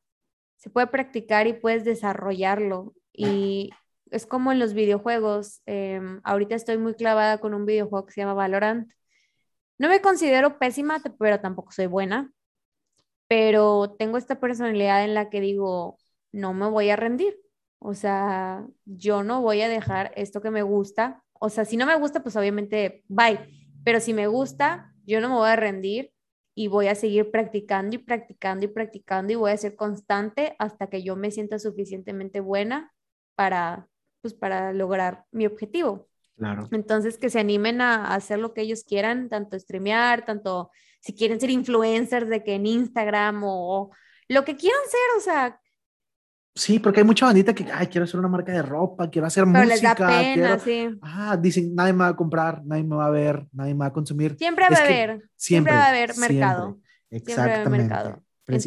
[0.58, 2.96] se puede practicar y puedes desarrollarlo.
[3.14, 3.72] Y
[4.12, 5.62] es como en los videojuegos.
[5.66, 8.90] Em, ahorita estoy muy clavada con un videojuego que se llama Valorant
[9.80, 12.32] no me considero pésima, pero tampoco soy buena.
[13.28, 15.98] Pero tengo esta personalidad en la que digo,
[16.32, 17.40] no me voy a rendir.
[17.80, 21.24] O sea, yo no voy a dejar esto que me gusta.
[21.34, 23.40] O sea, si no me gusta, pues obviamente, bye.
[23.86, 26.12] Pero si me gusta, yo no me voy a rendir
[26.56, 30.88] y voy a seguir practicando y practicando y practicando y voy a ser constante hasta
[30.90, 32.94] que yo me sienta suficientemente buena
[33.36, 33.88] para,
[34.22, 36.09] pues, para lograr mi objetivo.
[36.72, 40.72] Entonces, que se animen a, hacer lo que ellos quieran, tanto streamear, tanto
[41.02, 43.92] si quieren ser influencers de que en Instagram o,
[44.28, 45.60] lo que quieran ser, o sea.
[46.56, 49.46] Sí, porque hay mucha bandita que, ay, quiero hacer una marca de ropa, quiero hacer
[49.46, 49.74] Pero música.
[49.74, 50.90] les da pena, sí.
[51.02, 53.86] Ah, dicen, nadie me va a comprar, nadie me va a ver, nadie me va
[53.88, 54.36] a consumir.
[54.38, 56.80] Siempre va a haber, siempre, va a haber mercado.
[57.10, 57.96] Exactamente.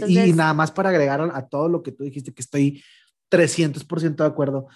[0.08, 2.82] y nada más para agregar a, a, todo lo que tú dijiste, que estoy
[3.30, 4.66] 300% de acuerdo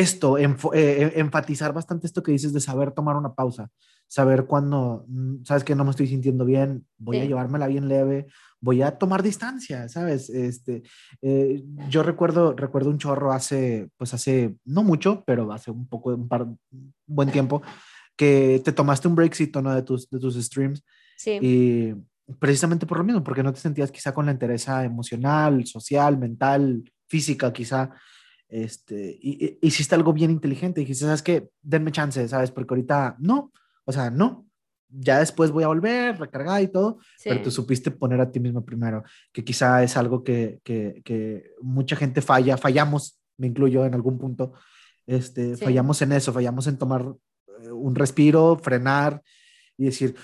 [0.00, 0.44] esto, eh,
[0.74, 3.70] eh, enfatizar bastante esto que dices de saber tomar una pausa,
[4.06, 8.26] saber cuando, mm, sabes que no me estoy sintiendo bien, voy a llevármela bien leve,
[8.60, 10.28] voy a tomar distancia, ¿sabes?
[10.28, 10.82] Este,
[11.22, 16.10] eh, yo recuerdo, recuerdo un chorro hace, pues hace, no mucho, pero hace un poco,
[16.10, 16.46] un par,
[17.06, 17.62] buen tiempo,
[18.16, 19.74] que te tomaste un breakcito, ¿no?
[19.74, 20.84] De tus, de tus streams.
[21.16, 21.38] Sí.
[21.40, 21.94] Y
[22.38, 26.84] precisamente por lo mismo, porque no te sentías quizá con la interesa emocional, social, mental,
[27.08, 27.90] física, quizá
[28.48, 31.48] este, y, hiciste algo bien inteligente, dijiste, ¿sabes qué?
[31.62, 32.50] Denme chance, ¿sabes?
[32.50, 33.52] Porque ahorita no,
[33.84, 34.46] o sea, no.
[34.88, 38.64] ya después voy a volver, recargar y todo, pero te supiste poner a ti mismo
[38.64, 39.02] primero,
[39.32, 44.18] que quizá es algo que, que, que mucha gente falla, fallamos, me incluyo en algún
[44.18, 44.52] punto,
[45.06, 47.14] este, fallamos en eso, fallamos en tomar
[47.62, 49.22] eh, un respiro, frenar
[49.76, 50.16] y decir,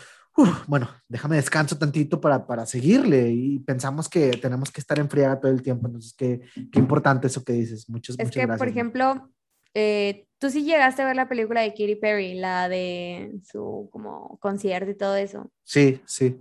[0.66, 5.52] bueno, déjame descanso tantito para, para seguirle y pensamos que tenemos que estar enfriada todo
[5.52, 6.40] el tiempo, entonces qué,
[6.70, 9.30] qué importante eso que dices, muchas, es que, por ejemplo,
[9.74, 14.38] eh, tú sí llegaste a ver la película de Katy Perry, la de su como
[14.40, 15.50] concierto y todo eso.
[15.64, 16.38] Sí, sí.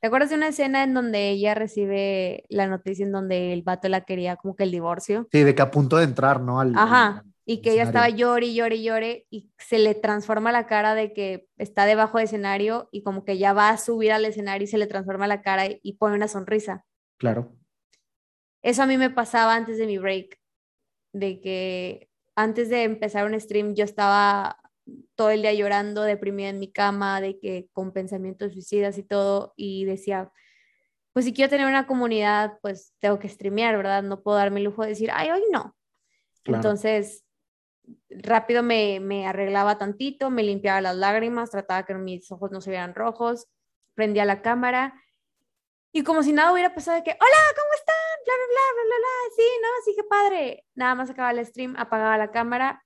[0.00, 3.88] ¿Te acuerdas de una escena en donde ella recibe la noticia en donde el vato
[3.88, 5.28] la quería como que el divorcio?
[5.30, 6.60] Sí, de que a punto de entrar, ¿no?
[6.60, 10.66] Ajá, y que ella estaba llore y llore y llore y se le transforma la
[10.66, 14.24] cara de que está debajo del escenario y como que ya va a subir al
[14.24, 16.86] escenario y se le transforma la cara y pone una sonrisa.
[17.18, 17.54] Claro.
[18.62, 20.40] Eso a mí me pasaba antes de mi break,
[21.12, 24.58] de que antes de empezar un stream yo estaba
[25.14, 29.52] todo el día llorando, deprimida en mi cama, de que con pensamientos suicidas y todo,
[29.56, 30.32] y decía,
[31.12, 34.02] pues si quiero tener una comunidad, pues tengo que streamear, ¿verdad?
[34.02, 35.76] No puedo darme el lujo de decir, ay, hoy no.
[36.44, 37.24] Entonces,
[38.10, 42.70] rápido me, me, arreglaba tantito, me limpiaba las lágrimas, trataba que mis ojos no se
[42.70, 43.48] vieran rojos,
[43.94, 44.94] prendía la cámara
[45.92, 47.94] y como si nada hubiera pasado de que, hola, ¿cómo están?
[48.24, 50.64] Bla, bla, bla, bla, bla, sí, no, sí, qué padre.
[50.74, 52.82] Nada más acababa el stream, apagaba la cámara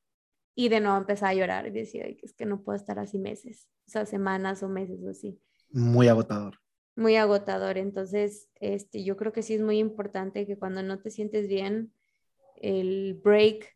[0.56, 3.68] y de nuevo empezaba a llorar y decía, es que no puedo estar así meses,
[3.86, 5.40] o sea, semanas o meses o así.
[5.70, 6.59] Muy agotador.
[6.97, 11.10] Muy agotador, entonces, este, yo creo que sí es muy importante que cuando no te
[11.10, 11.93] sientes bien,
[12.56, 13.76] el break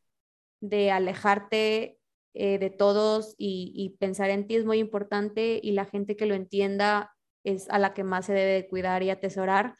[0.61, 1.99] de alejarte
[2.35, 6.35] eh, de todos y, pensar en ti es muy importante y la gente que lo
[6.35, 9.75] entienda es a la que más se debe de cuidar y atesorar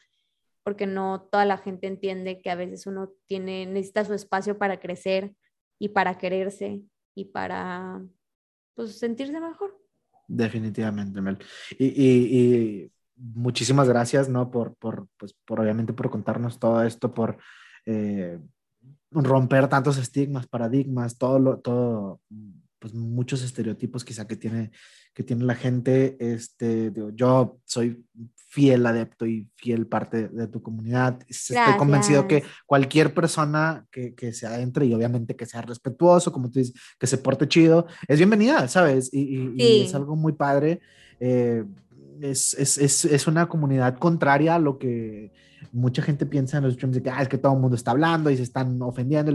[0.63, 4.79] porque no toda la gente entiende que a veces uno tiene necesita su espacio para
[4.79, 5.33] crecer
[5.79, 6.81] y para quererse
[7.15, 8.01] y para
[8.75, 9.79] pues sentirse mejor.
[10.27, 11.37] Definitivamente, Mel.
[11.77, 14.49] Y, muchísimas gracias, ¿no?
[14.49, 17.37] Por, por, pues, por obviamente por contarnos todo esto, por
[17.85, 18.39] eh,
[19.11, 22.21] romper tantos estigmas, paradigmas, todo lo, todo,
[22.79, 24.71] pues muchos estereotipos quizá que tiene,
[25.13, 26.17] que tiene la gente.
[26.19, 28.03] Este, yo soy
[28.51, 31.19] fiel adepto y fiel parte de tu comunidad.
[31.27, 36.49] Estoy convencido que cualquier persona que, que se adentre y obviamente que sea respetuoso, como
[36.49, 39.09] tú dices, que se porte chido, es bienvenida, ¿sabes?
[39.13, 40.81] Y, y, es algo muy padre.
[41.19, 41.63] Eh,
[42.21, 45.31] es, es, es, es, una comunidad contraria a lo que
[45.71, 47.91] mucha gente piensa en los streams de que ah, es que todo el mundo está
[47.91, 49.31] hablando y se están ofendiendo.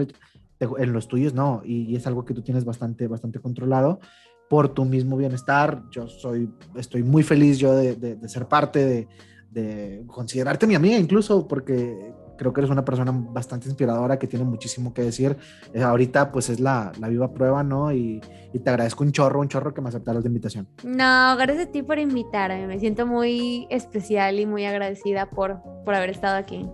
[0.58, 4.00] En los tuyos no, y, es algo que tú tienes bastante, bastante controlado
[4.48, 5.82] por tu mismo bienestar.
[5.90, 9.08] Yo soy, estoy muy feliz yo de, de, ser parte de,
[9.50, 14.44] de, considerarte mi amiga incluso, porque creo que eres una persona bastante inspiradora que tiene
[14.44, 15.36] muchísimo que decir.
[15.72, 17.92] Eh, ahorita pues es la, la viva prueba, ¿no?
[17.92, 18.20] Y,
[18.52, 20.68] y, te agradezco un chorro, un chorro que me aceptaras la invitación.
[20.84, 22.66] No, gracias a ti por invitarme.
[22.66, 26.68] Me siento muy especial y muy agradecida por, por haber estado aquí.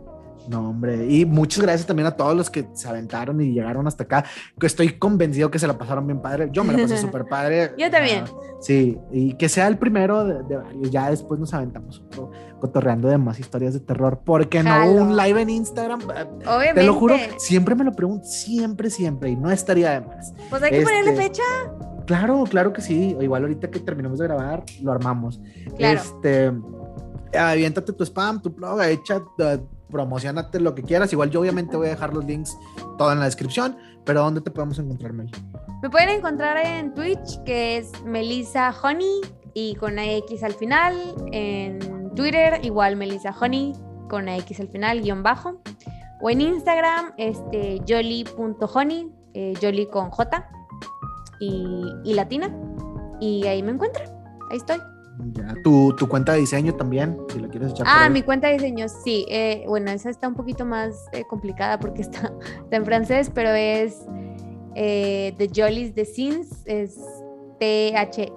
[0.49, 4.05] No, hombre, y muchas gracias también a todos los que se aventaron y llegaron hasta
[4.05, 4.25] acá.
[4.61, 6.49] Estoy convencido que se la pasaron bien padre.
[6.53, 7.73] Yo me la pasé súper padre.
[7.79, 8.25] Yo también.
[8.61, 10.43] sí, y que sea el primero de,
[10.91, 12.03] Ya después nos aventamos
[12.61, 14.21] cotorreando de más historias de terror.
[14.25, 16.01] porque no un live en Instagram?
[16.03, 16.75] Obviamente.
[16.75, 20.33] Te lo juro, siempre me lo pregunto, siempre, siempre, y no estaría de más.
[20.51, 21.43] Pues hay que ponerle este, fecha.
[22.07, 23.17] Claro, claro que sí.
[23.21, 25.41] Igual ahorita que terminemos de grabar, lo armamos.
[25.77, 26.01] Claro.
[26.01, 26.53] Este,
[27.39, 29.23] aviéntate tu spam, tu blog, echa
[29.93, 31.13] promocionate lo que quieras.
[31.13, 32.57] Igual yo obviamente voy a dejar los links
[32.99, 35.31] todo en la descripción, pero ¿dónde te podemos encontrar, Mel?
[35.83, 39.21] Me pueden encontrar en Twitch, que es Melissa Honey
[39.55, 40.97] y con X al final.
[41.31, 43.73] En Twitter, igual Melissa Honey
[44.09, 45.61] con X al final, guion bajo.
[46.21, 50.49] O en Instagram, este, jolly.honey, eh, jolly con J
[51.41, 52.51] y, latina.
[53.21, 54.09] Y ahí me encuentran.
[54.51, 54.79] Ahí estoy.
[55.63, 57.87] Tu, tu, cuenta de diseño también, si la quieres echar.
[57.89, 59.27] Ah, mi cuenta de diseño, sí.
[59.29, 62.33] Eh, bueno, esa está un poquito más eh, complicada porque está,
[62.71, 64.07] en francés, pero es
[64.75, 66.99] eh, The Jollies The Scenes, es
[67.59, 68.33] T-H-E-J-O-L-I-S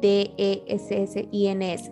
[0.00, 1.90] D-E-S-S-I-N-S.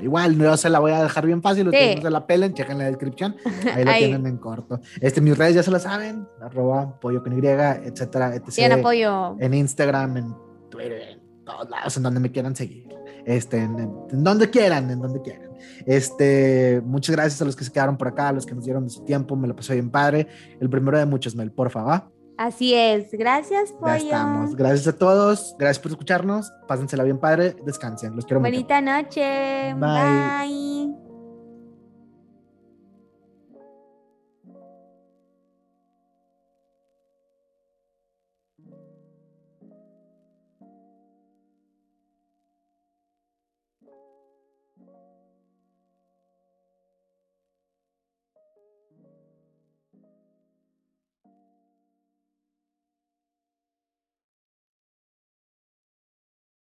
[0.00, 2.84] Igual, yo se la voy a dejar bien fácil, ustedes se la pelen, chequen la
[2.84, 3.36] descripción,
[3.74, 4.80] ahí la tienen en corto.
[5.00, 8.58] Este, mis redes ya se la saben, arroba pollo con Y, etcétera, etc.
[8.58, 9.36] en apoyo.
[9.38, 10.34] En Instagram, en
[10.70, 12.86] Twitter, en todos lados, en donde me quieran seguir.
[13.24, 15.50] Este, en, donde quieran, en donde quieran.
[15.84, 18.84] Este, muchas gracias a los que se quedaron por acá, a los que nos dieron
[18.84, 20.28] de su tiempo, me lo pasé bien padre.
[20.60, 22.10] El primero de muchos, Mel, porfa, va.
[22.36, 23.92] Así es, gracias, Pollo.
[23.92, 24.56] Ya estamos.
[24.56, 26.52] Gracias a todos, gracias por escucharnos.
[26.68, 28.14] Pásensela bien padre, descansen.
[28.14, 29.74] Los quiero Bonita noche.
[29.74, 31.05] Bye.